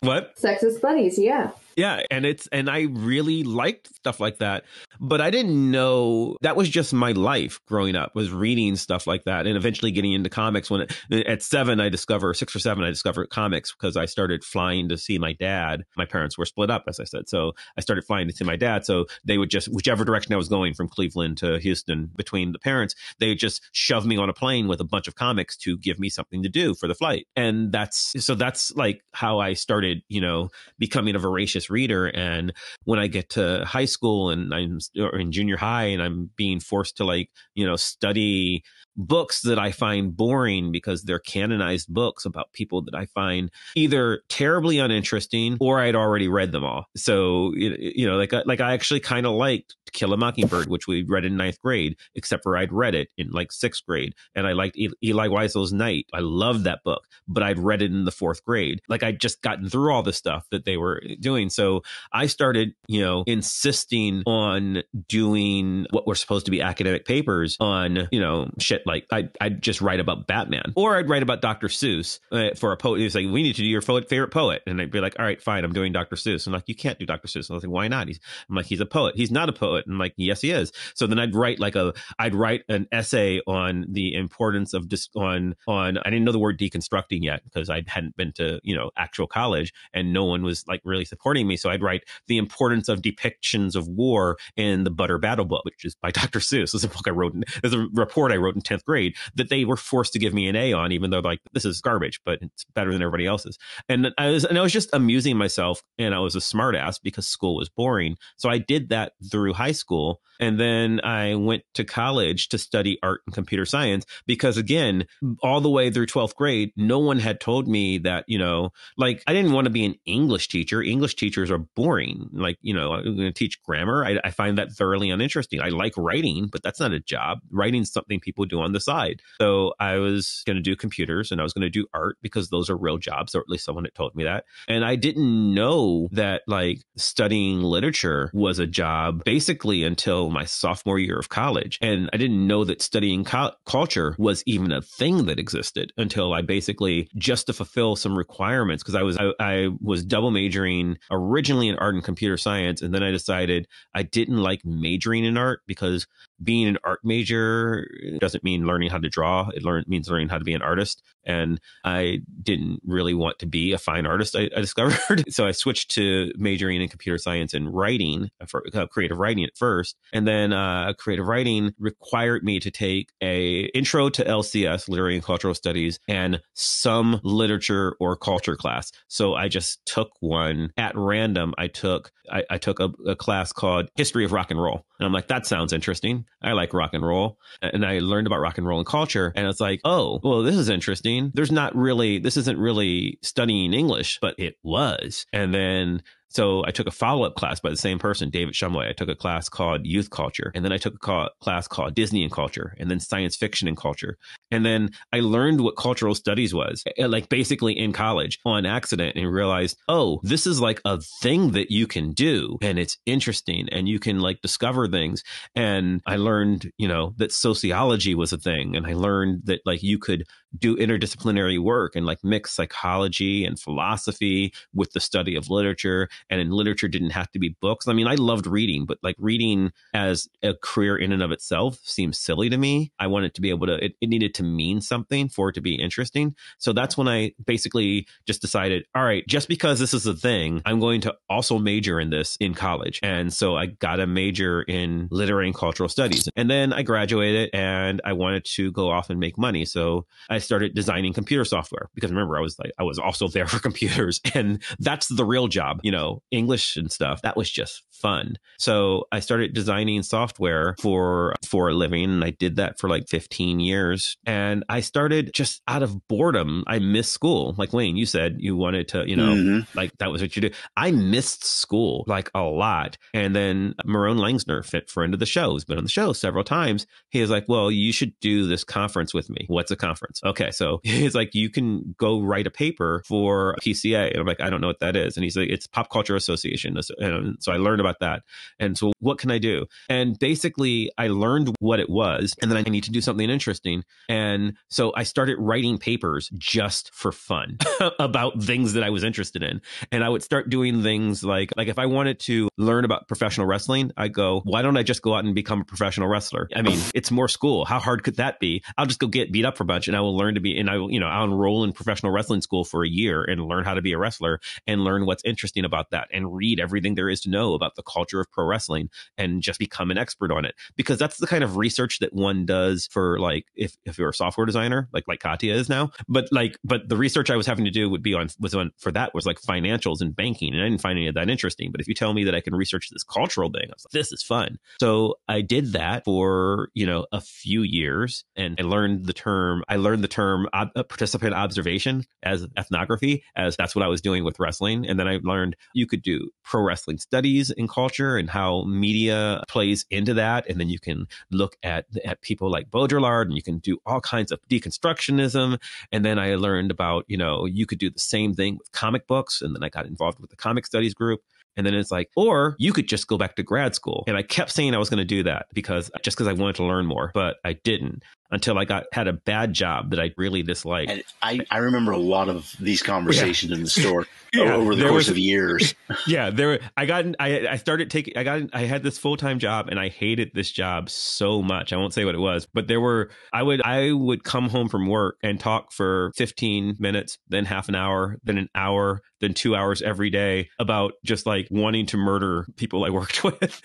[0.00, 0.34] what?
[0.36, 1.50] Sexist buddies, yeah.
[1.76, 4.64] Yeah, and it's and I really liked stuff like that,
[5.00, 9.24] but I didn't know that was just my life growing up was reading stuff like
[9.24, 10.70] that, and eventually getting into comics.
[10.70, 14.88] When at seven, I discover six or seven, I discovered comics because I started flying
[14.90, 15.84] to see my dad.
[15.96, 18.56] My parents were split up, as I said, so I started flying to see my
[18.56, 18.84] dad.
[18.84, 22.58] So they would just whichever direction I was going from Cleveland to Houston between the
[22.58, 25.78] parents, they would just shove me on a plane with a bunch of comics to
[25.78, 29.54] give me something to do for the flight, and that's so that's like how I
[29.54, 32.06] started, you know, becoming a voracious reader.
[32.06, 32.52] And
[32.84, 36.60] when I get to high school and I'm or in junior high and I'm being
[36.60, 38.64] forced to like, you know, study
[38.96, 44.22] books that I find boring because they're canonized books about people that I find either
[44.28, 46.86] terribly uninteresting or I'd already read them all.
[46.96, 50.86] So, you know, like, uh, like I actually kind of liked Kill a Mockingbird, which
[50.86, 54.14] we read in ninth grade, except for I'd read it in like sixth grade.
[54.34, 56.06] And I liked Elie Wiesel's Night.
[56.12, 58.80] I loved that book, but I'd read it in the fourth grade.
[58.88, 61.50] Like I'd just gotten through all the stuff that they were eh, doing.
[61.50, 67.56] So I started, you know, insisting on doing what were supposed to be academic papers
[67.60, 71.42] on, you know, shit like I'd, I'd just write about Batman or I'd write about
[71.42, 71.68] Dr.
[71.68, 72.98] Seuss uh, for a poet.
[72.98, 74.62] He was like, we need to do your favorite poet.
[74.66, 75.64] And I'd be like, all right, fine.
[75.64, 76.16] I'm doing Dr.
[76.16, 76.46] Seuss.
[76.46, 77.28] I'm like, you can't do Dr.
[77.28, 77.50] Seuss.
[77.50, 78.08] I was like, why not?
[78.08, 79.16] He's, I'm like, he's a poet.
[79.16, 79.84] He's not a poet.
[79.88, 80.72] I'm like, yes, he is.
[80.94, 85.10] So then I'd write like a, I'd write an essay on the importance of just
[85.16, 88.76] on, on, I didn't know the word deconstructing yet because I hadn't been to, you
[88.76, 91.56] know, actual college and no one was like really supporting me.
[91.56, 95.84] So I'd write the importance of depictions of war in the Butter Battle Book, which
[95.84, 96.38] is by Dr.
[96.38, 96.74] Seuss.
[96.74, 99.64] It's a book I wrote, it's a report I wrote in 10th grade that they
[99.64, 102.38] were forced to give me an A on, even though like this is garbage, but
[102.42, 103.58] it's better than everybody else's.
[103.88, 107.26] And I was and I was just amusing myself, and I was a smartass because
[107.26, 108.16] school was boring.
[108.36, 112.98] So I did that through high school, and then I went to college to study
[113.02, 115.06] art and computer science because again,
[115.42, 119.22] all the way through 12th grade, no one had told me that you know, like
[119.26, 120.82] I didn't want to be an English teacher.
[120.82, 122.28] English teachers are boring.
[122.32, 124.04] Like you know, I'm going to teach grammar.
[124.04, 125.60] I, I find that thoroughly uninteresting.
[125.60, 127.40] I like writing, but that's not a job.
[127.50, 129.22] Writing's something people do on the side.
[129.40, 132.48] So I was going to do computers and I was going to do art because
[132.48, 134.44] those are real jobs, or at least someone had told me that.
[134.68, 140.98] And I didn't know that like studying literature was a job basically until my sophomore
[140.98, 141.78] year of college.
[141.80, 146.32] And I didn't know that studying co- culture was even a thing that existed until
[146.32, 150.98] I basically just to fulfill some requirements because I was I, I was double majoring
[151.10, 155.36] originally in art and computer science and then I decided I didn't like majoring in
[155.36, 156.06] art because
[156.42, 157.86] being an art major
[158.18, 159.48] doesn't mean learning how to draw.
[159.54, 161.02] It learn, means learning how to be an artist.
[161.24, 165.32] And I didn't really want to be a fine artist, I, I discovered.
[165.32, 169.56] so I switched to majoring in computer science and writing, for uh, creative writing at
[169.56, 169.96] first.
[170.12, 175.24] And then uh, creative writing required me to take a intro to LCS, literary and
[175.24, 178.92] cultural studies, and some literature or culture class.
[179.08, 181.54] So I just took one at random.
[181.58, 184.84] I took I, I took a, a class called History of Rock and Roll.
[184.98, 186.26] And I'm like, that sounds interesting.
[186.42, 187.38] I like rock and roll.
[187.62, 189.32] And I learned about rock and roll and culture.
[189.34, 191.09] And it's like, oh, well, this is interesting.
[191.34, 195.26] There's not really, this isn't really studying English, but it was.
[195.32, 198.88] And then so I took a follow up class by the same person, David Shumway.
[198.88, 202.22] I took a class called Youth Culture, and then I took a class called Disney
[202.22, 204.16] and Culture, and then Science Fiction and Culture.
[204.52, 209.16] And then I learned what cultural studies was, eh, like basically in college on accident,
[209.16, 213.68] and realized, oh, this is like a thing that you can do, and it's interesting,
[213.72, 215.24] and you can like discover things.
[215.56, 219.82] And I learned, you know, that sociology was a thing, and I learned that like
[219.82, 220.24] you could
[220.56, 226.40] do interdisciplinary work and like mix psychology and philosophy with the study of literature and
[226.40, 227.88] in literature didn't have to be books.
[227.88, 231.78] I mean, I loved reading, but like reading as a career in and of itself
[231.82, 232.92] seems silly to me.
[232.98, 235.60] I wanted to be able to, it, it needed to mean something for it to
[235.60, 236.34] be interesting.
[236.58, 240.62] So that's when I basically just decided, all right, just because this is a thing,
[240.64, 243.00] I'm going to also major in this in college.
[243.02, 246.28] And so I got a major in literary and cultural studies.
[246.36, 249.64] And then I graduated and I wanted to go off and make money.
[249.64, 253.46] So I started designing computer software because remember, I was like, I was also there
[253.46, 257.22] for computers and that's the real job, you know, English and stuff.
[257.22, 258.36] That was just fun.
[258.58, 263.08] So I started designing software for for a living and I did that for like
[263.08, 264.16] 15 years.
[264.26, 266.64] And I started just out of boredom.
[266.66, 267.54] I missed school.
[267.58, 269.66] Like Wayne, you said you wanted to, you know, Mhm.
[269.74, 270.50] like that was what you do.
[270.76, 272.96] I missed school like a lot.
[273.14, 276.44] And then Marone Langsner, fit friend of the show, has been on the show several
[276.44, 276.86] times.
[277.10, 279.44] He was like, Well, you should do this conference with me.
[279.48, 280.20] What's a conference?
[280.24, 280.50] Okay.
[280.50, 284.10] So he's like, You can go write a paper for PCA.
[284.10, 285.16] And I'm like, I don't know what that is.
[285.16, 286.76] And he's like, It's Pop Culture Association.
[286.98, 288.22] And so I learned about that.
[288.58, 289.66] And so what can I do?
[289.88, 292.34] And basically, I learned what it was.
[292.40, 293.84] And then I need to do something interesting.
[294.08, 297.58] And so I started writing papers just for fun
[297.98, 299.60] about things that I was interested in.
[299.90, 303.46] And I would start doing things like like if I wanted to learn about professional
[303.46, 306.48] wrestling, I go, why don't I just go out and become a professional wrestler?
[306.54, 307.64] I mean, it's more school.
[307.64, 308.62] How hard could that be?
[308.76, 310.58] I'll just go get beat up for a bunch and I will learn to be
[310.58, 313.44] and I will, you know, I'll enroll in professional wrestling school for a year and
[313.46, 316.94] learn how to be a wrestler and learn what's interesting about that and read everything
[316.94, 320.32] there is to know about the culture of pro wrestling and just become an expert
[320.32, 320.54] on it.
[320.76, 324.14] Because that's the kind of research that one does for like if, if you're a
[324.14, 325.90] software designer, like like Katya is now.
[326.08, 328.72] But like but the research I was having to do would be on was on
[328.78, 330.52] for that was like financials and banking.
[330.52, 331.70] And I didn't find any of that interesting.
[331.70, 333.92] But if you tell me that I can research this cultural thing, I was like,
[333.92, 334.58] this is fun.
[334.80, 339.64] So I did that for, you know, a few years and I learned the term,
[339.68, 344.00] I learned the term ob- uh, participant observation as ethnography, as that's what I was
[344.00, 344.86] doing with wrestling.
[344.86, 349.42] And then I learned you could do pro wrestling studies in culture and how media
[349.48, 350.48] plays into that.
[350.48, 354.00] And then you can look at, at people like Baudrillard and you can do all
[354.00, 355.58] kinds of deconstructionism.
[355.92, 359.06] And then I learned about, you know, you could do the same thing with comic
[359.06, 359.40] books.
[359.40, 361.22] And then I got involved with the comic studies group.
[361.56, 364.04] And then it's like, or you could just go back to grad school.
[364.06, 366.56] And I kept saying I was going to do that because just because I wanted
[366.56, 370.12] to learn more, but I didn't until I got had a bad job that I
[370.16, 370.90] really disliked.
[370.90, 374.82] And I, I remember a lot of these conversations in the store Yeah, over the
[374.82, 375.74] course was- of years.
[376.06, 376.60] yeah, there.
[376.76, 377.04] I got.
[377.18, 378.16] I I started taking.
[378.16, 378.42] I got.
[378.52, 381.72] I had this full time job, and I hated this job so much.
[381.72, 383.10] I won't say what it was, but there were.
[383.32, 383.60] I would.
[383.62, 388.18] I would come home from work and talk for fifteen minutes, then half an hour,
[388.22, 392.84] then an hour, then two hours every day about just like wanting to murder people
[392.84, 393.60] I worked with,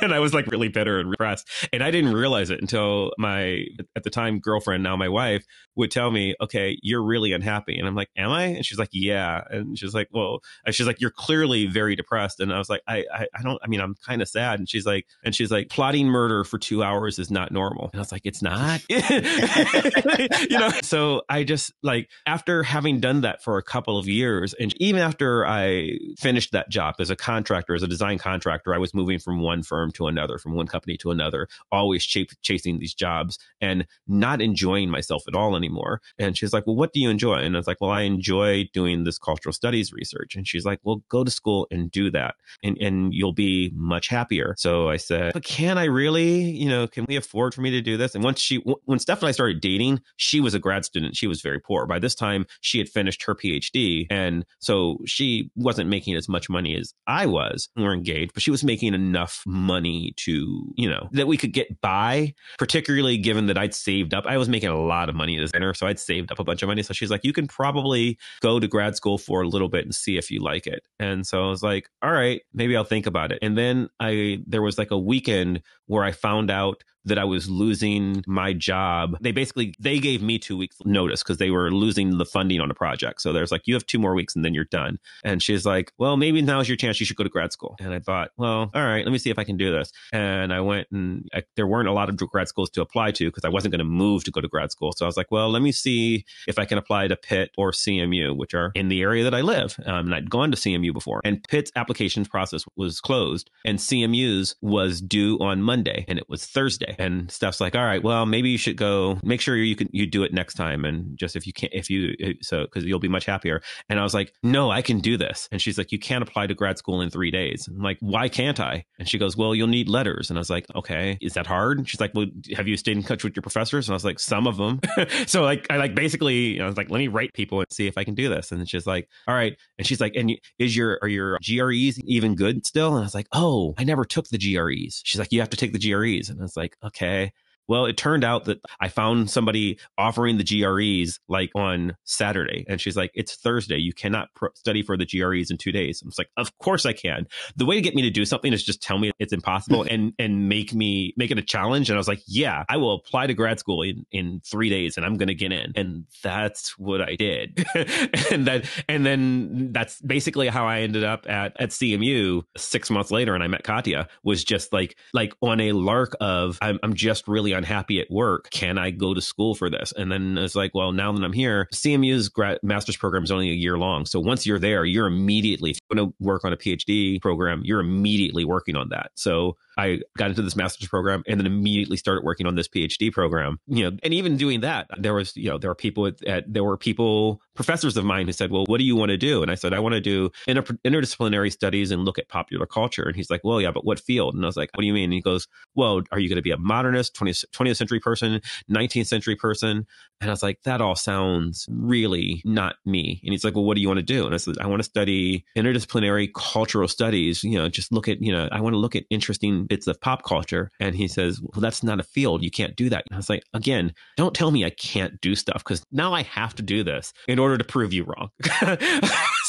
[0.00, 3.66] and I was like really bitter and repressed, and I didn't realize it until my
[3.96, 5.44] at the time girlfriend, now my wife,
[5.76, 8.90] would tell me, "Okay, you're really unhappy," and I'm like, "Am I?" And she's like,
[8.92, 12.82] "Yeah," and she's like, "Well," she's like, "You're clearly very depressed," and I was like,
[12.86, 13.58] "I, I, I don't.
[13.62, 16.58] I mean, I'm kind of sad." And she's like, and she's like, "Plotting murder for
[16.58, 20.70] two hours is not normal," and I was like, "It's not," you know.
[20.82, 25.00] So I just like after having done that for a couple of years, and even
[25.00, 29.18] after I finished that job as a contractor, as a design contractor, I was moving
[29.18, 33.38] from one firm to another, from one company to another, always ch- chasing these jobs
[33.60, 36.00] and not enjoying myself at all anymore.
[36.18, 37.36] And she's like, Well, what do you enjoy?
[37.36, 40.36] And I was like, Well, I enjoy doing this cultural studies research.
[40.36, 44.08] And she's like, Well, go to school and do that and, and you'll be much
[44.08, 44.54] happier.
[44.58, 47.80] So I said, But can I really, you know, can we afford for me to
[47.80, 48.14] do this?
[48.14, 51.16] And once she, when Steph and I started dating, she was a grad student.
[51.16, 51.86] She was very poor.
[51.86, 54.06] By this time, she had finished her PhD.
[54.10, 57.68] And so she wasn't making as much money as I was.
[57.76, 61.52] We were engaged, but she was making enough money to, you know, that we could
[61.52, 64.26] get by, particularly given that I'd saved up.
[64.26, 66.62] I was making a lot of money as dinner, so I'd saved up a bunch
[66.62, 66.82] of money.
[66.82, 69.94] So she's like, you can probably go to grad school for a little bit and
[69.94, 70.82] see if you like it.
[70.98, 73.38] And so I was like, all right, maybe I'll think about it.
[73.42, 77.48] And then I, there was like a weekend where I found out that I was
[77.48, 79.16] losing my job.
[79.20, 82.68] They basically they gave me 2 weeks notice cuz they were losing the funding on
[82.68, 83.22] the project.
[83.22, 84.98] So there's like you have 2 more weeks and then you're done.
[85.24, 87.92] And she's like, "Well, maybe now's your chance you should go to grad school." And
[87.92, 90.60] I thought, "Well, all right, let me see if I can do this." And I
[90.60, 93.48] went and I, there weren't a lot of grad schools to apply to because I
[93.48, 94.92] wasn't going to move to go to grad school.
[94.92, 97.72] So I was like, "Well, let me see if I can apply to Pitt or
[97.72, 100.92] CMU, which are in the area that I live." Um, and I'd gone to CMU
[100.92, 101.20] before.
[101.24, 106.46] And Pitt's applications process was closed and CMU's was due on Monday and it was
[106.46, 106.89] Thursday.
[106.90, 107.04] Friday.
[107.04, 110.06] And Steph's like, all right, well, maybe you should go make sure you can, you
[110.06, 110.84] do it next time.
[110.84, 113.62] And just if you can't, if you, so, cause you'll be much happier.
[113.88, 115.48] And I was like, no, I can do this.
[115.52, 117.68] And she's like, you can't apply to grad school in three days.
[117.68, 118.84] I'm like, why can't I?
[118.98, 120.30] And she goes, well, you'll need letters.
[120.30, 121.78] And I was like, okay, is that hard?
[121.78, 122.26] And she's like, well,
[122.56, 123.88] have you stayed in touch with your professors?
[123.88, 124.80] And I was like, some of them.
[125.26, 127.96] so like, I like basically, I was like, let me write people and see if
[127.96, 128.52] I can do this.
[128.52, 129.56] And she's like, all right.
[129.78, 132.88] And she's like, and is your, are your GREs even good still?
[132.88, 135.02] And I was like, oh, I never took the GREs.
[135.04, 136.30] She's like, you have to take the GREs.
[136.30, 137.32] And I was like, okay.
[137.70, 142.64] Well, it turned out that I found somebody offering the GREs like on Saturday.
[142.68, 143.76] And she's like, it's Thursday.
[143.76, 146.02] You cannot pro- study for the GREs in two days.
[146.02, 147.28] I'm like, of course I can.
[147.54, 150.12] The way to get me to do something is just tell me it's impossible and,
[150.18, 151.90] and make me make it a challenge.
[151.90, 154.96] And I was like, yeah, I will apply to grad school in, in three days
[154.96, 155.72] and I'm going to get in.
[155.76, 157.64] And that's what I did.
[158.32, 163.12] and that, and then that's basically how I ended up at, at CMU six months
[163.12, 163.32] later.
[163.36, 167.28] And I met Katya was just like, like on a lark of, I'm, I'm just
[167.28, 168.50] really unhappy at work.
[168.50, 169.92] Can I go to school for this?
[169.96, 173.50] And then it's like, well, now that I'm here, CMU's grad master's program is only
[173.50, 174.06] a year long.
[174.06, 177.60] So once you're there, you're immediately going to work on a PhD program.
[177.64, 179.12] You're immediately working on that.
[179.14, 183.12] So I got into this master's program and then immediately started working on this PhD
[183.12, 183.58] program.
[183.66, 186.64] You know, and even doing that, there was, you know, there were people at, there
[186.64, 189.42] were people, professors of mine who said, well, what do you want to do?
[189.42, 193.04] And I said, I want to do inter- interdisciplinary studies and look at popular culture.
[193.04, 194.34] And he's like, well, yeah, but what field?
[194.34, 195.04] And I was like, what do you mean?
[195.04, 198.40] And he goes, well, are you going to be a modernist, 20th, 20th century person,
[198.70, 199.86] 19th century person?
[200.20, 203.20] And I was like, that all sounds really not me.
[203.24, 204.26] And he's like, well, what do you want to do?
[204.26, 208.20] And I said, I want to study interdisciplinary cultural studies, you know, just look at,
[208.22, 210.70] you know, I want to look at interesting bits of pop culture.
[210.80, 212.42] And he says, well, that's not a field.
[212.42, 213.04] You can't do that.
[213.08, 216.22] And I was like, again, don't tell me I can't do stuff because now I
[216.22, 218.28] have to do this in order to prove you wrong.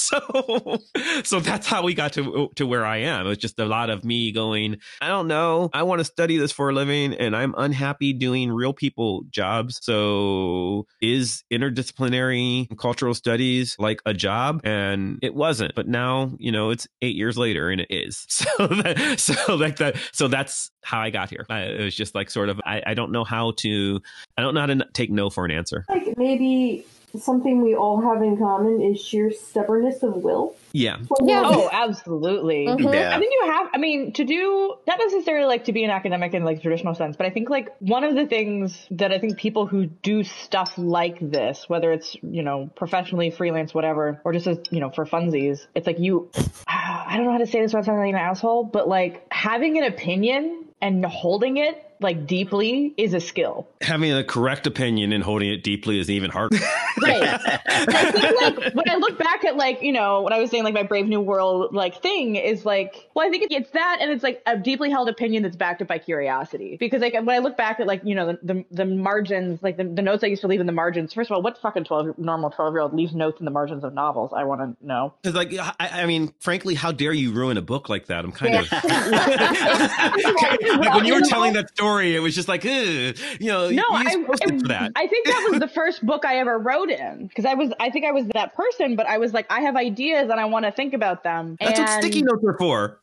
[0.01, 0.79] so,
[1.23, 3.25] so that's how we got to, to where I am.
[3.25, 5.69] It was just a lot of me going, I don't know.
[5.73, 9.79] I want to study this for a living and I'm unhappy doing real people jobs.
[9.81, 14.61] So is interdisciplinary cultural studies like a job?
[14.63, 18.27] And it wasn't, but now, you know, it's eight years later and it is.
[18.61, 21.45] So that, so like that, so that's how I got here.
[21.49, 24.01] I, it was just like sort of, I, I don't know how to,
[24.37, 25.85] I don't know how to take no for an answer.
[25.87, 26.85] Like maybe
[27.17, 30.55] something we all have in common is sheer stubbornness of will.
[30.73, 30.97] Yeah.
[31.21, 31.43] Yeah.
[31.45, 32.65] Oh, absolutely.
[32.65, 32.93] Mhm.
[32.93, 33.15] Yeah.
[33.15, 36.33] I think you have, I mean, to do, not necessarily like to be an academic
[36.33, 39.37] in like traditional sense, but I think like one of the things that I think
[39.37, 44.47] people who do stuff like this, whether it's, you know, professionally, freelance, whatever, or just
[44.47, 46.29] as, you know, for funsies, it's like you,
[46.67, 49.77] I don't know how to say this without sounding like an asshole, but like having
[49.77, 53.67] an opinion and holding it like deeply is a skill.
[53.81, 56.57] Having a correct opinion and holding it deeply is even harder.
[57.01, 57.23] Right.
[57.23, 60.63] I think like when I look back at like, you know, what I was saying,
[60.63, 64.11] like my Brave New World like thing is like, well, I think it's that and
[64.11, 66.77] it's like a deeply held opinion that's backed up by curiosity.
[66.79, 69.77] Because like when I look back at like, you know, the the, the margins, like
[69.77, 71.85] the, the notes I used to leave in the margins, first of all, what fucking
[71.85, 74.31] 12 normal 12 year old leaves notes in the margins of novels?
[74.35, 75.13] I want to know.
[75.21, 78.25] Because, like, I, I mean, frankly, how dare you ruin a book like that?
[78.25, 78.83] I'm kind of like
[80.95, 84.23] when you were telling that story, it was just like, you know, No, I, I,
[84.23, 84.91] for that.
[84.95, 87.89] I think that was the first book I ever wrote in because I was, I
[87.89, 90.65] think I was that person, but I was like, I have ideas and I want
[90.65, 91.57] to think about them.
[91.59, 93.00] That's what sticky notes are for.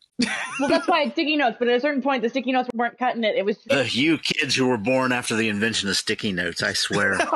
[0.58, 1.56] Well, that's why it's sticky notes.
[1.58, 3.36] But at a certain point, the sticky notes weren't cutting it.
[3.36, 6.72] It was Uh, you kids who were born after the invention of sticky notes, I
[6.72, 7.18] swear.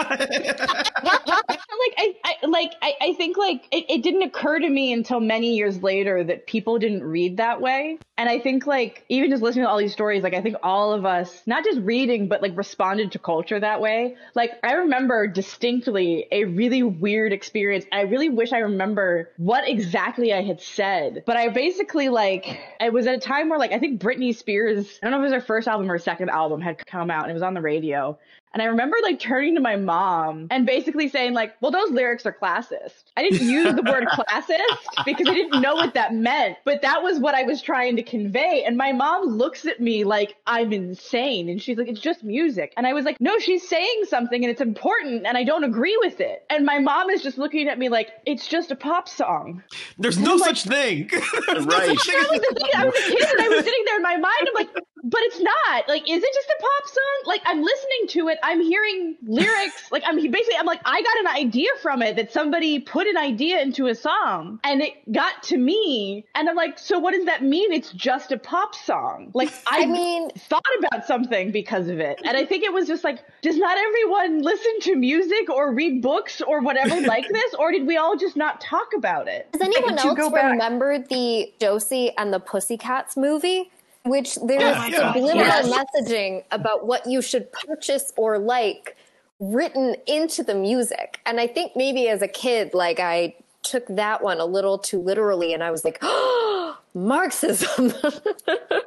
[1.83, 5.21] like I, I like I, I think like it, it didn't occur to me until
[5.21, 7.99] many years later that people didn't read that way.
[8.19, 10.93] And I think like even just listening to all these stories, like I think all
[10.93, 14.17] of us, not just reading, but like responded to culture that way.
[14.35, 17.85] Like I remember distinctly a really weird experience.
[17.93, 21.23] I really wish I remember what exactly I had said.
[21.27, 24.99] But I basically like I was at a time where like I think Britney Spears,
[25.01, 27.23] I don't know if it was her first album or second album had come out
[27.23, 28.19] and it was on the radio.
[28.55, 32.27] And I remember like turning to my mom and basically saying like, well, those lyrics
[32.27, 33.05] are classist.
[33.17, 37.03] I didn't use the word classist because I didn't know what that meant, but that
[37.03, 38.65] was what I was trying to convey.
[38.67, 41.49] And my mom looks at me like I'm insane.
[41.49, 42.73] And she's like, it's just music.
[42.77, 45.97] And I was like, no, she's saying something and it's important and I don't agree
[46.03, 46.45] with it.
[46.51, 49.63] And my mom is just looking at me like, it's just a pop song.
[49.99, 51.09] There's no such thing.
[51.47, 51.89] There's no Right.
[51.89, 52.71] such thing That as was the thing.
[52.77, 54.35] I was a kid and I was sitting there in my mind.
[54.49, 54.69] I'm like,
[55.03, 55.89] but it's not.
[55.89, 57.23] Like, is it just a pop song?
[57.27, 58.39] Like, I'm listening to it.
[58.43, 59.81] I'm hearing lyrics.
[59.93, 63.19] Like, I'm basically, I'm like, I got an idea from it that somebody put an
[63.19, 66.25] idea into a song and it got to me.
[66.35, 67.73] And I'm like, so what does that mean?
[67.73, 69.31] It's just a pop song.
[69.35, 72.21] Like, I, I mean, thought about something because of it.
[72.25, 76.01] And I think it was just like, does not everyone listen to music or read
[76.01, 77.55] books or whatever like this?
[77.59, 79.51] Or did we all just not talk about it?
[79.53, 83.71] does anyone else go back- remember the Josie and the Pussycats movie?
[84.05, 85.13] Which there's Yeah, is yeah.
[85.13, 85.69] subliminal Yes.
[85.69, 88.97] messaging about what you should purchase or like
[89.41, 91.21] written into the music.
[91.27, 95.01] And I think maybe as a kid, like I took that one a little too
[95.01, 97.69] literally and I was like, oh, Marxism.
[97.87, 97.95] and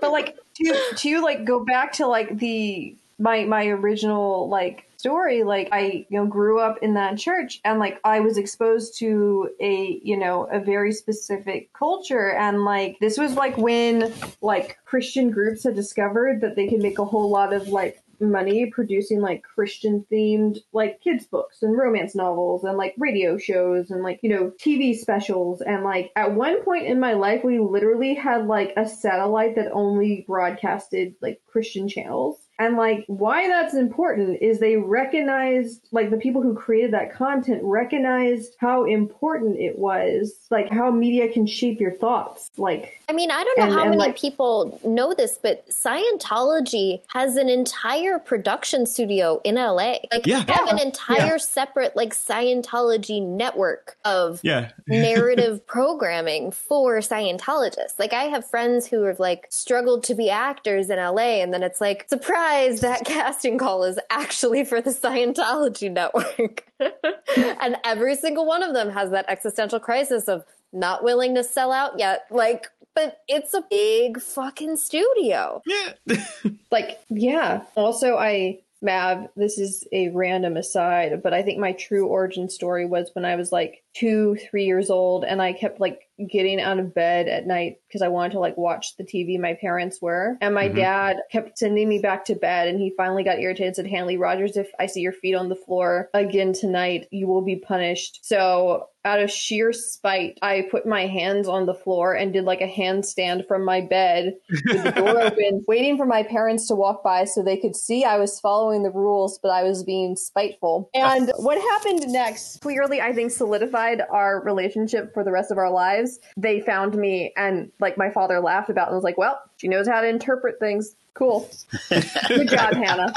[0.00, 5.42] but like to to like go back to like the my my original like story
[5.42, 9.50] like i you know grew up in that church and like i was exposed to
[9.58, 12.30] a you know a very specific culture.
[12.34, 14.12] And like this was like when
[14.42, 18.66] like christian groups had discovered that they could make a whole lot of like money
[18.66, 24.04] producing like christian themed like kids books and romance novels and like radio shows and
[24.04, 25.62] like you know tv specials.
[25.62, 29.72] And like at one point in my life we literally had like a satellite that
[29.72, 36.16] only broadcasted like christian channels and like why that's important is they recognized like the
[36.16, 41.80] people who created that content recognized how important it was like how media can shape
[41.80, 45.12] your thoughts like I mean, I don't know And- how and, many like- people know
[45.12, 49.98] this, but Scientology has an entire production studio in LA.
[50.10, 50.44] Like, Yeah.
[50.44, 54.70] they have an entire separate like Scientology network of Yeah.
[54.86, 57.98] narrative programming for Scientologists.
[57.98, 61.62] Like, I have friends who have like struggled to be actors in LA, and then
[61.62, 62.32] it's like, surprise,
[62.80, 66.64] that casting call is actually for the Scientology network.
[66.80, 71.72] and every single one of them has that existential crisis of not willing to sell
[71.72, 72.26] out yet.
[72.30, 75.62] Like, but it's a big fucking studio.
[75.66, 76.16] Yeah.
[76.70, 82.06] like yeah also i mav this is a random aside but i think my true
[82.06, 86.00] origin story was when i was like two three years old and i kept like
[86.30, 89.54] getting out of bed at night because i wanted to like watch the tv my
[89.60, 90.76] parents were and my Mhm.
[90.76, 94.16] dad kept sending me back to bed and he finally got irritated and said hanley
[94.16, 98.20] rogers if i see your feet on the floor again tonight you will be punished
[98.22, 102.60] so out of sheer spite i put my hands on the floor and did like
[102.60, 107.02] a handstand from my bed with the door open, waiting for my parents to walk
[107.02, 110.88] by so they could see I was following the rules, but I was being spiteful.
[110.94, 115.70] And what happened next clearly, I think, solidified our relationship for the rest of our
[115.70, 116.20] lives.
[116.36, 119.86] They found me, and like my father laughed about and was like, well, she knows
[119.86, 120.96] how to interpret things.
[121.14, 121.48] Cool.
[121.88, 123.14] Good job, Hannah.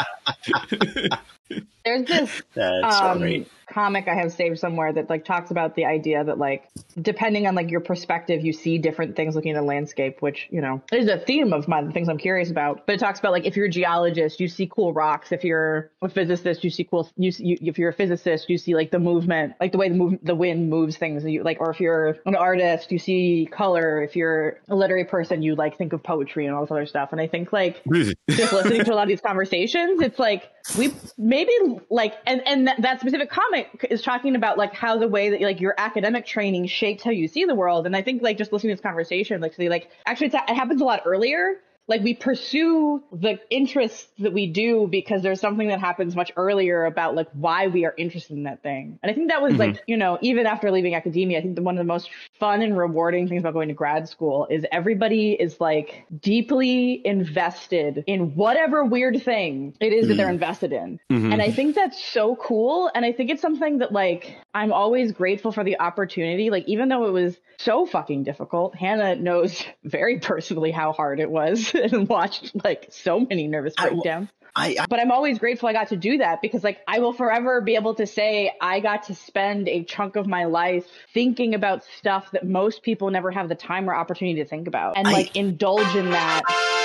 [1.85, 2.41] There's this
[2.83, 3.47] um, great.
[3.69, 6.67] comic I have saved somewhere that like talks about the idea that like
[6.99, 10.61] depending on like your perspective, you see different things looking at a landscape, which you
[10.61, 12.87] know is a theme of my the things I'm curious about.
[12.87, 15.31] But it talks about like if you're a geologist, you see cool rocks.
[15.31, 17.07] If you're a physicist, you see cool.
[17.17, 19.89] You, see- you if you're a physicist, you see like the movement, like the way
[19.89, 21.23] the move the wind moves things.
[21.23, 24.01] You like, or if you're an artist, you see color.
[24.01, 27.13] If you're a literary person, you like think of poetry and all this other stuff.
[27.13, 27.81] And I think like
[28.29, 31.51] just listening to a lot of these conversations, it's like we maybe
[31.89, 35.41] like and and that, that specific comic is talking about like how the way that
[35.41, 37.85] like your academic training shapes how you see the world.
[37.85, 40.35] And I think like just listening to this conversation, like to see like actually it's,
[40.35, 41.61] it happens a lot earlier.
[41.87, 46.85] Like we pursue the interests that we do because there's something that happens much earlier
[46.85, 48.99] about like why we are interested in that thing.
[49.03, 49.73] And I think that was mm-hmm.
[49.73, 52.09] like, you know, even after leaving academia, I think the, one of the most
[52.39, 58.03] fun and rewarding things about going to grad school is everybody is like deeply invested
[58.07, 60.33] in whatever weird thing it is that they're mm-hmm.
[60.33, 60.99] invested in.
[61.11, 61.33] Mm-hmm.
[61.33, 62.89] And I think that's so cool.
[62.95, 66.49] And I think it's something that like I'm always grateful for the opportunity.
[66.49, 71.29] Like even though it was so fucking difficult, Hannah knows very personally how hard it
[71.29, 74.29] was and watched like so many nervous breakdowns.
[74.55, 77.13] I, I But I'm always grateful I got to do that because like I will
[77.13, 81.53] forever be able to say I got to spend a chunk of my life thinking
[81.53, 85.07] about stuff that most people never have the time or opportunity to think about and
[85.07, 86.41] I- like indulge in that.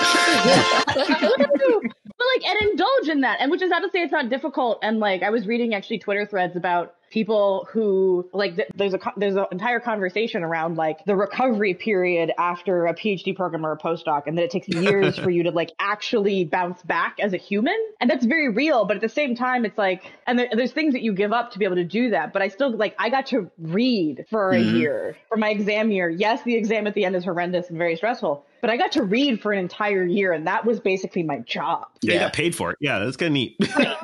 [2.20, 4.78] but like and indulge in that and which is not to say it's not difficult
[4.82, 9.00] and like i was reading actually twitter threads about people who like th- there's a
[9.16, 13.78] there's an entire conversation around like the recovery period after a phd program or a
[13.78, 17.36] postdoc and that it takes years for you to like actually bounce back as a
[17.36, 20.72] human and that's very real but at the same time it's like and there, there's
[20.72, 22.94] things that you give up to be able to do that but i still like
[22.98, 24.76] i got to read for a mm-hmm.
[24.76, 27.96] year for my exam year yes the exam at the end is horrendous and very
[27.96, 31.38] stressful but I got to read for an entire year, and that was basically my
[31.38, 31.86] job.
[32.02, 32.14] They Yeah.
[32.14, 32.76] You got paid for it.
[32.78, 33.56] Yeah, that's kind of neat.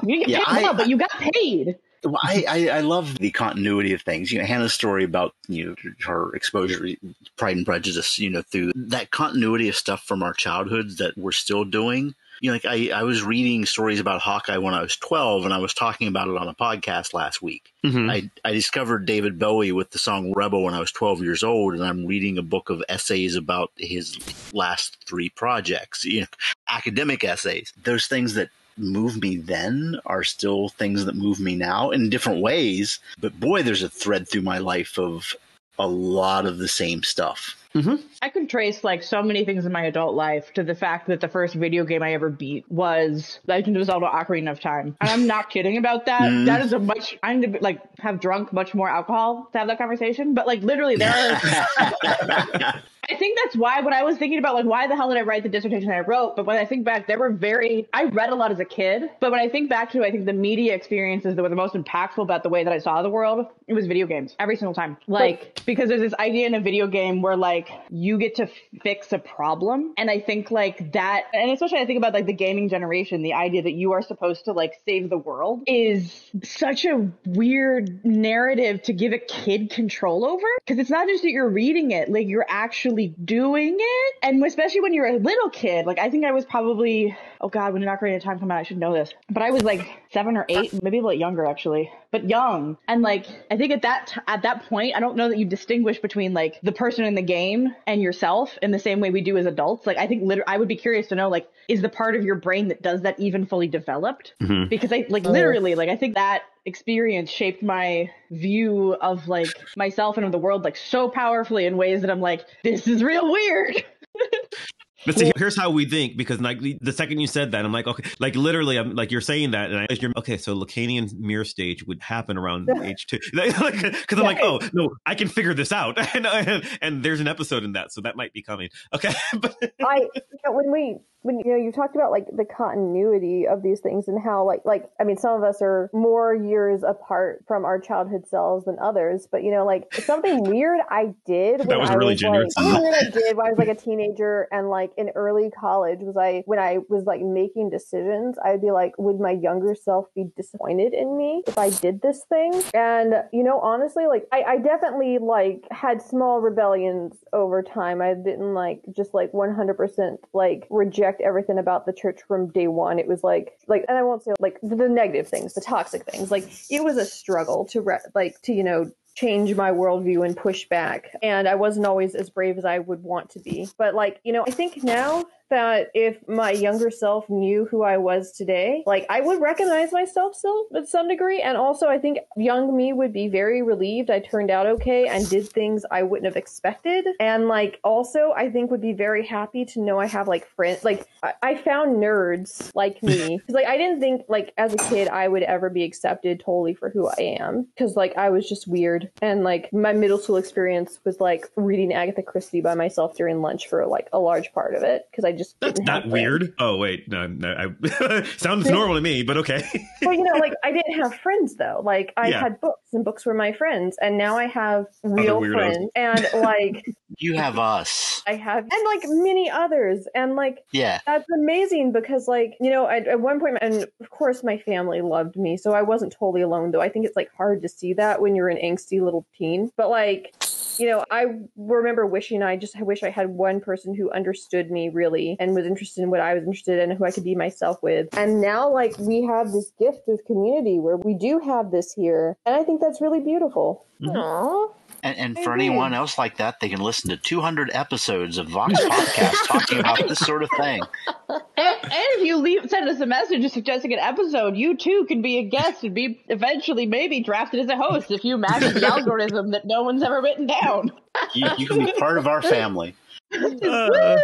[0.06, 1.76] You get Yeah, paid I- well, but you got paid.
[2.04, 4.30] Well, I, I, I love the continuity of things.
[4.32, 5.74] You know, Hannah's story about you know
[6.06, 6.96] her exposure, to
[7.36, 8.18] Pride and Prejudice.
[8.18, 12.14] You know, through that continuity of stuff from our childhoods that we're still doing.
[12.42, 15.54] You know, like I, I was reading stories about Hawkeye when I was twelve, and
[15.54, 17.72] I was talking about it on a podcast last week.
[17.82, 18.10] Mhm.
[18.10, 21.72] I, I discovered David Bowie with the song Rebel when I was 12 years old,
[21.74, 24.18] and I'm reading a book of essays about his
[24.52, 26.26] last three projects, you know,
[26.68, 27.72] academic essays.
[27.82, 32.42] Those things that move me then are still things that move me now in different
[32.42, 32.98] ways.
[33.18, 35.34] But boy, there's a thread through my life of
[35.78, 37.56] a lot of the same stuff.
[37.74, 37.96] Mm-hmm.
[38.22, 41.20] I could trace like so many things in my adult life to the fact that
[41.20, 45.10] the first video game I ever beat was Legend of Zelda: Ocarina of Time, and
[45.10, 46.22] I'm not kidding about that.
[46.22, 46.46] Mm.
[46.46, 49.68] That is a much I need to like have drunk much more alcohol to have
[49.68, 51.38] that conversation, but like literally there
[51.76, 52.82] are.
[53.08, 55.22] I think that's why when I was thinking about like why the hell did I
[55.22, 58.30] write the dissertation I wrote, but when I think back, there were very I read
[58.30, 60.74] a lot as a kid, but when I think back to I think the media
[60.74, 63.74] experiences that were the most impactful about the way that I saw the world, it
[63.74, 64.96] was video games every single time.
[65.06, 68.48] Like because there's this idea in a video game where like you get to
[68.82, 72.32] fix a problem, and I think like that, and especially I think about like the
[72.32, 76.84] gaming generation, the idea that you are supposed to like save the world is such
[76.84, 81.48] a weird narrative to give a kid control over because it's not just that you're
[81.48, 84.14] reading it, like you're actually doing it.
[84.22, 87.72] And especially when you're a little kid, like I think I was probably, oh God,
[87.72, 88.58] when did Ocarina of Time come out?
[88.58, 89.12] I should know this.
[89.30, 92.78] But I was like seven or eight, maybe a little younger actually, but young.
[92.88, 95.44] And like, I think at that, t- at that point, I don't know that you
[95.44, 99.20] distinguish between like the person in the game and yourself in the same way we
[99.20, 99.86] do as adults.
[99.86, 102.24] Like, I think literally, I would be curious to know, like, is the part of
[102.24, 104.34] your brain that does that even fully developed?
[104.40, 104.68] Mm-hmm.
[104.68, 105.30] Because I like oh.
[105.30, 110.38] literally, like, I think that experience shaped my view of like myself and of the
[110.38, 113.84] world like so powerfully in ways that I'm like, this is real weird.
[115.06, 117.86] But see, here's how we think because like the second you said that, I'm like,
[117.86, 120.36] okay, like literally, I'm like you're saying that, and I you're okay.
[120.36, 125.14] So Lacanian mirror stage would happen around age two, because I'm like, oh no, I
[125.14, 128.32] can figure this out, and, and and there's an episode in that, so that might
[128.32, 128.68] be coming.
[128.94, 132.44] Okay, but I you know, when we when you know you talked about like the
[132.44, 136.34] continuity of these things and how like like I mean some of us are more
[136.34, 141.14] years apart from our childhood selves than others, but you know like something weird I
[141.26, 142.54] did when was I really was generous.
[142.56, 145.50] like something weird I did when I was like a teenager and like in early
[145.50, 149.74] college was I when I was like making decisions I'd be like would my younger
[149.74, 152.62] self be disappointed in me if I did this thing?
[152.74, 158.00] And you know honestly like I, I definitely like had small rebellions over time.
[158.00, 162.98] I didn't like just like 100% like reject everything about the church from day one.
[162.98, 166.04] It was like like and I won't say like the, the negative things the toxic
[166.04, 166.30] things.
[166.30, 170.36] Like it was a struggle to re- like to you know change my worldview and
[170.36, 171.10] push back.
[171.22, 173.66] And I wasn't always as brave as I would want to be.
[173.78, 177.96] But like, you know, I think now that if my younger self knew who I
[177.96, 181.40] was today, like I would recognize myself still to some degree.
[181.40, 185.28] And also I think young me would be very relieved I turned out okay and
[185.28, 187.06] did things I wouldn't have expected.
[187.20, 190.84] And like also I think would be very happy to know I have like friends
[190.84, 193.38] like I, I found nerds like me.
[193.46, 196.74] Cause like I didn't think like as a kid I would ever be accepted totally
[196.74, 197.68] for who I am.
[197.78, 199.10] Cause like I was just weird.
[199.22, 203.68] And like my middle school experience was like reading Agatha Christie by myself during lunch
[203.68, 205.04] for like a large part of it.
[205.14, 206.12] Cause I just that's didn't have not friends.
[206.12, 206.54] weird.
[206.58, 209.62] Oh wait, no, no I, sounds normal to me, but okay.
[210.02, 211.80] well, you know, like I didn't have friends though.
[211.84, 212.40] Like I Yeah.
[212.40, 216.84] had books, and books were my friends, and now I have real friends, and like
[217.18, 218.22] You have us.
[218.28, 220.98] I have, and like many others, and like Yeah.
[221.06, 225.00] that's amazing because, like, you know, at, at one point, and of course, my family
[225.00, 226.72] loved me, so I wasn't totally alone.
[226.72, 229.70] Though I think it's like hard to see that when you're an angsty little teen,
[229.76, 230.34] but like.
[230.78, 231.26] You know, I
[231.56, 235.54] remember wishing I just I wish I had one person who understood me really and
[235.54, 238.08] was interested in what I was interested in and who I could be myself with.
[238.12, 242.36] And now, like, we have this gift of community where we do have this here.
[242.46, 243.86] And I think that's really beautiful.
[244.02, 244.16] Mm-hmm.
[244.16, 244.68] Aw.
[245.06, 248.74] And, and for anyone else like that, they can listen to 200 episodes of Vox
[248.80, 250.82] Popcast talking about this sort of thing.
[251.28, 255.22] And, and if you leave, send us a message suggesting an episode, you too can
[255.22, 258.84] be a guest and be eventually maybe drafted as a host if you match the
[258.92, 260.90] algorithm that no one's ever written down.
[261.34, 262.96] You, you can be part of our family.
[263.32, 264.16] Uh,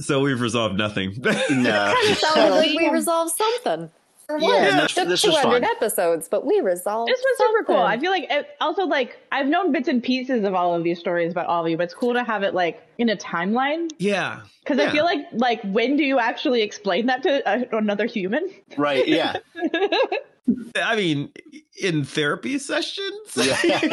[0.00, 1.14] so we've resolved nothing.
[1.50, 1.94] No.
[2.14, 3.90] Sounded like we resolved something.
[4.30, 7.82] Yeah, this, Took this 200 episodes, but we resolved This was super cool.
[7.82, 10.98] I feel like it, also like I've known bits and pieces of all of these
[10.98, 13.90] stories about all of you, but it's cool to have it like in a timeline
[13.98, 14.88] yeah, because Yeah.
[14.88, 18.48] I feel like like when do you actually explain that to uh, another human?
[18.76, 19.36] Right, yeah.
[20.76, 21.30] I mean,
[21.80, 23.36] in therapy sessions.
[23.36, 23.56] Yeah.
[23.62, 23.88] I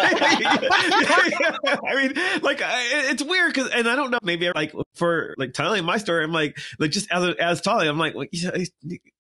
[1.96, 5.84] mean, like I, it's weird because, and I don't know, maybe like for like telling
[5.84, 8.52] my story, I'm like, like just as as Tali, I'm like, like, you're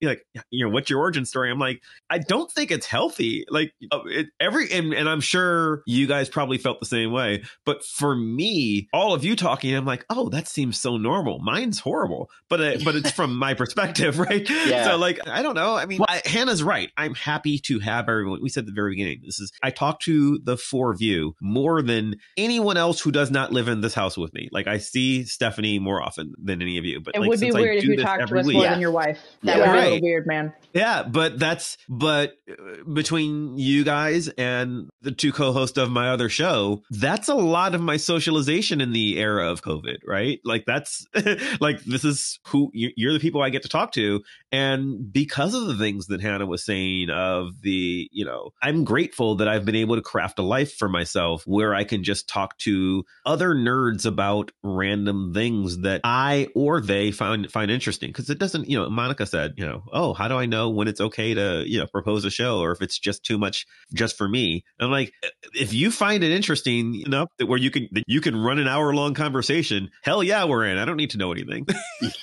[0.01, 1.51] like, you know, what's your origin story?
[1.51, 3.45] I'm like, I don't think it's healthy.
[3.49, 7.43] Like uh, it, every, and, and I'm sure you guys probably felt the same way.
[7.65, 11.39] But for me, all of you talking, I'm like, oh, that seems so normal.
[11.39, 14.47] Mine's horrible, but uh, but it's from my perspective, right?
[14.49, 14.85] Yeah.
[14.85, 15.75] So like, I don't know.
[15.75, 16.91] I mean, I, Hannah's right.
[16.95, 18.41] I'm happy to have everyone.
[18.41, 19.21] We said at the very beginning.
[19.25, 23.31] This is I talk to the four of you more than anyone else who does
[23.31, 24.49] not live in this house with me.
[24.51, 26.99] Like I see Stephanie more often than any of you.
[27.01, 28.71] But It like, would be weird if you talked to us week- more Yeah.
[28.71, 29.19] than your wife.
[29.43, 29.65] That Yeah.
[29.65, 30.53] would be a little weird, man.
[30.73, 36.29] Yeah, but that's but uh, between you guys and the two co-hosts of my other
[36.29, 40.39] show, that's a lot of my socialization in the era of COVID, right?
[40.45, 41.05] Like that's
[41.59, 44.21] like this is who you're the people I get to talk to,
[44.51, 49.35] and because of the things that Hannah was saying of the, you know, I'm grateful
[49.35, 52.57] that I've been able to craft a life for myself where I can just talk
[52.59, 58.39] to other nerds about random things that I or they find find interesting because it
[58.39, 61.34] doesn't, you know, Monica said, you know, oh, how do I know when it's okay
[61.34, 64.63] to, you know, propose a show or if it's just too much just for me?
[64.80, 65.13] And I'm like,
[65.53, 68.68] if you find it interesting enough that where you can that you can run an
[68.68, 70.77] hour long conversation, hell yeah, we're in.
[70.77, 71.65] I don't need to know anything.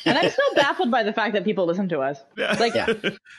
[0.04, 2.18] And I'm still baffled by the fact that people listen to us.
[2.36, 2.56] Yeah.
[2.58, 2.86] Like, Yeah.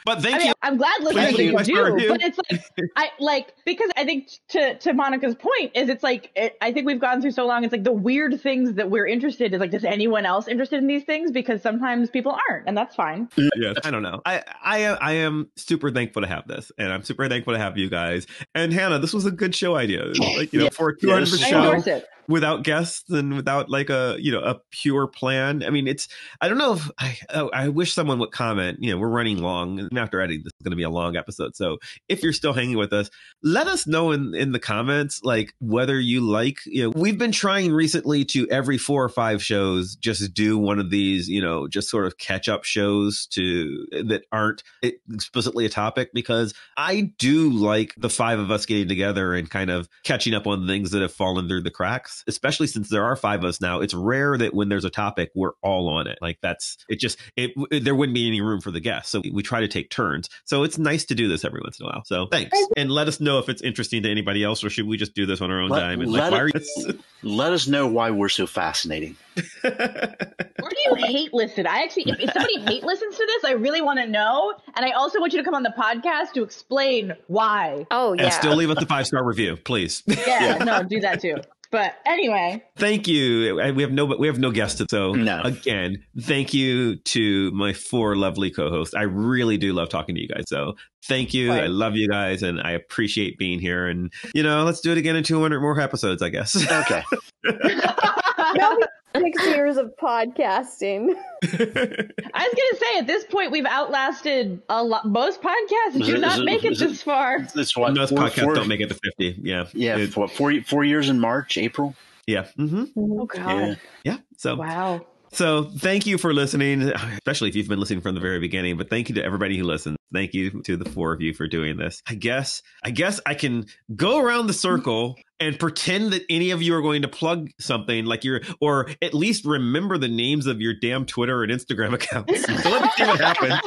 [0.06, 0.54] but thank I mean, you.
[0.62, 1.52] I'm glad listeners Thank that you.
[1.52, 2.10] you I sure do, do.
[2.10, 2.62] but it's like
[2.96, 6.86] I like because I think to to Monica's point is it's like it, I think
[6.86, 7.64] we've gone through so long.
[7.64, 10.88] It's like the weird things that we're interested is like, does anyone else interested in
[10.88, 11.32] these things?
[11.32, 13.30] Because sometimes people aren't, and that's fine.
[13.56, 14.22] yeah, I don't know.
[14.26, 17.78] I I I am super thankful to have this, and I'm super thankful to have
[17.78, 18.28] you guys.
[18.56, 20.06] And Hannah, this was a good show idea.
[20.38, 20.70] Like you know, Yeah.
[20.72, 22.06] for a Yeah, 200 this is I show endorse it.
[22.30, 25.64] Without guests and without like a you know a pure plan.
[25.64, 26.08] I mean, it's
[26.40, 28.78] I don't know if I oh, I wish someone would comment.
[28.82, 31.18] You know, we're running long, and after editing, this is going to be a long
[31.18, 31.56] episode.
[31.56, 33.10] So if you're still hanging with us,
[33.44, 36.60] let us know in in the comments like whether you like.
[36.66, 40.80] You know, we've been trying recently to every four or five shows just do one
[40.80, 41.28] of these.
[41.28, 46.54] You know, just sort of catch up shows to that aren't explicitly a topic because
[46.78, 50.68] I do like the five of us getting together and kind of catching up on
[50.68, 53.80] things that have fallen through the cracks, especially since there are five of us now.
[53.82, 56.18] It's rare that when there's a topic, we're all on it.
[56.22, 59.12] Like that's, it just, it, it- there wouldn't be any room for the guests.
[59.12, 60.30] So we try to take turns.
[60.46, 62.04] So it's nice to do this every once in a while.
[62.06, 62.58] So thanks.
[62.78, 65.26] And let us know if it's interesting to anybody else or should we just do
[65.26, 66.02] this on our own Let- time?
[66.02, 67.00] And let like, why it- are you?
[67.22, 69.18] Let us know why we're so fascinating.
[69.62, 71.68] Where do you hate listen?
[71.68, 74.86] I actually, if, if somebody hate listens to this, I really want to know, and
[74.86, 77.86] I also want you to come on the podcast to explain why.
[77.92, 78.24] Oh yeah.
[78.24, 80.02] and still leave us a five star review, please.
[80.08, 81.36] Yeah, no, do that too.
[81.72, 83.56] But anyway, thank you.
[83.76, 84.82] We have no, we have no guests.
[84.90, 85.42] So No.
[85.44, 88.96] again, thank you to my four lovely co-hosts.
[88.96, 90.46] I really do love talking to you guys.
[90.48, 90.74] So
[91.06, 91.50] thank you.
[91.52, 91.66] Right.
[91.66, 93.88] I love you guys, and I appreciate being here.
[93.88, 96.56] And you know, let's do it again in 200 more episodes, I guess.
[96.72, 97.04] Okay.
[99.16, 101.14] Six years of podcasting.
[101.44, 105.06] I was gonna say at this point we've outlasted a lot.
[105.08, 107.42] Most podcasts do not it- make it is it- this far.
[107.56, 109.40] That's what Most four- podcasts four- don't make it to 50.
[109.42, 109.66] Yeah.
[109.74, 111.96] Yeah, It- what, four four years in March, April.
[112.28, 112.46] yeah.
[112.58, 112.84] Mm-hmm.
[112.98, 113.48] Oh God!
[113.50, 113.76] Yeah.
[114.04, 114.18] Yeah.
[114.38, 115.06] So Wow.
[115.32, 118.78] So thank you for listening, especially if you've been listening from the very beginning.
[118.78, 119.98] But thank you to everybody who listens.
[120.12, 122.02] Thank you to the four of you for doing this.
[122.08, 126.62] I guess I guess I can go around the circle and pretend that any of
[126.62, 130.62] you are going to plug something like you're or at least remember the names of
[130.62, 132.44] your damn Twitter and Instagram accounts.
[132.44, 133.62] so let's see what happens.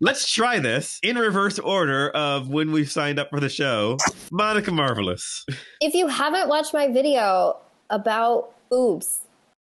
[0.00, 3.96] Let's try this in reverse order of when we signed up for the show.
[4.30, 5.46] Monica Marvelous.
[5.80, 7.56] If you haven't watched my video
[7.88, 9.20] about boobs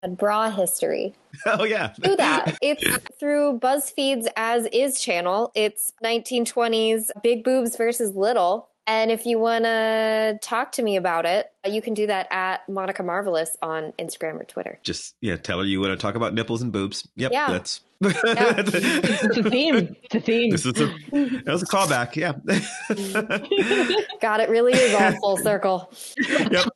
[0.09, 1.13] bra history,
[1.45, 1.93] Oh yeah.
[2.01, 2.57] do that.
[2.61, 2.83] It's
[3.19, 5.51] through BuzzFeed's As Is channel.
[5.55, 8.69] It's 1920s big boobs versus little.
[8.87, 12.67] And if you want to talk to me about it, you can do that at
[12.67, 14.79] Monica Marvelous on Instagram or Twitter.
[14.83, 17.07] just yeah, tell her you want to talk about nipples and boobs.
[17.15, 17.51] Yep, Yeah.
[17.51, 19.95] that's It's a theme.
[20.03, 20.49] It's a theme.
[20.49, 22.15] this is a that was a callback.
[22.15, 22.31] Yeah.
[24.21, 25.93] God, it really is all full circle.
[26.27, 26.67] yep.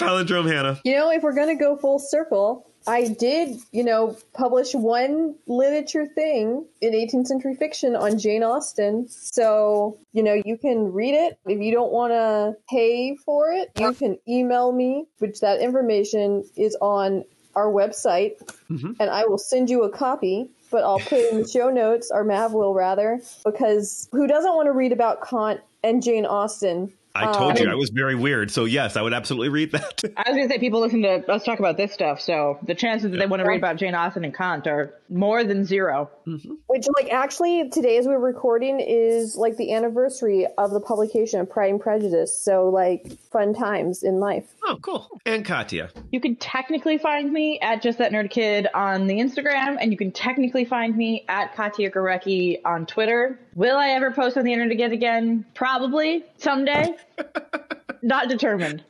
[0.00, 0.80] Palindrome Hannah.
[0.84, 5.36] You know, if we're going to go full circle, I did, you know, publish one
[5.46, 9.08] literature thing in 18th century fiction on Jane Austen.
[9.08, 11.38] So, you know, you can read it.
[11.46, 16.44] If you don't want to pay for it, you can email me, which that information
[16.56, 17.24] is on
[17.56, 18.36] our website,
[18.68, 18.96] Mhm.
[18.98, 20.50] and I will send you a copy.
[20.70, 24.66] But I'll put in the show notes, or Mav will rather, because who doesn't want
[24.66, 26.92] to read about Kant and Jane Austen?
[27.16, 28.50] I told you Um, I was very weird.
[28.50, 30.02] So yes, I would absolutely read that.
[30.16, 33.10] I was gonna say people listen to us talk about this stuff, so the chances
[33.12, 36.10] that they want to read about Jane Austen and Kant are more than zero.
[36.26, 36.54] Mm-hmm.
[36.66, 41.50] Which, like, actually, today as we're recording is like the anniversary of the publication of
[41.50, 42.38] Pride and Prejudice.
[42.38, 44.54] So, like, fun times in life.
[44.64, 45.08] oh, cool.
[45.26, 45.90] And Katya.
[46.10, 49.98] You can technically find me at just that nerd kid on the Instagram, and you
[49.98, 53.38] can technically find me at Katya Gorecki on Twitter.
[53.54, 54.92] Will I ever post on the internet again?
[54.92, 56.94] Again, probably someday.
[58.02, 58.84] Not determined.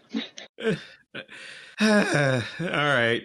[1.81, 1.89] All
[2.61, 3.23] right.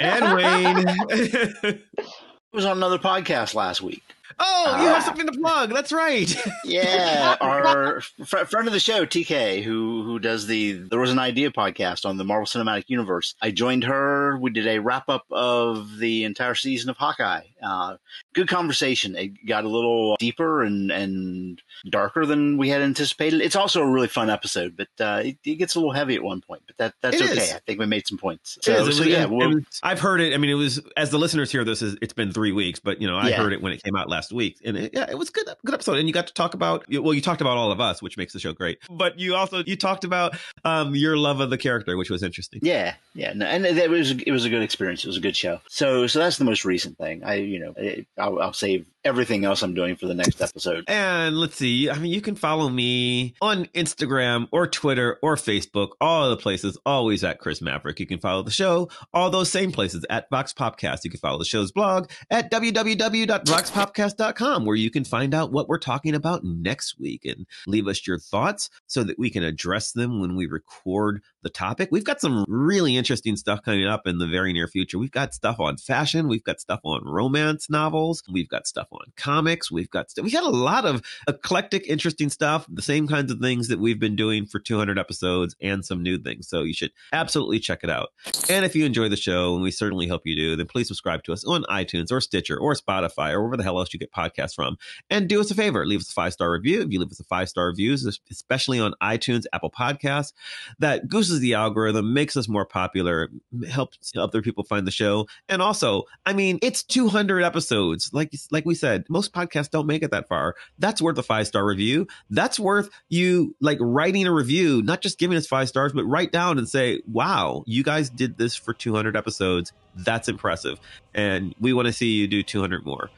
[0.00, 1.82] And Wayne.
[2.52, 4.02] Was on another podcast last week.
[4.38, 5.70] Oh, you have uh, something to plug.
[5.70, 6.34] That's right.
[6.64, 11.18] Yeah, our fr- friend of the show, TK, who who does the There Was an
[11.18, 13.34] Idea podcast on the Marvel Cinematic Universe.
[13.42, 14.38] I joined her.
[14.38, 17.42] We did a wrap up of the entire season of Hawkeye.
[17.64, 17.96] Uh,
[18.34, 19.16] good conversation.
[19.16, 23.40] It got a little deeper and and darker than we had anticipated.
[23.40, 26.22] It's also a really fun episode, but uh, it, it gets a little heavy at
[26.22, 26.62] one point.
[26.66, 27.42] But that that's It okay.
[27.42, 27.52] is.
[27.52, 28.58] I think we made some points.
[28.62, 30.34] So, so yeah, we'll, I've heard it.
[30.34, 33.00] I mean, it was as the listeners hear this, is it's been three weeks, but
[33.00, 33.36] you know, I Yeah.
[33.36, 35.46] heard it when it came out last week, and it, yeah, it was good.
[35.64, 36.84] Good episode, and you got to talk about.
[36.90, 38.78] Well, you talked about all of us, which makes the show great.
[38.90, 42.60] But you also you talked about um, your love of the character, which was interesting.
[42.62, 45.04] Yeah, yeah, no, and it was it was a good experience.
[45.04, 45.60] It was a good show.
[45.68, 47.24] So so that's the most recent thing.
[47.24, 50.84] I you know I- I'll, I'll save everything else I'm doing for the next episode.
[50.88, 51.90] And let's see.
[51.90, 56.76] I mean, you can follow me on Instagram or Twitter or Facebook, all the places,
[56.86, 58.00] always at Chris Maverick.
[58.00, 61.04] You can follow the show, all those same places at Vox Popcast.
[61.04, 65.78] You can follow the show's blog at www.voxpopcast.com, where you can find out what we're
[65.78, 70.20] talking about next week and leave us your thoughts so that we can address them
[70.20, 71.90] when we record the topic.
[71.92, 74.98] We've got some really interesting stuff coming up in the very near future.
[74.98, 79.12] We've got stuff on fashion, we've got stuff on romance novels, we've got stuff on
[79.16, 83.40] comics, we've got we got a lot of eclectic, interesting stuff, the same kinds of
[83.40, 86.48] things that we've been doing for 200 episodes and some new things.
[86.48, 88.10] So you should absolutely check it out.
[88.48, 91.22] And if you enjoy the show, and we certainly hope you do, then please subscribe
[91.24, 94.12] to us on iTunes or Stitcher or Spotify or wherever the hell else you get
[94.12, 94.76] podcasts from.
[95.10, 96.82] And do us a favor, leave us a five star review.
[96.82, 97.96] If you leave us a five star review,
[98.30, 100.32] especially on iTunes, Apple Podcasts,
[100.78, 103.30] that gooses the algorithm, makes us more popular,
[103.68, 105.26] helps other people find the show.
[105.48, 108.10] And also, I mean, it's 200 episodes.
[108.12, 110.54] Like like we said, most podcasts don't make it that far.
[110.78, 112.06] That's worth a five star review.
[112.30, 116.32] That's worth you like writing a review, not just giving us five stars, but write
[116.32, 119.72] down and say, "Wow, you guys did this for 200 episodes.
[119.96, 120.78] That's impressive."
[121.14, 123.10] And we want to see you do 200 more.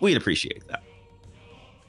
[0.00, 0.82] We'd appreciate that.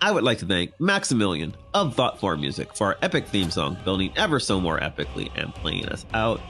[0.02, 4.12] I would like to thank Maximilian of Thoughtform Music for our epic theme song, building
[4.16, 6.42] ever so more epically and playing us out.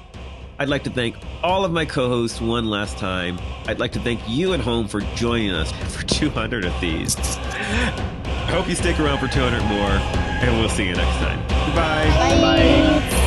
[0.57, 3.40] I'd like to thank all of my co hosts one last time.
[3.68, 7.18] I'd like to thank you at home for joining us for 200 of these.
[7.18, 11.40] I hope you stick around for 200 more, and we'll see you next time.
[11.48, 12.06] Goodbye.
[12.41, 13.22] Bye.